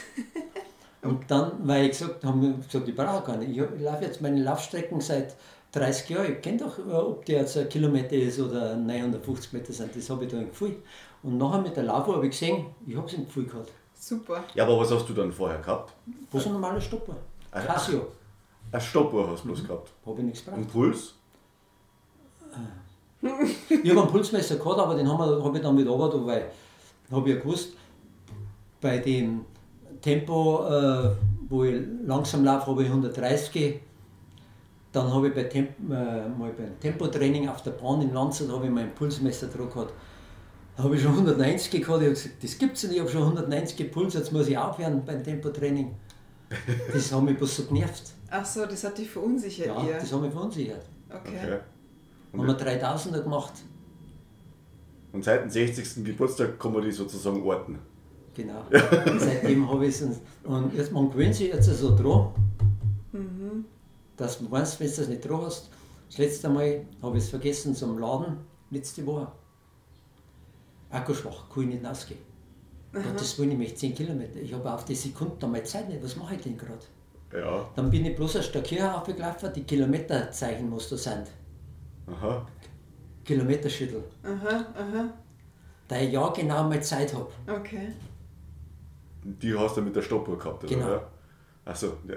Und 1.01 1.29
dann, 1.29 1.51
weil 1.63 1.85
ich 1.85 1.91
gesagt 1.91 2.23
habe, 2.23 2.55
ich 2.61 2.67
gesagt, 2.67 2.87
ich 2.87 2.95
brauche 2.95 3.25
gar 3.25 3.37
nicht. 3.37 3.49
Ich, 3.51 3.57
ich 3.57 3.81
laufe 3.81 4.05
jetzt 4.05 4.21
meine 4.21 4.41
Laufstrecken 4.41 5.01
seit 5.01 5.35
30 5.73 6.09
Jahren. 6.09 6.31
Ich 6.33 6.41
kenne 6.41 6.57
doch, 6.59 6.77
äh, 6.79 6.91
ob 6.91 7.25
der 7.25 7.39
jetzt 7.41 7.57
ein 7.57 7.67
Kilometer 7.67 8.13
ist 8.15 8.39
oder 8.39 8.77
950 8.77 9.51
Meter 9.53 9.73
sind. 9.73 9.93
Das 9.95 10.09
habe 10.09 10.23
ich 10.25 10.31
da 10.31 10.37
im 10.37 10.47
Gefühl. 10.49 10.75
Und 11.23 11.37
nachher 11.37 11.61
mit 11.61 11.75
der 11.75 11.83
Laufuhr 11.83 12.15
habe 12.15 12.25
ich 12.25 12.31
gesehen, 12.31 12.65
ich 12.85 12.95
habe 12.95 13.07
es 13.07 13.13
im 13.13 13.25
Gefühl 13.25 13.45
gehabt. 13.45 13.71
Super. 13.95 14.43
Ja, 14.53 14.65
aber 14.65 14.79
was 14.79 14.91
hast 14.91 15.07
du 15.07 15.13
dann 15.13 15.31
vorher 15.31 15.59
gehabt? 15.59 15.93
Ist 16.31 16.45
ein 16.45 16.53
normaler 16.53 16.81
Stopper? 16.81 17.15
Ach. 17.51 17.65
Casio. 17.65 18.07
Eine 18.71 18.81
Stoppuhr 18.81 19.29
hast 19.29 19.43
du 19.43 19.47
bloß 19.47 19.63
gehabt. 19.63 19.91
Habe 20.05 20.19
ich 20.19 20.25
nichts 20.25 20.47
Ein 20.47 20.55
gebraucht. 20.55 20.73
Puls? 20.73 21.15
Ich 23.69 23.89
habe 23.89 24.01
einen 24.01 24.09
Pulsmesser 24.09 24.57
gehabt, 24.57 24.79
aber 24.79 24.95
den 24.95 25.07
habe 25.07 25.41
hab 25.41 25.55
ich 25.55 25.61
dann 25.61 25.75
mit 25.75 25.87
runter, 25.87 26.25
weil 26.25 26.51
habe 27.09 27.29
ich 27.29 27.35
ja 27.35 27.41
gewusst, 27.41 27.73
bei 28.81 28.97
dem 28.97 29.45
Tempo, 30.01 30.65
äh, 30.67 31.11
wo 31.47 31.63
ich 31.63 31.81
langsam 32.05 32.43
laufe, 32.43 32.67
habe 32.67 32.83
ich 32.83 32.89
130. 32.89 33.79
Dann 34.91 35.11
habe 35.11 35.29
ich 35.29 35.33
bei 35.33 35.43
Temp 35.43 35.69
äh, 35.89 36.27
mal 36.27 36.51
beim 36.51 36.79
Tempotraining 36.79 37.47
auf 37.47 37.63
der 37.63 37.71
Bahn 37.71 38.01
in 38.01 38.13
Landshut 38.13 38.51
habe 38.51 38.65
ich 38.65 38.71
mein 38.71 38.93
Pulsmesser 38.93 39.47
drauf 39.47 39.73
gehabt. 39.73 39.93
Da 40.75 40.83
habe 40.83 40.95
ich 40.95 41.01
schon 41.01 41.11
190 41.11 41.69
gehabt. 41.71 41.83
Ich 41.83 41.87
habe 42.07 42.09
gesagt, 42.09 42.43
das 42.43 42.57
gibt 42.57 42.77
es 42.77 42.83
nicht, 42.83 42.93
ich 42.93 42.99
habe 42.99 43.09
schon 43.09 43.21
190 43.23 43.91
Puls, 43.91 44.13
jetzt 44.15 44.31
muss 44.31 44.47
ich 44.47 44.57
aufhören 44.57 45.03
beim 45.05 45.23
Tempotraining. 45.23 45.93
Das 46.91 47.11
hat 47.11 47.23
mich 47.23 47.37
bloß 47.37 47.57
so 47.57 47.63
genervt. 47.65 48.03
Ach 48.29 48.45
so, 48.45 48.65
das 48.65 48.83
hat 48.83 48.97
dich 48.97 49.09
verunsichert, 49.09 49.67
Ja, 49.67 49.83
ihr. 49.83 49.93
das 49.99 50.11
hat 50.11 50.21
mich 50.21 50.31
verunsichert. 50.31 50.85
Okay. 51.09 51.37
Okay. 51.43 51.59
Haben 52.33 52.47
wir 52.47 52.57
3000er 52.57 53.21
gemacht. 53.21 53.53
Und 55.11 55.23
seit 55.23 55.43
dem 55.43 55.49
60. 55.49 56.03
Geburtstag 56.03 56.59
kann 56.59 56.73
man 56.73 56.81
die 56.81 56.91
sozusagen 56.91 57.43
orten. 57.43 57.77
Genau. 58.33 58.63
Seitdem 59.19 59.69
habe 59.69 59.85
ich 59.85 60.01
es. 60.01 60.07
Und 60.43 60.73
jetzt, 60.73 60.91
man 60.91 61.11
gewöhnt 61.11 61.35
sich 61.35 61.53
jetzt 61.53 61.65
so 61.67 61.95
dran, 61.95 62.29
dass 64.17 64.39
du 64.39 64.45
meinst, 64.45 64.79
wenn 64.79 64.89
du 64.89 64.95
das 64.95 65.07
nicht 65.07 65.29
dran 65.29 65.41
hast. 65.43 65.69
Das 66.09 66.17
letzte 66.17 66.49
Mal 66.49 66.81
habe 67.01 67.17
ich 67.17 67.23
es 67.25 67.29
vergessen 67.29 67.75
zum 67.75 67.99
Laden, 67.99 68.37
letzte 68.71 69.05
Woche. 69.05 69.27
Akku 70.93 71.13
schwach, 71.13 71.49
kann 71.49 71.63
ich 71.63 71.69
nicht 71.69 71.85
rausgehen. 71.85 72.19
Gottes 72.91 73.39
Willen, 73.39 73.51
ich 73.51 73.57
möchte 73.57 73.75
10 73.75 73.95
Kilometer. 73.95 74.39
Ich 74.39 74.53
habe 74.53 74.71
auf 74.71 74.85
die 74.85 74.93
Sekunde 74.93 75.35
da 75.39 75.47
meine 75.47 75.63
Zeit 75.63 75.89
nicht. 75.89 76.03
Was 76.03 76.15
mache 76.15 76.35
ich 76.35 76.41
denn 76.41 76.55
gerade? 76.55 76.85
Ja. 77.33 77.67
Dann 77.75 77.89
bin 77.89 78.05
ich 78.05 78.15
bloß 78.15 78.35
ein 78.35 78.43
Stück 78.43 78.67
hier 78.67 78.95
aufgelaufen, 78.95 79.51
die 79.51 79.63
Kilometerzeichen, 79.63 80.71
was 80.71 80.89
da 80.89 80.97
sind. 80.97 81.27
Aha. 82.05 82.45
Kilometerschüttel. 83.25 84.03
Aha, 84.21 84.65
aha. 84.75 85.13
Da 85.87 85.99
ich 85.99 86.11
ja 86.11 86.29
genau 86.29 86.63
meine 86.63 86.81
Zeit 86.81 87.11
habe. 87.13 87.29
Okay. 87.47 87.87
Die 89.23 89.57
hast 89.57 89.77
du 89.77 89.81
mit 89.81 89.95
der 89.95 90.03
Stoppuhr 90.03 90.37
gehabt, 90.37 90.63
oder? 90.65 90.75
Genau. 90.75 90.89
Ja. 90.91 91.07
Achso, 91.65 91.93
ja. 92.07 92.15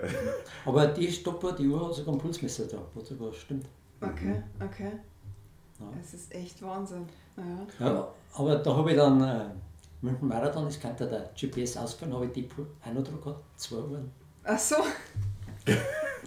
Aber 0.67 0.89
die 0.89 1.11
Stoppuhr, 1.11 1.53
die 1.53 1.69
Uhr 1.69 1.87
hat 1.87 1.95
sogar 1.95 2.15
ein 2.15 2.19
Pulsmesser 2.19 2.67
da, 2.67 2.79
was 2.95 3.09
sogar 3.09 3.33
stimmt. 3.33 3.67
Okay, 4.01 4.43
okay. 4.63 4.93
Ja. 5.79 5.87
Es 6.03 6.15
ist 6.15 6.35
echt 6.35 6.63
Wahnsinn. 6.63 7.07
Ja. 7.79 7.87
Ja, 7.87 8.09
aber 8.35 8.57
da 8.57 8.75
habe 8.77 8.91
ich 8.91 8.97
dann 8.97 9.23
äh, 9.23 9.45
München 10.01 10.29
Marathon, 10.29 10.65
das 10.67 10.81
kann 10.81 10.97
der 10.97 11.31
GPS 11.39 11.77
ausfallen, 11.77 12.15
habe 12.15 12.27
ich 12.27 12.33
die 12.33 12.43
Pu- 12.45 12.67
auch 12.85 12.93
noch 12.93 13.03
drauf 13.05 13.21
gehabt, 13.23 13.45
zwei 13.57 13.77
Uhren. 13.77 14.11
Ach 14.45 14.59
so. 14.59 14.77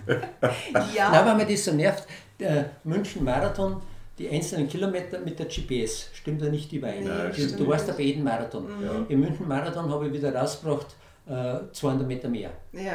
Nein, 0.07 0.83
ja. 0.95 1.25
weil 1.25 1.35
mir 1.35 1.45
das 1.45 1.65
so 1.65 1.71
nervt, 1.73 2.07
der 2.39 2.71
München 2.83 3.23
Marathon, 3.23 3.81
die 4.17 4.29
einzelnen 4.29 4.67
Kilometer 4.67 5.19
mit 5.19 5.39
der 5.39 5.45
GPS, 5.45 6.09
stimmt 6.13 6.41
ja 6.41 6.49
nicht 6.49 6.71
überein. 6.73 7.03
Nee, 7.03 7.07
du, 7.07 7.65
ja 7.69 7.75
nicht. 7.75 7.97
bei 7.97 8.03
jedem 8.03 8.23
Marathon. 8.23 8.67
Ja. 8.83 9.05
Im 9.07 9.19
München 9.21 9.47
Marathon 9.47 9.89
habe 9.89 10.07
ich 10.07 10.13
wieder 10.13 10.33
rausgebracht, 10.35 10.87
äh, 11.29 11.71
200 11.71 12.07
Meter 12.07 12.27
mehr. 12.27 12.49
Ja, 12.71 12.91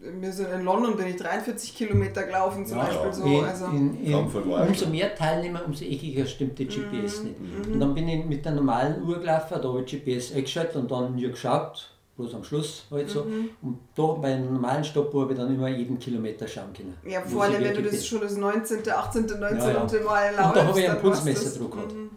wir 0.00 0.32
sind 0.32 0.50
in 0.50 0.64
London 0.64 0.96
bin 0.96 1.06
ich 1.06 1.16
43 1.16 1.74
Kilometer 1.76 2.24
gelaufen 2.24 2.66
zum 2.66 2.78
Ja, 2.78 2.84
Beispiel 2.84 3.06
ja. 3.06 3.12
so. 3.12 3.24
in, 3.24 3.44
Also, 3.44 3.64
in, 3.66 4.04
in, 4.04 4.12
Frankfurt 4.12 4.48
war 4.50 4.64
ich 4.64 4.68
umso 4.70 4.86
mehr 4.88 5.14
Teilnehmer, 5.14 5.62
umso 5.64 5.84
eckiger 5.84 6.26
stimmt 6.26 6.58
die 6.58 6.64
Mhm, 6.64 6.68
GPS 6.70 7.22
nicht. 7.22 7.36
Und 7.72 7.78
dann 7.80 7.94
bin 7.94 8.08
ich 8.08 8.24
mit 8.24 8.44
der 8.44 8.52
normalen 8.52 9.02
Uhr 9.04 9.18
gelaufen, 9.20 9.58
da 9.62 9.68
habe 9.68 9.82
ich 9.82 9.86
GPS 10.04 10.32
eingeschaltet 10.34 10.76
und 10.76 10.90
dann 10.90 11.14
nie 11.14 11.28
geschaut, 11.30 11.90
bloß 12.16 12.34
am 12.34 12.42
Schluss 12.42 12.86
halt 12.90 13.08
so. 13.08 13.22
Mhm. 13.24 13.50
Und 13.62 13.78
da 13.94 14.02
bei 14.14 14.34
einer 14.34 14.50
normalen 14.50 14.82
Stoppuhr 14.82 15.22
habe 15.22 15.34
ich 15.34 15.38
dann 15.38 15.54
immer 15.54 15.68
jeden 15.68 15.98
Kilometer 16.00 16.48
schauen 16.48 16.72
können. 16.74 16.96
ja, 17.06 17.20
vor 17.20 17.44
allem, 17.44 17.62
wenn 17.62 17.74
du 17.74 17.82
das 17.82 18.04
schon 18.06 18.20
das 18.20 18.36
19., 18.36 18.78
18., 18.88 19.26
19. 19.26 19.38
Ja, 19.58 19.68
ja. 19.70 19.74
Mal 20.04 20.30
Und 20.30 20.36
da 20.36 20.42
laufst, 20.42 20.62
habe 20.62 20.80
ich 20.80 20.86
ein 20.88 20.92
dann 20.94 21.00
Pulsmesser 21.02 21.58
drauf 21.60 21.70
gehabt. 21.70 21.92
Mhm. 21.94 22.10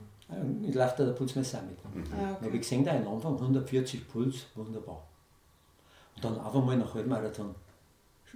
Ich 0.68 0.74
laufe 0.76 0.94
da 0.98 1.06
der 1.06 1.14
Pulsmesser 1.14 1.58
auch 1.60 1.64
mit. 1.64 1.78
Ah, 2.12 2.18
Da 2.22 2.28
habe 2.28 2.46
okay. 2.46 2.50
ich 2.56 2.62
gesehen, 2.62 2.84
da 2.86 2.92
am 2.92 3.08
Anfang 3.08 3.34
140 3.36 4.08
Puls, 4.08 4.46
wunderbar. 4.56 5.06
Und 6.22 6.26
dann 6.26 6.40
auf 6.42 6.54
einmal 6.54 6.76
nach 6.76 6.94
Halbmarathon 6.94 7.56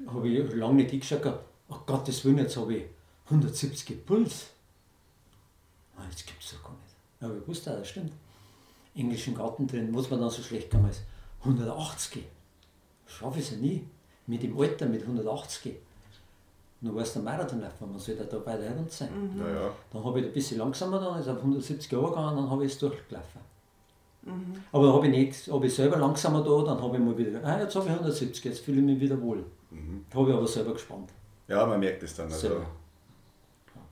habe 0.07 0.29
ich 0.29 0.53
lange 0.55 0.75
nicht 0.75 0.91
hingeschaut, 0.91 1.21
gehabt, 1.21 1.43
oh 1.69 1.75
Gottes 1.86 2.23
Willen, 2.23 2.38
jetzt 2.38 2.55
habe 2.55 2.75
ich 2.75 2.86
170 3.25 4.05
Puls. 4.05 4.47
Ah, 5.97 6.03
jetzt 6.09 6.25
gibt 6.25 6.41
es 6.41 6.51
doch 6.51 6.63
gar 6.63 6.71
nicht. 6.71 6.95
Aber 7.19 7.38
ich 7.38 7.47
wusste 7.47 7.73
auch, 7.73 7.79
das 7.79 7.89
stimmt. 7.89 8.13
Englischen 8.95 9.36
Garten 9.36 9.67
drin, 9.67 9.89
was 9.93 10.09
man 10.09 10.21
dann 10.21 10.29
so 10.29 10.41
schlecht 10.41 10.71
kann, 10.71 10.88
ist 10.89 11.03
180. 11.41 12.23
Schaffe 13.05 13.39
ich 13.39 13.45
es 13.45 13.51
ja 13.51 13.57
nie. 13.57 13.86
Mit 14.27 14.43
dem 14.43 14.57
Alter, 14.57 14.86
mit 14.86 15.01
180. 15.01 15.75
Nur 16.79 16.95
weiß 16.95 17.13
der 17.13 17.21
Marathonläufer, 17.21 17.86
man 17.86 17.99
soll 17.99 18.15
ja 18.15 18.23
da 18.23 18.39
bei 18.39 18.55
der 18.55 18.77
Hund 18.77 18.91
sein. 18.91 19.09
Mhm. 19.34 19.39
Naja. 19.39 19.73
Dann 19.91 20.05
habe 20.05 20.21
ich 20.21 20.27
ein 20.27 20.34
bisschen 20.34 20.57
langsamer, 20.57 21.01
dann 21.01 21.19
ist 21.19 21.27
auf 21.27 21.38
170 21.38 21.91
Jahre 21.91 22.09
gegangen, 22.09 22.38
dann 22.38 22.49
habe 22.49 22.65
ich 22.65 22.71
es 22.71 22.79
durchgelaufen. 22.79 23.41
Aber 24.71 24.86
dann 24.86 24.95
habe 24.95 25.07
ich 25.07 25.11
nicht, 25.11 25.51
habe 25.51 25.65
ich 25.67 25.74
selber 25.74 25.97
langsamer 25.97 26.43
da, 26.43 26.63
dann 26.63 26.82
habe 26.82 26.97
ich 26.97 27.03
mal 27.03 27.17
wieder, 27.17 27.43
ah, 27.43 27.59
jetzt 27.59 27.76
habe 27.76 27.86
ich 27.86 27.91
170, 27.91 28.45
jetzt 28.45 28.59
fühle 28.59 28.80
ich 28.80 28.86
mich 28.86 28.99
wieder 28.99 29.21
wohl. 29.21 29.43
Da 30.09 30.19
habe 30.19 30.30
ich 30.30 30.36
aber 30.36 30.47
selber 30.47 30.74
gespannt. 30.74 31.09
Ja, 31.47 31.65
man 31.65 31.80
merkt 31.80 32.03
es 32.03 32.15
dann. 32.15 32.28
Also, 32.28 32.47
Selber. 32.47 32.65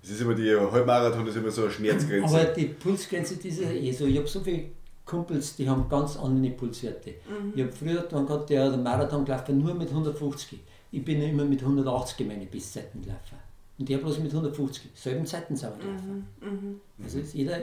es 0.02 0.10
ist 0.12 0.22
immer 0.22 0.34
die 0.34 0.56
Halbmarathon 0.56 1.28
ist 1.28 1.36
immer 1.36 1.52
so 1.52 1.64
eine 1.64 1.72
Schmerzgrenze. 1.72 2.36
Aber 2.36 2.46
die 2.46 2.66
Pulsgrenze, 2.66 3.38
die 3.38 3.50
ist 3.50 3.62
ja 3.62 3.70
eh 3.72 3.92
so. 3.92 4.06
Ich 4.06 4.18
habe 4.18 4.28
so 4.28 4.40
viele 4.40 4.66
Kumpels, 5.06 5.56
die 5.56 5.68
haben 5.68 5.90
ganz 5.90 6.18
andere 6.18 6.52
Pulswerte. 6.54 7.16
Ich 7.54 7.62
habe 7.62 7.72
früher 7.72 8.02
dann 8.04 8.26
gehabt, 8.26 8.50
der 8.50 8.66
einen 8.66 8.84
Marathon 8.84 9.26
gelaufen 9.26 9.58
nur 9.58 9.74
mit 9.74 9.90
150. 9.90 10.60
Ich 10.92 11.04
bin 11.04 11.22
ja 11.22 11.28
immer 11.28 11.46
mit 11.46 11.62
180 11.62 12.28
meine 12.28 12.46
Bestzeiten 12.46 13.02
gelaufen. 13.02 13.38
Und 13.78 13.90
der 13.90 13.98
bloß 13.98 14.20
mit 14.20 14.32
150. 14.32 14.92
Selben 14.94 15.26
Zeiten 15.26 15.56
sind 15.56 15.72
wir 15.78 15.86
gelaufen. 15.86 16.82
Also 17.04 17.20
ist 17.20 17.34
jeder. 17.34 17.58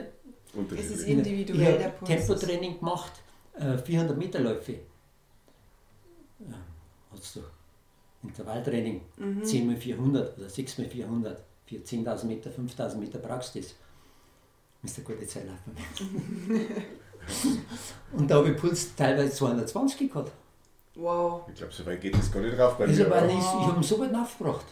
Es 0.77 0.89
ist 0.91 1.03
Ich 1.03 1.09
individuell 1.09 1.77
der 1.77 1.87
habe 1.87 1.97
Puls. 1.97 2.09
Tempotraining 2.09 2.79
gemacht, 2.79 3.11
äh, 3.53 3.77
400 3.77 4.17
Meter 4.17 4.39
Läufe. 4.39 4.73
Ja, 6.39 6.55
hast 7.11 7.35
du 7.35 7.41
Intervalltraining, 8.23 9.01
10 9.43 9.67
mal 9.67 9.75
400 9.77 10.37
oder 10.37 10.49
6 10.49 10.77
mal 10.79 10.87
400. 10.87 11.43
Für 11.65 11.75
10.000 11.75 12.25
Meter, 12.25 12.49
5.000 12.49 12.95
Meter 12.97 13.19
brauchst 13.19 13.53
du 13.55 13.59
das. 13.59 13.75
Müsst 14.81 14.97
ihr 14.97 15.03
gute 15.03 15.27
Zeit 15.27 15.45
laufen. 15.45 15.75
Und 18.13 18.29
da 18.31 18.35
habe 18.37 18.49
ich 18.51 18.57
Puls 18.57 18.95
teilweise 18.95 19.31
220 19.33 20.09
gehabt. 20.09 20.31
Wow. 20.95 21.43
Ich 21.47 21.55
glaube, 21.55 21.71
so 21.71 21.85
weit 21.85 22.01
geht 22.01 22.15
das 22.17 22.31
gar 22.31 22.41
nicht 22.41 22.57
drauf 22.57 22.75
bei 22.77 22.85
Also 22.85 23.03
mir. 23.03 23.09
weil 23.11 23.23
aber 23.23 23.29
ich, 23.31 23.37
ich 23.37 23.43
habe 23.45 23.77
ihn 23.79 23.83
so 23.83 23.99
weit 23.99 24.15
aufgebracht. 24.15 24.65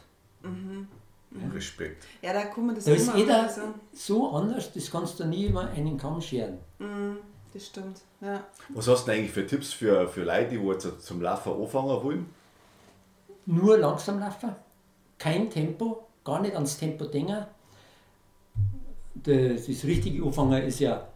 Respekt. 1.54 2.06
Ja, 2.22 2.34
da 2.34 2.46
man 2.68 2.76
das 2.76 2.86
Da 2.86 2.92
ist 2.92 3.08
immer 3.08 3.18
jeder 3.18 3.50
so. 3.50 3.62
so 3.94 4.32
anders, 4.32 4.72
das 4.74 4.90
kannst 4.92 5.20
du 5.20 5.26
nie 5.26 5.46
über 5.48 5.62
einen 5.70 5.98
Kamm 5.98 6.22
scheren. 6.22 6.58
Mhm, 6.80 7.18
das 7.54 7.68
stimmt. 7.68 8.02
Ja. 8.22 8.44
Was 8.70 8.88
hast 8.88 9.06
du 9.08 9.12
denn 9.12 9.20
eigentlich 9.20 9.32
für 9.32 9.46
Tipps 9.46 9.74
für, 9.74 10.08
für 10.08 10.24
Leute, 10.24 10.58
die 10.58 10.66
jetzt 10.68 11.02
zum 11.06 11.22
Laufen 11.22 11.54
anfangen 11.54 12.04
wollen? 12.04 12.30
Nur 13.46 13.78
langsam 13.78 14.20
laufen, 14.20 14.56
kein 15.18 15.50
Tempo, 15.50 16.08
gar 16.24 16.42
nicht 16.42 16.56
ans 16.56 16.78
Tempo 16.78 17.06
denken. 17.06 17.46
Das, 19.16 19.66
das 19.68 19.84
richtige 19.84 20.24
Anfangen 20.24 20.62
ist 20.64 20.80
ja 20.80 21.08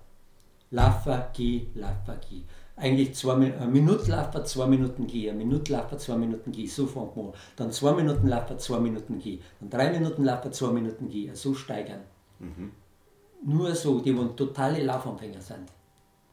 laufen, 0.71 1.23
geh, 1.33 1.67
laufen, 1.75 2.15
geh. 2.29 2.41
Eigentlich 2.77 3.13
zwei, 3.15 3.33
eine 3.33 3.67
Minute 3.67 4.09
laufen, 4.09 4.45
zwei 4.45 4.65
Minuten 4.65 5.05
geh, 5.05 5.29
eine 5.29 5.37
Minute 5.37 5.71
laufen, 5.71 5.99
zwei 5.99 6.15
Minuten 6.15 6.51
geh, 6.51 6.65
so 6.65 6.87
fängt 6.87 7.15
man 7.15 7.27
an. 7.27 7.33
Dann 7.55 7.71
zwei 7.71 7.93
Minuten 7.93 8.27
laufen, 8.27 8.57
zwei 8.57 8.79
Minuten 8.79 9.19
geh, 9.19 9.39
dann 9.59 9.69
drei 9.69 9.91
Minuten 9.91 10.23
laufen, 10.23 10.51
zwei 10.51 10.71
Minuten 10.71 11.09
geh, 11.09 11.29
so 11.33 11.53
steigern. 11.53 12.01
Nur 13.43 13.75
so, 13.75 13.99
die 13.99 14.17
wo 14.17 14.23
totale 14.25 14.83
Laufanfänger 14.83 15.41
sind. 15.41 15.69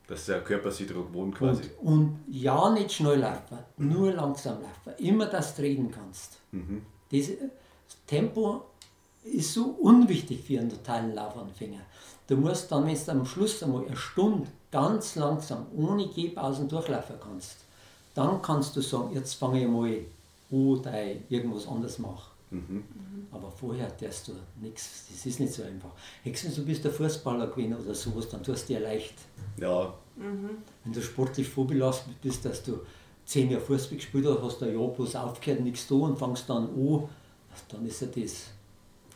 Dass 0.07 0.25
der 0.27 0.41
Körper 0.41 0.71
sich 0.71 0.87
daran 0.87 1.07
gewohnt 1.09 1.35
quasi. 1.35 1.65
Und, 1.83 1.93
und 1.93 2.19
ja, 2.29 2.71
nicht 2.71 2.93
schnell 2.93 3.19
laufen, 3.19 3.59
nur 3.77 4.13
langsam 4.13 4.59
laufen. 4.63 5.05
Immer, 5.05 5.27
dass 5.27 5.55
du 5.55 5.63
reden 5.63 5.91
kannst. 5.91 6.39
Das, 7.11 7.27
das 7.29 7.97
Tempo 8.07 8.63
ist 9.25 9.53
so 9.53 9.65
unwichtig 9.81 10.43
für 10.43 10.61
einen 10.61 10.71
totalen 10.71 11.15
Laufanfänger. 11.15 11.81
Du 12.27 12.37
musst 12.37 12.71
dann, 12.73 12.87
wenn 12.87 12.95
du 12.95 13.11
am 13.13 13.27
Schluss 13.27 13.63
einmal 13.63 13.87
eine 13.87 13.97
Stunde 13.97 14.49
ganz 14.71 15.17
langsam, 15.17 15.67
ohne 15.77 16.09
Gehpausen 16.09 16.69
durchlaufen 16.69 17.17
kannst, 17.23 17.57
dann 18.15 18.43
kannst 18.43 18.77
du 18.77 18.81
sagen, 18.81 19.15
jetzt 19.15 19.35
fange 19.35 19.63
ich 19.63 19.69
mal 19.69 19.99
an, 20.51 20.83
da 20.83 21.03
ich 21.03 21.19
irgendwas 21.29 21.67
anderes 21.69 21.99
mache. 21.99 22.31
Aber 23.31 23.51
vorher 23.51 23.95
tust 23.97 24.29
du 24.29 24.33
nichts, 24.61 25.05
das 25.11 25.27
ist 25.27 25.41
nicht 25.41 25.53
so 25.53 25.63
einfach. 25.63 25.91
Höchstens 26.23 26.55
du 26.55 26.65
bist 26.65 26.83
der 26.83 26.91
Fußballer 26.91 27.47
gewesen 27.49 27.77
oder 27.77 27.95
sowas, 27.95 28.29
dann 28.29 28.43
tust 28.43 28.69
du 28.69 28.75
dir 28.75 28.81
leicht. 28.81 29.15
Ja, 29.59 29.93
Wenn 30.85 30.93
du 30.93 31.03
sportlich 31.03 31.49
vorbelastet 31.49 32.21
bist, 32.23 32.45
dass 32.45 32.63
du 32.63 32.81
zehn 33.27 33.51
Jahre 33.51 33.63
Fußball 33.63 33.99
gespielt 33.99 34.27
hast, 34.27 34.43
hast 34.43 34.61
du 34.61 34.65
ein 34.65 34.79
Jahr 34.79 34.89
bloß 34.89 35.15
aufgehört, 35.17 35.61
nichts 35.61 35.87
da 35.87 35.95
und 35.97 36.19
fängst 36.19 36.49
dann 36.49 36.69
an, 36.69 37.09
dann 37.69 37.87
ist 37.87 38.01
ja 38.01 38.07
das 38.07 38.47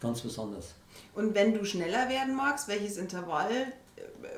ganz 0.00 0.24
was 0.24 0.38
anderes. 0.38 0.74
Und 1.14 1.34
wenn 1.34 1.54
du 1.54 1.64
schneller 1.64 2.08
werden 2.08 2.36
magst, 2.36 2.68
welches 2.68 2.98
Intervall 2.98 3.72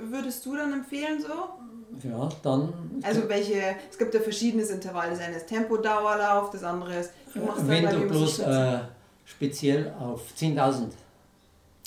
würdest 0.00 0.44
du 0.46 0.56
dann 0.56 0.72
empfehlen 0.72 1.20
so? 1.20 2.08
Ja, 2.08 2.28
dann 2.42 2.72
Also 3.02 3.28
welche, 3.28 3.76
es 3.90 3.96
gibt 3.96 4.12
ja 4.14 4.20
verschiedenes 4.20 4.70
Intervall. 4.70 5.10
Das 5.10 5.20
eine 5.20 5.36
ist 5.36 5.46
Tempo-Dauerlauf, 5.46 6.50
das 6.50 6.64
andere 6.64 6.96
ist, 6.96 7.12
du 7.32 7.40
machst 7.40 7.60
dann, 7.60 7.68
wenn 7.68 7.86
glaub 7.88 8.02
du 8.02 8.08
bloß 8.08 8.34
speziell- 8.34 8.74
äh, 8.74 8.80
speziell 9.24 9.94
auf 10.00 10.22
10.000 10.36 10.88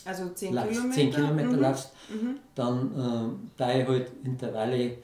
also 0.05 0.29
10 0.29 0.53
laufst, 0.53 0.71
Kilometer. 0.71 0.95
10 0.95 1.11
Kilometer 1.11 1.49
mhm. 1.49 1.59
laufst, 1.59 1.91
dann 2.55 2.91
äh, 2.95 3.49
da 3.57 3.73
ich 3.77 3.87
halt 3.87 4.11
Intervalle, 4.23 4.97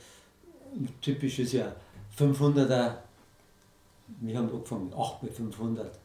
typisch 1.02 1.40
ist 1.40 1.52
ja 1.54 1.76
500er, 2.18 2.94
wir 4.22 4.38
haben 4.38 4.50
angefangen 4.50 4.86
mit 4.86 4.98
8 4.98 5.24
mal 5.24 5.32
500, 5.32 6.00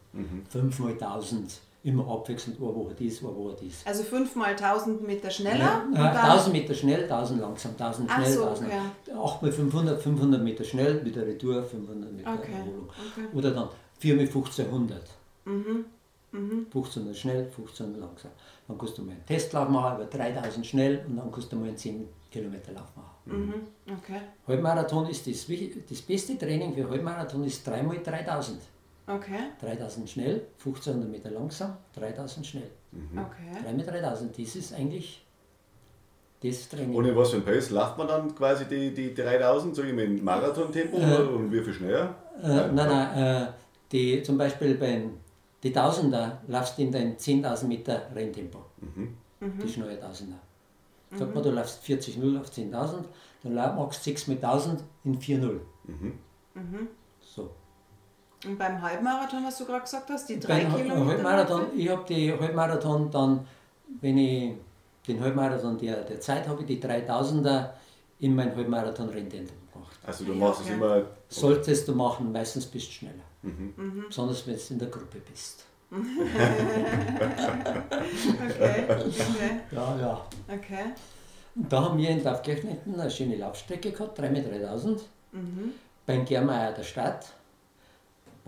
5 0.49 0.79
mal 0.79 0.91
1000, 0.91 1.61
immer 1.83 2.07
abwechselnd, 2.09 2.57
eine 2.59 2.75
Woche 2.75 2.93
dies, 2.97 3.23
eine 3.23 3.35
Woche 3.35 3.55
dies. 3.61 3.81
Also 3.85 4.03
5 4.03 4.35
mal 4.35 4.49
1000 4.51 5.05
Meter 5.07 5.29
schneller 5.29 5.83
Ja, 5.93 6.13
dann 6.13 6.17
1000 6.31 6.53
Meter 6.53 6.73
schnell, 6.73 7.03
1000 7.03 7.39
langsam, 7.41 7.71
1000 7.71 8.09
Ach 8.11 8.15
schnell, 8.17 8.33
so, 8.33 8.43
1000. 8.45 8.67
okay. 8.69 9.17
8 9.17 9.41
mal 9.41 9.51
500, 9.51 10.01
500 10.01 10.43
Meter 10.43 10.63
schnell, 10.63 11.05
wieder 11.05 11.25
Retour, 11.25 11.63
500 11.63 12.11
Meter 12.11 12.33
Okay, 12.33 12.51
Erholung. 12.53 12.89
okay. 12.89 13.27
Oder 13.37 13.51
dann 13.51 13.69
4 13.99 14.15
mal 14.15 14.21
1500. 14.21 15.01
Mhm, 15.45 15.85
1500 16.31 17.17
schnell, 17.17 17.45
1500 17.45 17.99
langsam. 18.01 18.31
Dann 18.67 18.77
kannst 18.77 18.97
du 18.97 19.01
mal 19.01 19.11
einen 19.13 19.25
Testlauf 19.25 19.67
machen, 19.69 19.95
über 19.97 20.05
3000 20.05 20.65
schnell 20.65 21.03
und 21.07 21.17
dann 21.17 21.31
kannst 21.31 21.51
du 21.51 21.55
mal 21.55 21.67
einen 21.69 21.77
10 21.77 22.07
Kilometer 22.31 22.71
Lauf 22.73 22.91
machen. 22.95 23.09
mhm, 23.25 23.93
okay, 23.97 24.21
Halbmarathon 24.47 25.07
ist 25.09 25.25
das, 25.25 25.47
das 25.89 26.01
beste 26.03 26.37
Training 26.37 26.75
für 26.75 26.87
Halbmarathon 26.87 27.43
ist 27.45 27.65
3 27.65 27.81
mal 27.81 27.97
3000. 28.03 28.59
okay, 29.09 29.51
3000 29.61 30.09
schnell, 30.09 30.47
1500 30.57 31.09
Meter 31.09 31.31
langsam, 31.31 31.77
3000 31.95 32.45
schnell. 32.45 32.71
okay. 33.15 33.63
3 33.63 33.73
mal 33.73 33.85
3000, 33.85 34.37
das 34.37 34.55
ist 34.55 34.73
eigentlich 34.73 35.25
das 36.41 36.69
Training. 36.69 36.95
ohne 36.95 37.15
was 37.15 37.31
für 37.31 37.37
ein 37.37 37.43
Pace 37.43 37.69
läuft 37.71 37.97
man 37.97 38.07
dann 38.07 38.33
quasi 38.33 38.65
die, 38.65 38.93
die 38.93 39.13
3000, 39.13 39.75
so 39.75 39.83
im 39.83 40.23
Marathon-Tempo 40.23 40.97
oder 40.97 41.29
und 41.31 41.51
wie 41.51 41.61
viel 41.61 41.73
schneller? 41.73 42.15
Äh, 42.41 42.47
nein, 42.47 42.75
nein, 42.75 43.17
äh, 43.17 43.47
die, 43.91 44.23
zum 44.23 44.37
Beispiel 44.37 44.75
bei 44.75 45.03
die 45.61 45.73
Tausender 45.73 46.41
laufst 46.47 46.77
du 46.77 46.83
in 46.83 46.91
dein 46.91 47.17
10.000 47.17 47.67
Meter 47.67 48.03
Renntempo. 48.15 48.59
Die 49.41 49.67
schnelle 49.67 49.99
Tausender. 49.99 50.37
Sag 51.15 51.33
mal, 51.33 51.41
du 51.41 51.51
laufst 51.51 51.83
40-0 51.83 52.39
auf 52.39 52.49
10.000, 52.49 53.03
dann 53.43 53.55
machst 53.55 54.05
du 54.05 54.11
6 54.11 54.27
mit 54.27 54.43
1000 54.43 54.83
in 55.03 55.19
4-0. 55.19 55.41
So. 55.41 55.59
Und 58.45 58.57
beim 58.57 58.81
Halbmarathon, 58.81 59.43
was 59.45 59.57
du 59.57 59.65
gerade 59.65 59.81
gesagt 59.81 60.09
hast, 60.09 60.29
die 60.29 60.39
drei 60.39 60.63
Beim 60.63 60.75
Kilometer. 60.75 61.05
Halbmarathon, 61.07 61.65
ich 61.75 61.89
habe 61.89 62.05
die 62.07 62.31
Halbmarathon 62.31 63.11
dann, 63.11 63.45
wenn 64.01 64.17
ich 64.17 64.53
den 65.07 65.19
Halbmarathon 65.21 65.77
der, 65.77 66.03
der 66.03 66.19
Zeit 66.21 66.47
habe, 66.47 66.61
ich 66.61 66.67
die 66.67 66.81
3000er 66.81 67.69
in 68.19 68.35
mein 68.35 68.55
Halbmarathon-Renntempo 68.55 69.51
gemacht. 69.73 69.97
Also 70.05 70.23
du 70.25 70.31
Ja, 70.33 70.37
machst 70.37 70.61
okay. 70.61 70.69
es 70.69 70.75
immer. 70.75 71.01
Solltest 71.27 71.87
du 71.87 71.95
machen, 71.95 72.31
meistens 72.31 72.65
bist 72.65 72.87
du 72.87 72.91
schneller. 72.91 73.23
Besonders 74.07 74.45
wenn 74.47 74.55
du 74.55 74.61
in 74.69 74.79
der 74.79 74.87
Gruppe 74.89 75.19
bist. 75.29 75.65
Okay, 78.31 78.85
okay, 78.89 79.59
Ja, 79.71 79.97
ja. 79.99 80.25
okay. 80.47 80.85
Und 81.55 81.71
da 81.71 81.81
haben 81.83 81.97
wir 81.97 82.09
in 82.09 82.23
Taufkirchneten 82.23 82.99
eine 82.99 83.09
schöne 83.09 83.35
Laufstrecke 83.37 83.91
gehabt, 83.91 84.17
3 84.19 84.29
mit 84.29 84.49
3000. 84.49 85.01
Beim 86.05 86.25
Germeier 86.25 86.71
der 86.73 86.83
Stadt, 86.83 87.25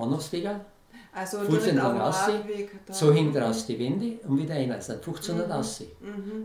Bahnhofsweger, 0.01 0.65
Also 1.13 1.39
15 1.39 1.75
direkt 1.75 1.79
auf 1.79 1.83
dann 1.85 1.93
dem 1.95 2.01
raus, 2.01 2.19
Radweg. 2.27 2.85
da. 2.85 2.93
so 2.93 3.11
hinten 3.13 3.37
raus 3.37 3.65
die 3.65 3.79
Wände 3.79 4.19
und 4.27 4.37
wieder 4.37 4.55
rein. 4.55 4.71
Es 4.71 4.85
sind 4.87 4.95
1500 4.97 5.49
raus. 5.51 5.83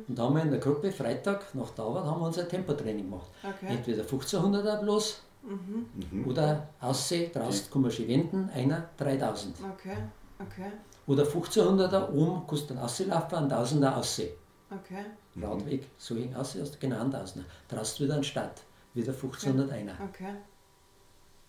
Und 0.08 0.14
da 0.18 0.22
haben 0.24 0.34
wir 0.36 0.42
in 0.42 0.50
der 0.50 0.60
Gruppe 0.60 0.90
Freitag 0.90 1.54
nach 1.54 1.70
der 1.70 1.84
Arbeit 1.84 2.04
haben 2.04 2.20
wir 2.20 2.26
unser 2.26 2.46
Tempotraining 2.48 3.04
gemacht. 3.04 3.28
Okay. 3.42 3.72
Entweder 3.74 4.02
1500er 4.04 4.80
bloß 4.80 5.20
oder 6.26 6.68
aussehen, 6.80 7.30
draußen 7.32 7.70
kann 7.70 7.82
man 7.82 7.90
schon 7.90 8.08
wenden, 8.08 8.50
einer 8.52 8.88
3000. 8.96 9.54
Okay, 9.74 9.96
okay, 10.40 10.72
Oder 11.06 11.22
1500er 11.22 12.10
oben 12.10 12.42
kannst 12.48 12.68
du 12.70 12.74
dann 12.74 12.82
auslaufen, 12.82 13.38
ein 13.38 13.50
1000er 13.52 13.94
aussehen. 13.94 14.30
okay, 14.70 15.04
Radweg, 15.40 15.86
so 15.98 16.16
hin 16.16 16.34
aus, 16.34 16.56
genau 16.80 17.00
einen 17.00 17.12
1000er. 17.12 17.44
Draußen 17.68 18.04
wieder 18.04 18.16
ein 18.16 18.24
Stadt, 18.24 18.62
wieder 18.94 19.12
1500 19.12 19.70
einer. 19.70 19.92
okay. 20.02 20.34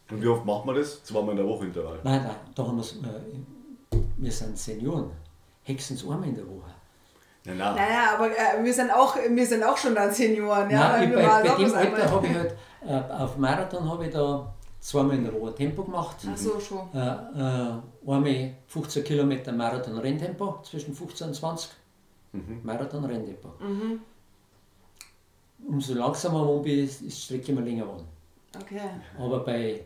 Und 0.09 0.21
wie 0.21 0.27
oft 0.27 0.45
macht 0.45 0.65
man 0.65 0.75
das? 0.75 1.03
Zweimal 1.03 1.31
in 1.31 1.37
der 1.37 1.47
Woche 1.47 1.65
Intervall. 1.65 1.99
Nein, 2.03 2.23
nein, 2.23 2.35
da 2.55 2.65
haben 2.65 2.77
wir's, 2.77 2.93
äh, 2.93 3.97
wir 4.17 4.31
sind 4.31 4.57
Senioren. 4.57 5.11
Höchstens 5.63 6.03
einmal 6.03 6.29
in 6.29 6.35
der 6.35 6.47
Woche. 6.47 6.71
Nein, 7.43 7.57
nein. 7.57 7.75
Naja, 7.75 8.15
aber 8.15 8.29
äh, 8.29 8.63
wir, 8.63 8.73
sind 8.73 8.89
auch, 8.91 9.15
wir 9.15 9.45
sind 9.45 9.63
auch 9.63 9.77
schon 9.77 9.95
dann 9.95 10.11
Senioren. 10.13 10.69
Ja, 10.69 10.93
nein, 10.93 11.03
ich, 11.03 11.09
wir 11.09 11.17
bei, 11.17 11.43
bei 11.43 11.55
dem 11.55 11.75
Alter 11.75 12.11
habe 12.11 12.27
ich 12.27 12.33
halt, 12.33 12.55
äh, 12.85 13.13
auf 13.13 13.37
Marathon 13.37 13.89
habe 13.89 14.05
ich 14.05 14.13
da 14.13 14.53
zweimal 14.79 15.17
in 15.17 15.25
der 15.25 15.33
Woche 15.33 15.55
Tempo 15.55 15.83
gemacht. 15.83 16.17
Ach 16.25 16.37
so, 16.37 16.59
schon. 16.59 16.89
Äh, 16.93 16.99
äh, 16.99 18.09
einmal 18.09 18.53
15 18.67 19.03
Kilometer 19.03 19.51
Marathon-Renntempo, 19.51 20.59
zwischen 20.63 20.93
15 20.93 21.27
und 21.27 21.33
20. 21.33 21.69
Marathon-Renntempo. 22.63 23.49
umso 25.67 25.93
langsamer 25.93 26.45
man 26.45 26.61
bin, 26.61 26.83
ist 26.83 27.01
die 27.01 27.11
Strecke 27.11 27.51
immer 27.51 27.61
länger 27.61 27.83
geworden. 27.85 28.05
Okay. 28.55 28.81
Aber 29.17 29.39
bei 29.39 29.83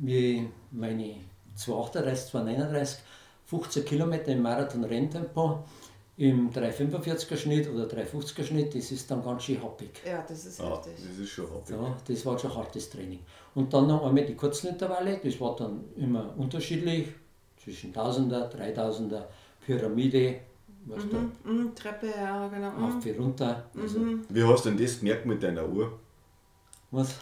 wie 0.00 0.48
meine 0.70 1.16
238, 1.54 2.30
239, 2.30 2.98
15 3.46 3.84
Kilometer 3.84 4.32
im 4.32 4.42
Marathon-Renntempo, 4.42 5.64
im 6.16 6.50
345er 6.52 7.36
Schnitt 7.36 7.68
oder 7.68 7.84
350er 7.86 8.44
Schnitt, 8.44 8.74
das 8.74 8.90
ist 8.92 9.10
dann 9.10 9.22
ganz 9.22 9.42
schön 9.44 9.60
happig. 9.62 9.90
Ja, 10.06 10.24
das 10.26 10.46
ist 10.46 10.60
Ja, 10.60 10.74
richtig. 10.74 10.94
das 10.96 11.18
ist 11.18 11.28
schon 11.30 11.50
happig. 11.50 11.70
Ja, 11.76 11.96
das 12.06 12.26
war 12.26 12.38
schon 12.38 12.54
hartes 12.54 12.88
Training. 12.90 13.18
Und 13.54 13.72
dann 13.74 13.86
noch 13.88 14.04
einmal 14.06 14.24
die 14.24 14.34
kurzen 14.34 14.68
Intervalle, 14.68 15.18
das 15.22 15.40
war 15.40 15.56
dann 15.56 15.84
immer 15.96 16.32
unterschiedlich, 16.36 17.08
zwischen 17.62 17.92
1000er, 17.92 18.48
3000er, 18.50 19.24
Pyramide, 19.66 20.36
was 20.86 21.02
Mhm, 21.04 21.74
Treppe, 21.74 22.08
ja, 22.08 22.46
genau. 22.48 22.86
auf 22.86 23.04
Mhm. 23.04 23.22
runter. 23.22 23.64
Also, 23.80 24.00
Wie 24.28 24.42
hast 24.44 24.66
du 24.66 24.70
denn 24.70 24.78
das 24.84 24.98
gemerkt 25.00 25.26
mit 25.26 25.42
deiner 25.42 25.66
Uhr? 25.68 25.98
was? 26.90 27.16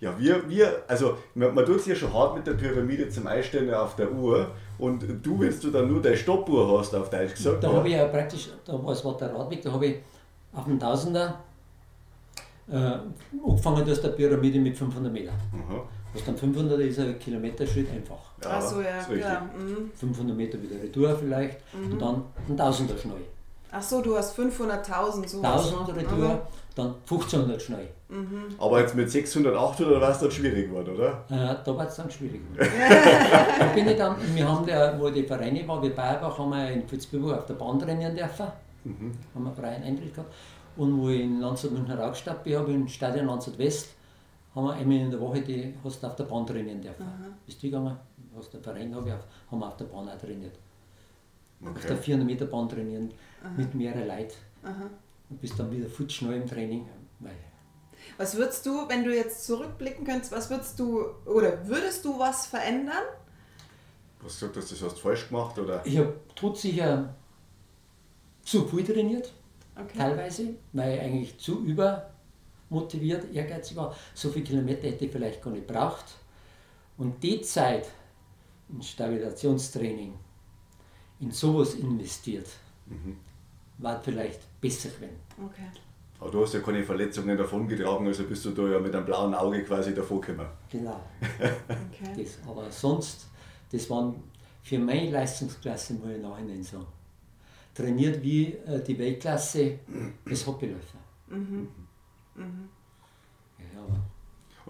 Ja, 0.00 0.18
wir, 0.18 0.48
wir 0.48 0.82
also 0.88 1.18
man, 1.34 1.54
man 1.54 1.64
tut 1.66 1.76
es 1.76 1.86
ja 1.86 1.94
schon 1.94 2.12
hart 2.12 2.34
mit 2.34 2.46
der 2.46 2.54
Pyramide 2.54 3.08
zum 3.10 3.26
Einstellen 3.26 3.72
auf 3.74 3.96
der 3.96 4.10
Uhr 4.10 4.50
und 4.78 5.02
du, 5.22 5.38
wenn 5.40 5.60
du 5.60 5.70
dann 5.70 5.88
nur 5.92 6.00
deine 6.00 6.16
Stoppuhr 6.16 6.78
hast, 6.78 6.94
auf 6.94 7.10
Deutsch 7.10 7.34
gesagt, 7.34 7.62
Da 7.62 7.68
ja, 7.68 7.76
habe 7.76 7.88
ich 7.88 7.94
ja 7.94 8.06
praktisch, 8.06 8.48
da 8.64 8.72
war 8.82 8.92
es 8.92 9.04
war 9.04 9.16
der 9.18 9.34
Radweg, 9.34 9.60
da 9.62 9.70
habe 9.70 9.86
ich 9.86 9.96
auf 10.54 10.64
dem 10.64 10.78
Tausender 10.80 11.38
äh, 12.70 12.98
angefangen 13.46 13.90
aus 13.90 14.00
der 14.00 14.08
Pyramide 14.10 14.58
mit 14.58 14.76
500 14.76 15.12
Meter. 15.12 15.32
Aha. 15.32 15.82
Was 16.12 16.24
dann 16.24 16.36
500 16.36 16.80
ist 16.80 16.98
ein 16.98 17.18
Kilometerschritt 17.18 17.88
einfach. 17.92 18.18
Ja, 18.42 18.50
Ach 18.54 18.62
so, 18.62 18.80
ja, 18.80 18.98
richtig. 18.98 19.18
klar. 19.20 19.42
Mhm. 19.56 19.90
500 19.94 20.36
Meter 20.36 20.60
wieder 20.62 20.82
Retour 20.82 21.14
vielleicht 21.16 21.58
und 21.72 22.00
dann 22.00 22.24
ein 22.48 22.56
Tausender 22.56 22.96
schnell. 22.96 23.20
Ach 23.70 23.82
so, 23.82 24.00
du 24.00 24.16
hast 24.16 24.36
500.000 24.36 25.28
so. 25.28 25.42
1000 25.42 25.94
Retour, 25.96 26.46
dann 26.74 26.94
1500 27.02 27.60
schnell. 27.60 27.88
Aber 28.58 28.80
jetzt 28.80 28.94
mit 28.94 29.10
600, 29.10 29.54
800 29.54 30.00
war 30.00 30.10
es 30.10 30.18
dann 30.18 30.30
schwierig 30.30 30.68
geworden, 30.68 30.94
oder? 30.96 31.24
Äh, 31.30 31.56
da 31.64 31.76
war 31.76 31.86
es 31.86 31.96
dann 31.96 32.10
schwierig. 32.10 32.40
da 32.58 33.66
bin 33.74 33.88
ich 33.88 33.96
dann, 33.96 34.16
wir 34.34 34.48
haben 34.48 34.66
der, 34.66 34.98
wo 35.00 35.10
die 35.10 35.22
Vereine 35.22 35.66
waren, 35.68 35.82
wie 35.82 35.90
Bayerbach, 35.90 36.36
haben 36.38 36.50
wir 36.50 36.70
in 36.70 36.90
Vilsbiburg 36.90 37.38
auf 37.38 37.46
der 37.46 37.54
Bahn 37.54 37.78
trainieren 37.78 38.14
dürfen. 38.16 38.46
Haben 38.84 39.44
wir 39.44 39.52
freien 39.52 39.82
Eintritt 39.82 40.14
gehabt. 40.14 40.32
Und 40.76 40.98
wo 41.00 41.08
ich 41.10 41.20
in 41.20 41.40
Landshut 41.40 41.72
Münchner 41.72 41.98
Raugstadt 41.98 42.42
bin, 42.42 42.56
habe 42.56 42.70
ich 42.70 42.76
im 42.76 42.88
Stadion 42.88 43.26
Landshut 43.26 43.58
West, 43.58 43.90
haben 44.54 44.64
wir 44.66 44.72
einmal 44.72 44.96
in 44.96 45.10
der 45.10 45.20
Woche, 45.20 45.40
die 45.42 45.74
hast 45.84 46.02
du 46.02 46.06
auf 46.06 46.16
der 46.16 46.24
Bahn 46.24 46.46
trainieren 46.46 46.80
dürfen. 46.80 47.04
Bist 47.46 47.62
du 47.62 47.66
gegangen? 47.66 47.96
Hast 48.36 48.52
der 48.52 48.60
Verein 48.60 48.94
habe 48.94 49.08
ich 49.08 49.14
auf, 49.14 49.20
haben 49.50 49.58
wir 49.60 49.66
auf 49.68 49.76
der 49.76 49.84
Bahn 49.84 50.08
auch 50.08 50.18
trainiert. 50.18 50.54
Auf 51.62 51.82
der 51.82 51.92
Okay. 51.92 52.02
400 52.02 52.26
Meter 52.26 52.46
Bahn 52.46 52.68
trainieren 52.68 53.12
mit 53.56 53.74
mehreren 53.74 54.08
Leuten. 54.08 54.32
Und 55.30 55.40
bist 55.40 55.58
dann 55.58 55.70
wieder 55.70 55.88
futsch 55.88 56.16
schnell 56.18 56.42
im 56.42 56.46
Training. 56.48 56.86
Weil 57.20 57.32
Was 58.18 58.36
würdest 58.36 58.66
du, 58.66 58.88
wenn 58.88 59.04
du 59.04 59.14
jetzt 59.14 59.46
zurückblicken 59.46 60.04
könntest, 60.04 60.32
was 60.32 60.50
würdest 60.50 60.78
du, 60.78 61.04
oder 61.24 61.66
würdest 61.66 62.04
du 62.04 62.18
was 62.18 62.46
verändern? 62.46 63.04
Was 64.22 64.34
gesagt 64.34 64.56
hast, 64.56 64.72
das 64.72 64.82
hast 64.82 64.96
du 64.96 65.00
falsch 65.00 65.28
gemacht, 65.28 65.58
oder? 65.58 65.84
Ich 65.86 65.96
habe 65.96 66.14
todsicher 66.34 67.14
zu 68.42 68.66
viel 68.66 68.84
trainiert, 68.84 69.32
Okay. 69.76 69.96
teilweise, 69.96 70.54
weil 70.72 70.94
ich 70.96 71.00
eigentlich 71.00 71.38
zu 71.38 71.64
übermotiviert, 71.64 73.32
ehrgeizig 73.32 73.76
war. 73.76 73.96
So 74.14 74.28
viele 74.28 74.44
Kilometer 74.44 74.88
hätte 74.88 75.06
ich 75.06 75.12
vielleicht 75.12 75.40
gar 75.42 75.52
nicht 75.52 75.66
gebraucht. 75.66 76.04
Und 76.98 77.22
die 77.22 77.40
Zeit 77.40 77.88
in 78.68 78.82
Stabilisationstraining, 78.82 80.18
in 81.20 81.30
sowas 81.30 81.74
investiert, 81.74 82.48
war 83.78 84.02
vielleicht 84.02 84.40
besser 84.60 84.88
gewesen. 84.90 85.16
Okay. 85.38 85.66
Aber 86.18 86.30
du 86.30 86.42
hast 86.42 86.52
ja 86.52 86.60
keine 86.60 86.84
Verletzungen 86.84 87.36
davon 87.36 87.66
getragen, 87.66 88.06
also 88.06 88.24
bist 88.24 88.44
du 88.44 88.50
da 88.50 88.68
ja 88.68 88.78
mit 88.78 88.94
einem 88.94 89.06
blauen 89.06 89.34
Auge 89.34 89.64
quasi 89.64 89.94
davor 89.94 90.20
gekommen. 90.20 90.48
Genau. 90.70 91.00
okay. 91.38 92.22
Das, 92.22 92.38
aber 92.46 92.70
sonst, 92.70 93.28
das 93.72 93.88
waren 93.88 94.22
für 94.62 94.78
meine 94.78 95.10
Leistungsklasse, 95.10 95.94
muss 95.94 96.10
ich 96.10 96.20
nachhinein 96.20 96.62
sagen, 96.62 96.86
trainiert 97.74 98.22
wie 98.22 98.48
äh, 98.52 98.82
die 98.84 98.98
Weltklasse 98.98 99.78
als 100.26 100.46
Hobbyläufer. 100.46 100.98
Ja, 102.36 103.80
aber 103.82 104.00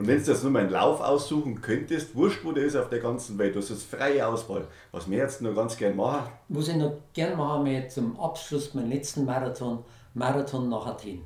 Und 0.01 0.07
wenn 0.07 0.25
du 0.25 0.31
jetzt 0.31 0.43
nur 0.43 0.51
mal 0.51 0.61
einen 0.61 0.71
Lauf 0.71 1.03
aussuchen 1.03 1.61
könntest, 1.61 2.15
wurscht 2.17 2.43
wo 2.43 2.53
der 2.53 2.65
ist 2.65 2.75
auf 2.75 2.89
der 2.89 3.01
ganzen 3.01 3.37
Welt, 3.37 3.55
du 3.55 3.59
hast 3.61 3.69
jetzt 3.69 3.85
freie 3.85 4.27
Auswahl. 4.27 4.67
Was 4.93 5.11
wir 5.11 5.19
jetzt 5.19 5.43
noch 5.43 5.55
ganz 5.55 5.77
gern 5.77 5.95
machen, 5.95 6.31
Was 6.49 6.69
ich 6.69 6.77
noch 6.77 6.95
gerne 7.13 7.37
machen 7.37 7.65
möchte 7.65 7.89
zum 7.89 8.19
Abschluss 8.19 8.73
meinen 8.73 8.89
letzten 8.89 9.27
Marathon, 9.27 9.85
Marathon 10.15 10.71
nach 10.71 10.87
Athen. 10.87 11.21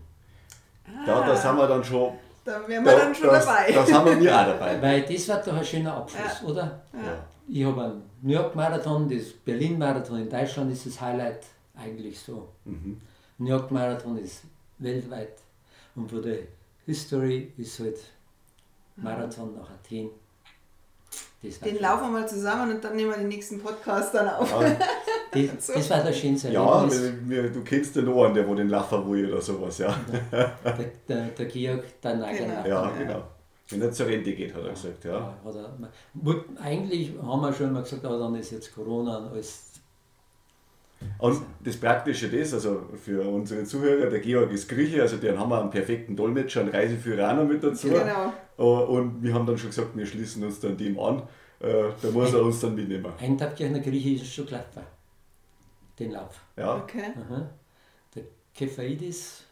da, 1.07 1.25
da 1.25 1.37
sind 1.37 1.57
wir 1.57 1.69
dann 1.69 1.85
schon, 1.85 2.15
Da 2.45 2.67
wären 2.67 2.85
wir 2.85 2.91
da, 2.91 2.99
dann 2.99 3.15
schon 3.15 3.29
das, 3.29 3.47
dabei. 3.47 3.71
da 3.71 3.87
sind 3.87 4.05
wir 4.07 4.17
mir 4.17 4.41
auch 4.41 4.47
dabei. 4.47 4.83
Weil 4.83 5.03
das 5.03 5.29
wird 5.29 5.47
doch 5.47 5.53
ein 5.57 5.65
schöner 5.65 5.97
Abschluss, 5.97 6.51
oder? 6.51 6.83
Ja. 6.95 7.25
Ich 7.47 7.65
habe 7.65 7.81
einen 7.81 8.03
New 8.23 8.33
York 8.33 8.57
Marathon, 8.57 9.09
das 9.09 9.35
Berlin 9.45 9.79
Marathon 9.79 10.19
in 10.19 10.29
Deutschland 10.29 10.73
ist 10.73 10.85
das 10.85 11.01
Highlight 11.01 11.47
eigentlich 11.77 12.19
so. 12.19 12.49
New 13.39 13.49
York 13.49 13.71
Marathon 13.71 14.19
ist 14.19 14.43
weltweit 14.79 15.35
und 15.95 16.11
für 16.11 16.21
die 16.21 16.41
History 16.87 17.53
ist 17.57 17.79
halt 17.79 17.99
Marathon 18.97 19.55
nach 19.55 19.71
Athen. 19.71 20.11
Den 21.43 21.79
laufen 21.79 22.05
wir 22.05 22.21
mal 22.21 22.29
zusammen 22.29 22.75
und 22.75 22.83
dann 22.85 22.97
nehmen 22.97 23.11
wir 23.11 23.19
den 23.19 23.29
nächsten 23.29 23.61
Podcast 23.61 24.15
dann 24.15 24.29
auf. 24.29 24.51
Das, 25.31 25.67
das 25.75 25.91
war 25.91 26.03
das 26.03 26.17
schönste 26.17 26.51
Ja, 26.51 26.91
wir, 26.91 27.29
wir, 27.29 27.51
du 27.51 27.63
kennst 27.63 27.97
den 27.97 28.07
noch 28.07 28.25
einen, 28.25 28.35
der 28.35 28.49
wo 28.49 28.55
den 28.55 28.71
Laufen 28.71 29.11
will 29.11 29.31
oder 29.31 29.43
sowas, 29.43 29.77
ja. 29.77 29.95
Der, 30.33 30.57
der, 31.07 31.27
der 31.29 31.47
Georg, 31.47 32.01
der 32.01 32.13
Genau. 32.13 32.27
Neiger. 32.27 32.67
Ja, 32.67 32.91
genau. 32.99 33.23
Wenn 33.69 33.83
er 33.83 33.93
zur 33.93 34.07
Rente 34.07 34.35
geht, 34.35 34.55
hat 34.55 34.63
er 34.63 34.71
gesagt, 34.71 35.05
ja. 35.05 35.19
Ja, 35.19 35.39
hat 35.45 35.55
er, 35.55 36.63
eigentlich 36.63 37.13
haben 37.21 37.43
wir 37.43 37.53
schon 37.53 37.73
mal 37.73 37.83
gesagt, 37.83 38.05
aber 38.05 38.19
dann 38.19 38.35
ist 38.37 38.51
jetzt 38.51 38.75
Corona 38.75 39.19
und 39.19 39.29
alles. 39.29 39.74
Und 41.19 41.43
das 41.65 41.77
Praktische 41.77 42.29
das, 42.29 42.55
also 42.55 42.83
für 43.03 43.23
unsere 43.23 43.65
Zuhörer, 43.65 44.11
der 44.11 44.21
Georg 44.21 44.51
ist 44.53 44.69
Grieche, 44.69 45.03
also 45.03 45.17
den 45.17 45.39
haben 45.39 45.49
wir 45.51 45.61
einen 45.61 45.71
perfekten 45.71 46.15
Dolmetscher, 46.17 46.61
einen 46.61 46.71
Reiseführer 46.71 47.31
auch 47.33 47.37
noch 47.37 47.45
mit 47.45 47.63
dazu. 47.63 47.89
Genau. 47.89 48.33
Äh, 48.59 48.63
Und 48.63 49.23
wir 49.23 49.33
haben 49.35 49.47
dann 49.47 49.57
schon 49.59 49.71
gesagt, 49.71 49.97
wir 49.97 50.07
schließen 50.07 50.45
uns 50.45 50.61
dann 50.61 50.77
dem 50.77 50.99
an. 50.99 51.23
Äh, 51.61 51.85
Da 52.03 52.11
muss 52.13 52.33
er 52.35 52.43
uns 52.43 52.61
dann 52.61 52.75
mitnehmen. 52.75 53.13
Ein 53.19 53.39
Tagkirchner 53.39 53.81
Grieche 53.81 54.23
ist 54.23 54.33
schon 54.33 54.47
gelaufen, 54.47 54.83
den 55.99 56.11
Lauf. 56.13 56.41
Ja, 56.57 56.77
Okay. 56.77 57.05
Aha. 57.29 57.49
Der 58.15 58.23
Kefaidis, 58.55 59.45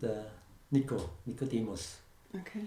der 0.00 0.26
Nico, 0.70 0.96
Nicodemus. 1.24 1.98
Okay. 2.32 2.60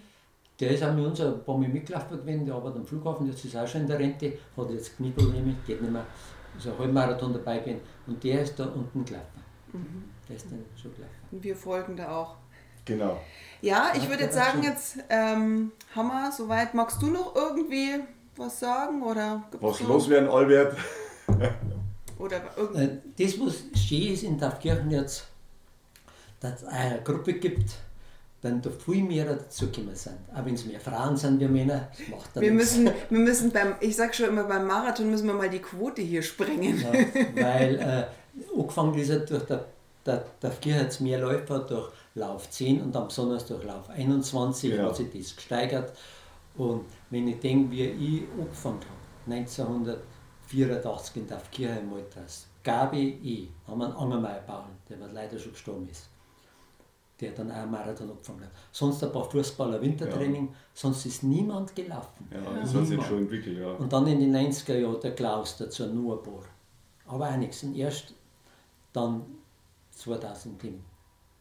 Der 0.59 0.71
ist 0.71 0.83
auch 0.83 0.93
mit 0.93 1.05
uns 1.05 1.21
ein 1.21 1.43
paar 1.43 1.57
Mal 1.57 1.67
mitgelaufen 1.69 2.17
gewesen, 2.17 2.45
der 2.45 2.55
arbeitet 2.55 2.79
am 2.79 2.85
Flughafen, 2.85 3.27
jetzt 3.27 3.45
ist 3.45 3.55
auch 3.55 3.67
schon 3.67 3.81
in 3.81 3.87
der 3.87 3.99
Rente, 3.99 4.33
hat 4.55 4.69
jetzt 4.71 4.95
Knieprobleme, 4.97 5.55
geht 5.67 5.81
nicht 5.81 5.91
mehr, 5.91 6.05
ein 6.65 6.79
Halbmarathon 6.79 7.33
dabei 7.33 7.59
gewesen 7.59 7.81
und 8.07 8.23
der 8.23 8.41
ist 8.41 8.57
da 8.59 8.65
unten 8.65 9.05
gelaufen. 9.05 9.43
Der 10.27 10.35
ist 10.35 10.45
dann 10.49 10.63
schon 10.81 10.93
gelaufen. 10.95 11.13
Und 11.31 11.43
wir 11.43 11.55
folgen 11.55 11.95
da 11.95 12.15
auch. 12.15 12.35
genau. 12.85 13.19
Ja, 13.61 13.91
ich 13.95 14.07
würde 14.07 14.23
jetzt 14.23 14.35
sagen, 14.35 14.61
jetzt 14.63 14.97
ähm, 15.09 15.71
haben 15.95 16.07
wir 16.09 16.31
soweit. 16.31 16.73
Magst 16.75 17.01
du 17.01 17.07
noch 17.07 17.35
irgendwie 17.35 17.95
was 18.35 18.59
sagen? 18.59 19.01
Oder 19.01 19.43
Was 19.59 19.79
noch- 19.81 19.89
loswerden, 19.89 20.29
Albert? 20.29 20.77
Oder 22.19 22.41
irgend 22.55 22.75
Äh, 22.77 22.97
Das, 23.25 23.39
was 23.39 23.55
schön 23.79 24.13
ist 24.13 24.23
in 24.23 24.37
Taufkirchen 24.39 24.91
jetzt, 24.91 25.27
dass 26.39 26.61
es 26.61 26.67
eine 26.67 27.01
Gruppe 27.03 27.33
gibt, 27.33 27.71
dann 28.41 28.61
da 28.61 28.69
viel 28.69 29.03
mehr 29.03 29.25
dazugekommen 29.25 29.95
sind. 29.95 30.17
Auch 30.33 30.45
wenn 30.45 30.53
es 30.53 30.65
mehr 30.65 30.79
Frauen 30.79 31.17
sind 31.17 31.39
wie 31.39 31.47
Männer, 31.47 31.89
das 31.97 32.07
macht 32.07 32.35
dann 32.35 32.43
wir 32.43 32.51
nichts. 32.51 32.77
müssen, 32.77 32.93
wir 33.09 33.19
müssen 33.19 33.51
beim, 33.51 33.75
ich 33.79 33.95
sag 33.95 34.13
schon 34.13 34.27
immer, 34.27 34.43
beim 34.43 34.67
Marathon 34.67 35.09
müssen 35.09 35.27
wir 35.27 35.33
mal 35.33 35.49
die 35.49 35.59
Quote 35.59 36.01
hier 36.01 36.21
sprengen. 36.21 36.79
Ja, 36.79 36.91
weil 37.43 37.75
äh, 37.79 38.57
angefangen 38.59 38.93
ist 38.97 39.09
er 39.09 39.19
durch 39.19 39.43
der, 39.45 39.65
der, 40.05 40.23
der 40.41 40.51
jetzt 40.61 41.01
mehr 41.01 41.19
Läufer 41.19 41.59
durch 41.59 41.91
Lauf 42.15 42.49
10 42.49 42.81
und 42.81 42.95
am 42.95 43.07
besonders 43.07 43.45
durch 43.45 43.63
Lauf 43.63 43.89
21 43.89 44.71
Genau. 44.71 44.89
hat 44.89 44.95
sich 44.97 45.07
das 45.11 45.35
gesteigert. 45.35 45.93
Und 46.55 46.85
wenn 47.09 47.27
ich 47.27 47.39
denke, 47.39 47.71
wie 47.71 47.83
ich 47.83 48.23
angefangen 48.39 48.79
habe, 48.79 49.35
1984 49.35 51.15
in 51.17 51.27
der 51.27 51.41
Kirche 51.51 51.79
im 51.79 51.89
Maltras, 51.89 52.47
Gabi 52.63 53.19
E., 53.23 53.47
haben 53.69 53.79
wir 53.79 53.85
einen 53.85 53.95
Angermeier 53.95 54.41
bauen, 54.41 54.69
der 54.89 54.97
leider 55.13 55.37
schon 55.37 55.51
gestorben 55.53 55.87
ist. 55.89 56.09
Der 57.19 57.31
dann 57.31 57.49
auch 57.51 57.55
einen 57.55 57.71
Marathon 57.71 58.11
angefangen 58.11 58.41
hat. 58.41 58.51
Sonst 58.71 59.03
ein 59.03 59.11
paar 59.11 59.29
Fußballer 59.29 59.81
Wintertraining, 59.81 60.49
sonst 60.73 61.05
ist 61.07 61.23
niemand 61.23 61.75
gelaufen. 61.75 62.27
Ja, 62.31 62.37
das 62.61 62.73
hat 62.73 62.81
sich 62.81 62.89
Niemand. 62.91 63.07
schon 63.07 63.17
entwickelt, 63.19 63.57
ja. 63.57 63.71
Und 63.71 63.91
dann 63.91 64.05
in 64.07 64.19
den 64.19 64.35
90er 64.35 64.75
Jahren 64.77 65.01
der 65.01 65.15
Klaus 65.15 65.57
dazu 65.57 65.87
nur 65.87 66.17
ein 66.19 66.23
paar. 66.23 66.43
Aber 67.07 67.27
auch 67.29 67.37
nichts. 67.37 67.63
Und 67.63 67.75
erst 67.75 68.13
dann 68.93 69.23
2010 69.91 70.83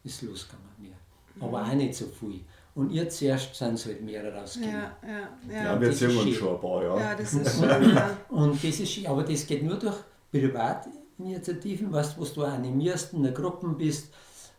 ist 0.03 0.21
losgegangen 0.23 0.65
mehr. 0.79 0.93
Aber 1.39 1.61
auch 1.61 1.73
nicht 1.73 1.93
so 1.93 2.05
viel. 2.05 2.41
Und 2.73 2.91
jetzt 2.91 3.21
erst 3.21 3.53
sind 3.55 3.73
es 3.75 3.85
halt 3.85 4.01
mehrere 4.01 4.35
rausgekommen. 4.39 4.75
Ja, 4.75 4.97
ja, 5.07 5.29
Ja, 5.55 5.63
ja. 5.73 5.81
wir 5.81 5.93
sehen 5.93 6.17
uns 6.17 6.35
schon 6.35 6.55
ein 6.55 6.61
paar, 6.61 6.83
ja. 6.83 6.99
Ja, 6.99 7.15
das 7.15 7.33
ist 7.33 7.55
schön. 7.59 7.89
Ja. 7.95 8.17
Und 8.29 8.53
das 8.63 8.79
ist 8.79 8.89
schön. 8.89 9.05
Aber 9.07 9.23
das 9.23 9.45
geht 9.45 9.63
nur 9.63 9.75
durch 9.77 9.95
Privatinitiativen, 10.31 11.91
weißt, 11.91 12.17
du, 12.17 12.21
was 12.21 12.33
du 12.33 12.43
animierst, 12.43 13.13
in 13.13 13.23
der 13.23 13.31
Gruppe 13.31 13.67
bist. 13.69 14.11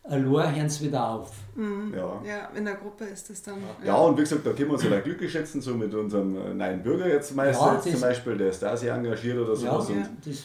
Allein 0.04 0.54
hören 0.56 0.68
sie 0.68 0.86
wieder 0.86 1.08
auf. 1.10 1.30
Ja. 1.56 2.22
Ja, 2.26 2.48
in 2.56 2.64
der 2.64 2.74
Gruppe 2.74 3.04
ist 3.04 3.28
das 3.30 3.42
dann. 3.42 3.56
Ja, 3.84 3.96
und 3.96 4.16
wie 4.16 4.22
gesagt, 4.22 4.46
da 4.46 4.50
können 4.52 4.68
wir 4.68 4.74
uns 4.74 4.84
ja 4.84 5.00
glücklich 5.00 5.30
schätzen, 5.32 5.60
so 5.60 5.74
mit 5.74 5.92
unserem 5.94 6.36
äh, 6.36 6.54
neuen 6.54 6.82
Bürger 6.82 7.08
jetzt 7.08 7.34
meistens 7.34 7.66
Ja, 7.66 7.80
zum 7.92 8.00
Beispiel, 8.00 8.36
der 8.38 8.48
ist 8.50 8.62
da 8.62 8.76
sehr 8.76 8.94
engagiert 8.94 9.38
oder 9.38 9.50
Ja, 9.52 9.56
sowas. 9.56 9.88
ja. 9.90 9.96
Und 9.96 10.08
das, 10.26 10.44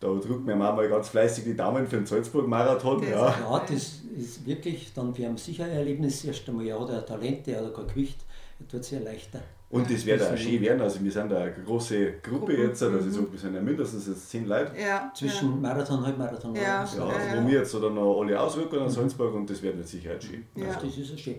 da 0.00 0.08
drückt 0.08 0.44
mir 0.44 0.56
Mama 0.56 0.84
ganz 0.86 1.08
fleißig 1.08 1.44
die 1.44 1.56
Daumen 1.56 1.86
für 1.86 1.96
den 1.96 2.06
Salzburg-Marathon. 2.06 3.02
Ja. 3.08 3.28
ist- 3.28 3.38
ja, 3.40 3.58
das 3.60 3.92
ist 4.16 4.46
wirklich 4.46 4.92
dann 4.94 5.14
für 5.14 5.26
ein 5.26 5.36
sicher 5.36 5.64
ein 5.64 5.70
Erlebnis. 5.70 6.24
Erst 6.24 6.48
einmal, 6.48 6.64
ja, 6.66 6.84
der 6.84 7.04
Talent, 7.06 7.46
der 7.46 7.64
hat 7.64 7.74
kein 7.74 7.86
Gewicht, 7.86 8.18
das 8.58 8.68
tut 8.68 8.84
sich 8.84 9.00
leichter. 9.02 9.40
Und 9.74 9.90
das 9.90 10.06
wird 10.06 10.22
auch 10.22 10.36
schön 10.36 10.60
werden. 10.60 10.80
Also 10.80 11.02
wir 11.02 11.10
sind 11.10 11.32
da 11.32 11.38
eine 11.38 11.52
große 11.52 12.12
Gruppe 12.22 12.52
Gruppen, 12.52 12.58
jetzt, 12.68 12.80
also 12.80 13.10
so, 13.10 13.32
wir 13.32 13.38
sind 13.38 13.54
ja 13.54 13.60
mindestens 13.60 14.06
jetzt 14.06 14.30
zehn 14.30 14.46
Leute. 14.46 14.70
Ja, 14.80 15.10
Zwischen 15.14 15.60
Marathon, 15.60 16.06
Halbmarathon. 16.06 16.54
Ja. 16.54 16.62
Ja, 16.62 16.68
Ja, 16.68 16.80
also 16.84 17.00
ja. 17.02 17.42
wo 17.42 17.48
wir 17.48 17.58
jetzt 17.58 17.72
so 17.72 17.80
dann 17.80 17.94
noch 17.94 18.20
alle 18.20 18.40
ausrücken 18.40 18.76
nach 18.76 18.88
Salzburg 18.88 19.34
und 19.34 19.50
das 19.50 19.60
wird 19.60 19.76
mit 19.76 19.88
Sicherheit 19.88 20.22
schön. 20.22 20.44
Ja. 20.54 20.68
Also 20.68 20.86
das 20.86 20.96
ist 20.96 21.10
ja 21.10 21.18
schön. 21.18 21.36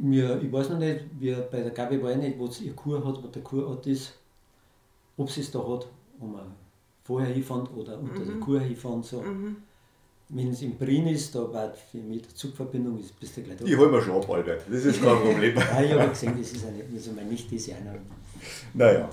Mir, 0.00 0.40
ich 0.42 0.50
weiß 0.50 0.70
noch 0.70 0.78
nicht, 0.78 1.04
wie 1.18 1.36
bei 1.50 1.60
der 1.60 1.70
Gabi 1.70 2.02
war 2.02 2.12
ich 2.12 2.16
nicht, 2.16 2.38
wo 2.38 2.46
es 2.46 2.62
ihr 2.62 2.72
Kur 2.72 3.04
hat, 3.04 3.22
wo 3.22 3.26
der 3.26 3.42
Kurort 3.42 3.86
ist, 3.86 4.14
ob 5.18 5.30
sie 5.30 5.42
es 5.42 5.50
da 5.50 5.58
hat, 5.58 5.86
wo 6.18 6.26
man 6.26 6.46
vorher 7.04 7.34
hinfährt 7.34 7.68
oder 7.76 7.98
unter 7.98 8.24
der 8.24 8.36
Kur 8.36 8.60
hinfahren. 8.60 9.02
So. 9.02 9.22
Wenn 10.30 10.50
es 10.50 10.60
in 10.60 10.76
Brin 10.76 11.06
ist, 11.06 11.34
da 11.34 11.50
war 11.52 11.72
für 11.90 11.98
mich 11.98 12.22
die 12.22 12.34
Zugverbindung, 12.34 12.98
ist, 13.00 13.18
bist 13.18 13.34
du 13.36 13.42
gleich 13.42 13.56
da. 13.56 13.64
Die 13.64 13.76
holen 13.76 13.90
wir 13.90 14.02
schon 14.02 14.14
ab, 14.16 14.28
Albert. 14.30 14.60
Das 14.70 14.84
ist 14.84 15.02
kein 15.02 15.16
Problem. 15.16 15.56
Ja, 15.56 15.80
ich 15.82 15.92
habe 15.92 16.08
gesehen, 16.10 16.34
das 16.38 16.52
ist 16.52 16.66
eine, 16.66 16.82
also 16.94 17.12
meine 17.12 17.28
Nichte 17.30 17.54
ist 17.54 17.66
ja 17.68 17.76
einer. 17.76 17.94
naja. 18.74 19.08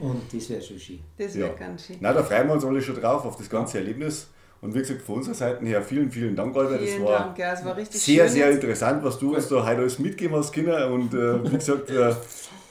Und 0.00 0.22
das 0.32 0.48
wäre 0.48 0.62
schon 0.62 0.78
schön. 0.78 1.00
das 1.18 1.34
Ja. 1.34 1.46
wird 1.48 1.58
ganz 1.58 1.86
schön. 1.86 1.96
Na, 2.00 2.12
da 2.12 2.22
freuen 2.22 2.46
wir 2.46 2.54
uns 2.54 2.64
alle 2.64 2.80
schon 2.80 2.94
drauf 2.94 3.24
auf 3.24 3.36
das 3.36 3.50
ganze 3.50 3.78
Erlebnis. 3.78 4.28
Und 4.60 4.74
wie 4.74 4.78
gesagt, 4.78 5.02
von 5.02 5.16
unserer 5.16 5.34
Seite 5.34 5.64
her 5.64 5.82
vielen, 5.82 6.10
vielen 6.10 6.36
Dank, 6.36 6.54
Albert. 6.56 6.80
Vielen 6.82 7.00
das 7.02 7.08
war 7.10 7.18
Dank, 7.18 7.38
ja, 7.38 7.52
es 7.54 7.64
war 7.64 7.76
richtig 7.76 8.00
sehr, 8.00 8.24
schön. 8.26 8.32
sehr 8.34 8.46
jetzt. 8.46 8.56
interessant, 8.56 9.02
was 9.02 9.18
du 9.18 9.34
uns 9.34 9.48
da 9.48 9.56
heute 9.66 9.80
alles 9.80 9.98
mitgegeben 9.98 10.36
hast, 10.36 10.52
Kinder. 10.52 10.90
Und 10.92 11.12
äh, 11.14 11.50
wie 11.50 11.56
gesagt, 11.56 11.90
äh, 11.90 12.10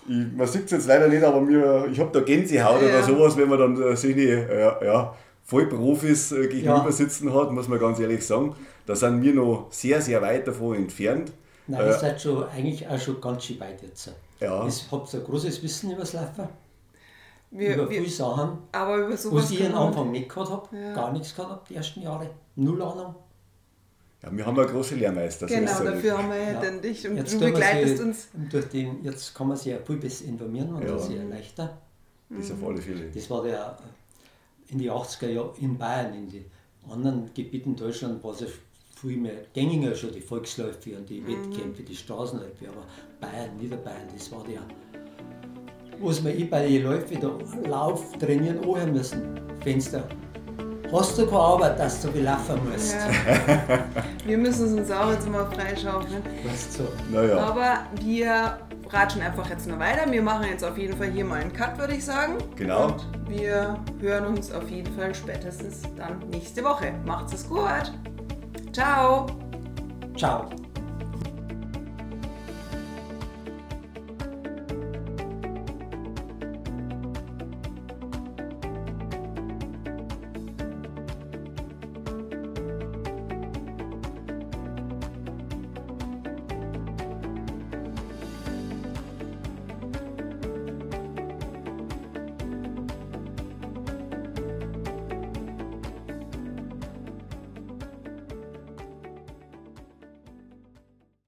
ich, 0.08 0.26
man 0.38 0.47
sieht 0.47 0.66
es 0.66 0.72
jetzt 0.72 0.88
leider 0.88 1.08
nicht, 1.10 1.24
aber 1.24 1.41
mir, 1.41 1.88
ich 1.91 2.00
habe 2.00 2.12
da 2.14 2.22
Gänsehaut 2.22 2.82
Ja. 2.82 2.88
oder 2.88 3.04
sowas, 3.04 3.36
wenn 3.38 3.50
man 3.50 3.60
dann 3.60 3.82
äh, 3.82 3.95
solche 3.97 4.22
äh, 4.22 4.86
ja, 4.86 5.14
Vollprofis 5.50 6.32
äh, 6.32 6.47
gegenüber 6.47 6.86
Ja. 6.86 6.91
sitzen 6.91 7.34
hat, 7.34 7.52
muss 7.52 7.68
man 7.68 7.80
ganz 7.80 8.00
ehrlich 8.00 8.26
sagen. 8.26 8.56
Da 8.86 8.95
sind 8.95 9.22
wir 9.24 9.34
noch 9.34 9.68
sehr, 9.72 10.00
sehr 10.02 10.22
weit 10.22 10.47
davon 10.47 10.76
entfernt. 10.76 11.32
Nein, 11.68 11.86
ihr 11.88 11.93
seid 11.93 12.22
schon 12.22 12.43
eigentlich 12.50 12.88
auch 12.88 13.00
schon 13.00 13.20
ganz 13.20 13.43
schön 13.45 13.60
weit 13.60 13.82
jetzt. 13.82 14.12
Ja. 14.39 14.66
Ihr 14.66 14.72
habt 14.91 15.14
ein 15.14 15.24
großes 15.24 15.62
Wissen 15.64 15.91
über 15.91 16.02
das 16.02 16.14
Laufen, 16.14 16.47
Wir, 17.52 17.76
über 17.76 17.89
wir, 17.89 17.97
viele 18.02 18.10
Sachen. 18.10 18.60
aber 18.72 18.97
über 18.97 19.18
sowas 19.18 19.43
Was 19.45 19.52
ich 19.52 19.66
am 19.66 19.76
Anfang 19.76 20.12
nicht 20.12 20.30
gehabt 20.30 20.50
habe, 20.52 20.68
Ja. 20.78 20.93
gar 20.93 21.12
nichts 21.14 21.36
gehabt 21.36 21.52
habe, 21.52 21.62
die 21.70 21.76
ersten 21.76 22.02
Jahre. 22.02 22.30
Null 22.56 22.82
Ahnung. 22.82 23.16
Ja, 24.22 24.30
wir 24.36 24.45
haben 24.45 24.56
ja 24.58 24.64
große 24.66 24.95
Lehrmeister. 24.95 25.47
so 25.47 25.54
Genau, 25.56 25.72
ist 25.72 25.80
ja 25.84 25.91
dafür 25.91 26.18
haben 26.18 26.30
wir 26.30 26.38
ja 26.38 26.60
dann 26.62 26.82
dich 26.82 27.08
und 27.08 27.16
Jetzt 27.18 27.34
du 27.34 27.39
begleitest 27.39 27.97
sie- 27.97 28.04
uns. 28.04 28.28
Durch 28.52 28.66
den, 28.68 29.04
jetzt 29.04 29.34
kann 29.34 29.47
man 29.47 29.58
sich 29.58 29.68
ja 29.68 29.78
viel 29.86 29.97
besser 29.97 30.26
informieren 30.26 30.74
und 30.74 30.84
Ja. 30.84 30.91
das 30.93 31.04
ist 31.08 31.14
ja 31.14 31.24
leichter. 31.24 31.78
Das 32.30 32.52
auf 32.52 32.64
alle 32.68 32.82
Fälle. 32.82 33.10
Das 33.14 33.30
war 33.30 33.43
der 33.43 33.78
in 34.70 34.80
die 34.80 34.92
80er 34.92 35.30
Jahren 35.30 35.52
in 35.60 35.78
Bayern, 35.78 36.14
in 36.14 36.30
den 36.30 36.46
anderen 36.90 37.30
Gebieten 37.34 37.76
Deutschland 37.76 38.24
war 38.24 38.34
es 38.34 38.42
ja 38.42 38.48
viel 39.02 39.18
mehr 39.18 39.34
gängiger 39.54 39.96
schon, 39.96 40.12
die 40.12 40.22
Volksläufe 40.22 40.98
und 40.98 41.10
die 41.10 41.26
Wettkämpfe, 41.26 41.84
die 41.84 41.96
Straßenläufe, 41.96 42.68
aber 42.68 42.86
Bayern, 43.20 43.58
Niederbayern, 43.58 44.08
das 44.14 44.32
war 44.32 44.44
der, 44.44 44.62
was 46.02 46.24
wir 46.24 46.36
eh 46.36 46.44
bei 46.46 46.68
den 46.68 46.84
Läufen 46.84 47.20
da 47.20 47.38
Lauf 47.68 48.18
trainieren 48.18 48.60
anhören 48.60 48.94
müssen. 48.94 49.40
Fenster. 49.62 50.08
Hast 50.92 51.18
du 51.18 51.26
keine 51.26 51.38
Arbeit, 51.38 51.80
dass 51.80 52.02
du 52.02 52.10
laufen 52.20 52.60
musst? 52.68 52.96
Ja. 52.96 53.86
wir 54.26 54.38
müssen 54.38 54.66
es 54.66 54.74
uns 54.74 54.92
auch 54.92 55.12
jetzt 55.12 55.30
mal 55.30 55.46
freischaufeln. 55.52 56.24
Weißt 56.44 56.80
du, 56.80 56.84
so. 56.84 56.90
Naja, 57.12 57.38
Aber 57.38 57.86
wir 58.02 58.58
ratschen 58.90 59.22
einfach 59.22 59.50
jetzt 59.50 59.68
noch 59.68 59.80
weiter. 59.80 60.10
Wir 60.12 60.22
machen 60.22 60.46
jetzt 60.50 60.64
auf 60.64 60.78
jeden 60.78 60.98
Fall 60.98 61.12
hier 61.12 61.26
mal 61.26 61.42
einen 61.42 61.54
Cut, 61.54 61.78
würde 61.78 61.94
ich 61.94 62.06
sagen. 62.06 62.38
Genau. 62.56 62.88
Und 62.88 63.30
wir 63.30 63.80
hören 64.00 64.26
uns 64.26 64.52
auf 64.52 64.70
jeden 64.70 64.94
Fall 64.96 65.14
spätestens 65.14 65.84
dann 65.96 66.20
nächste 66.30 66.64
Woche. 66.64 66.94
Macht's 67.06 67.34
es 67.34 67.48
gut. 67.48 67.92
Ciao. 68.74 69.28
Ciao. 70.16 70.50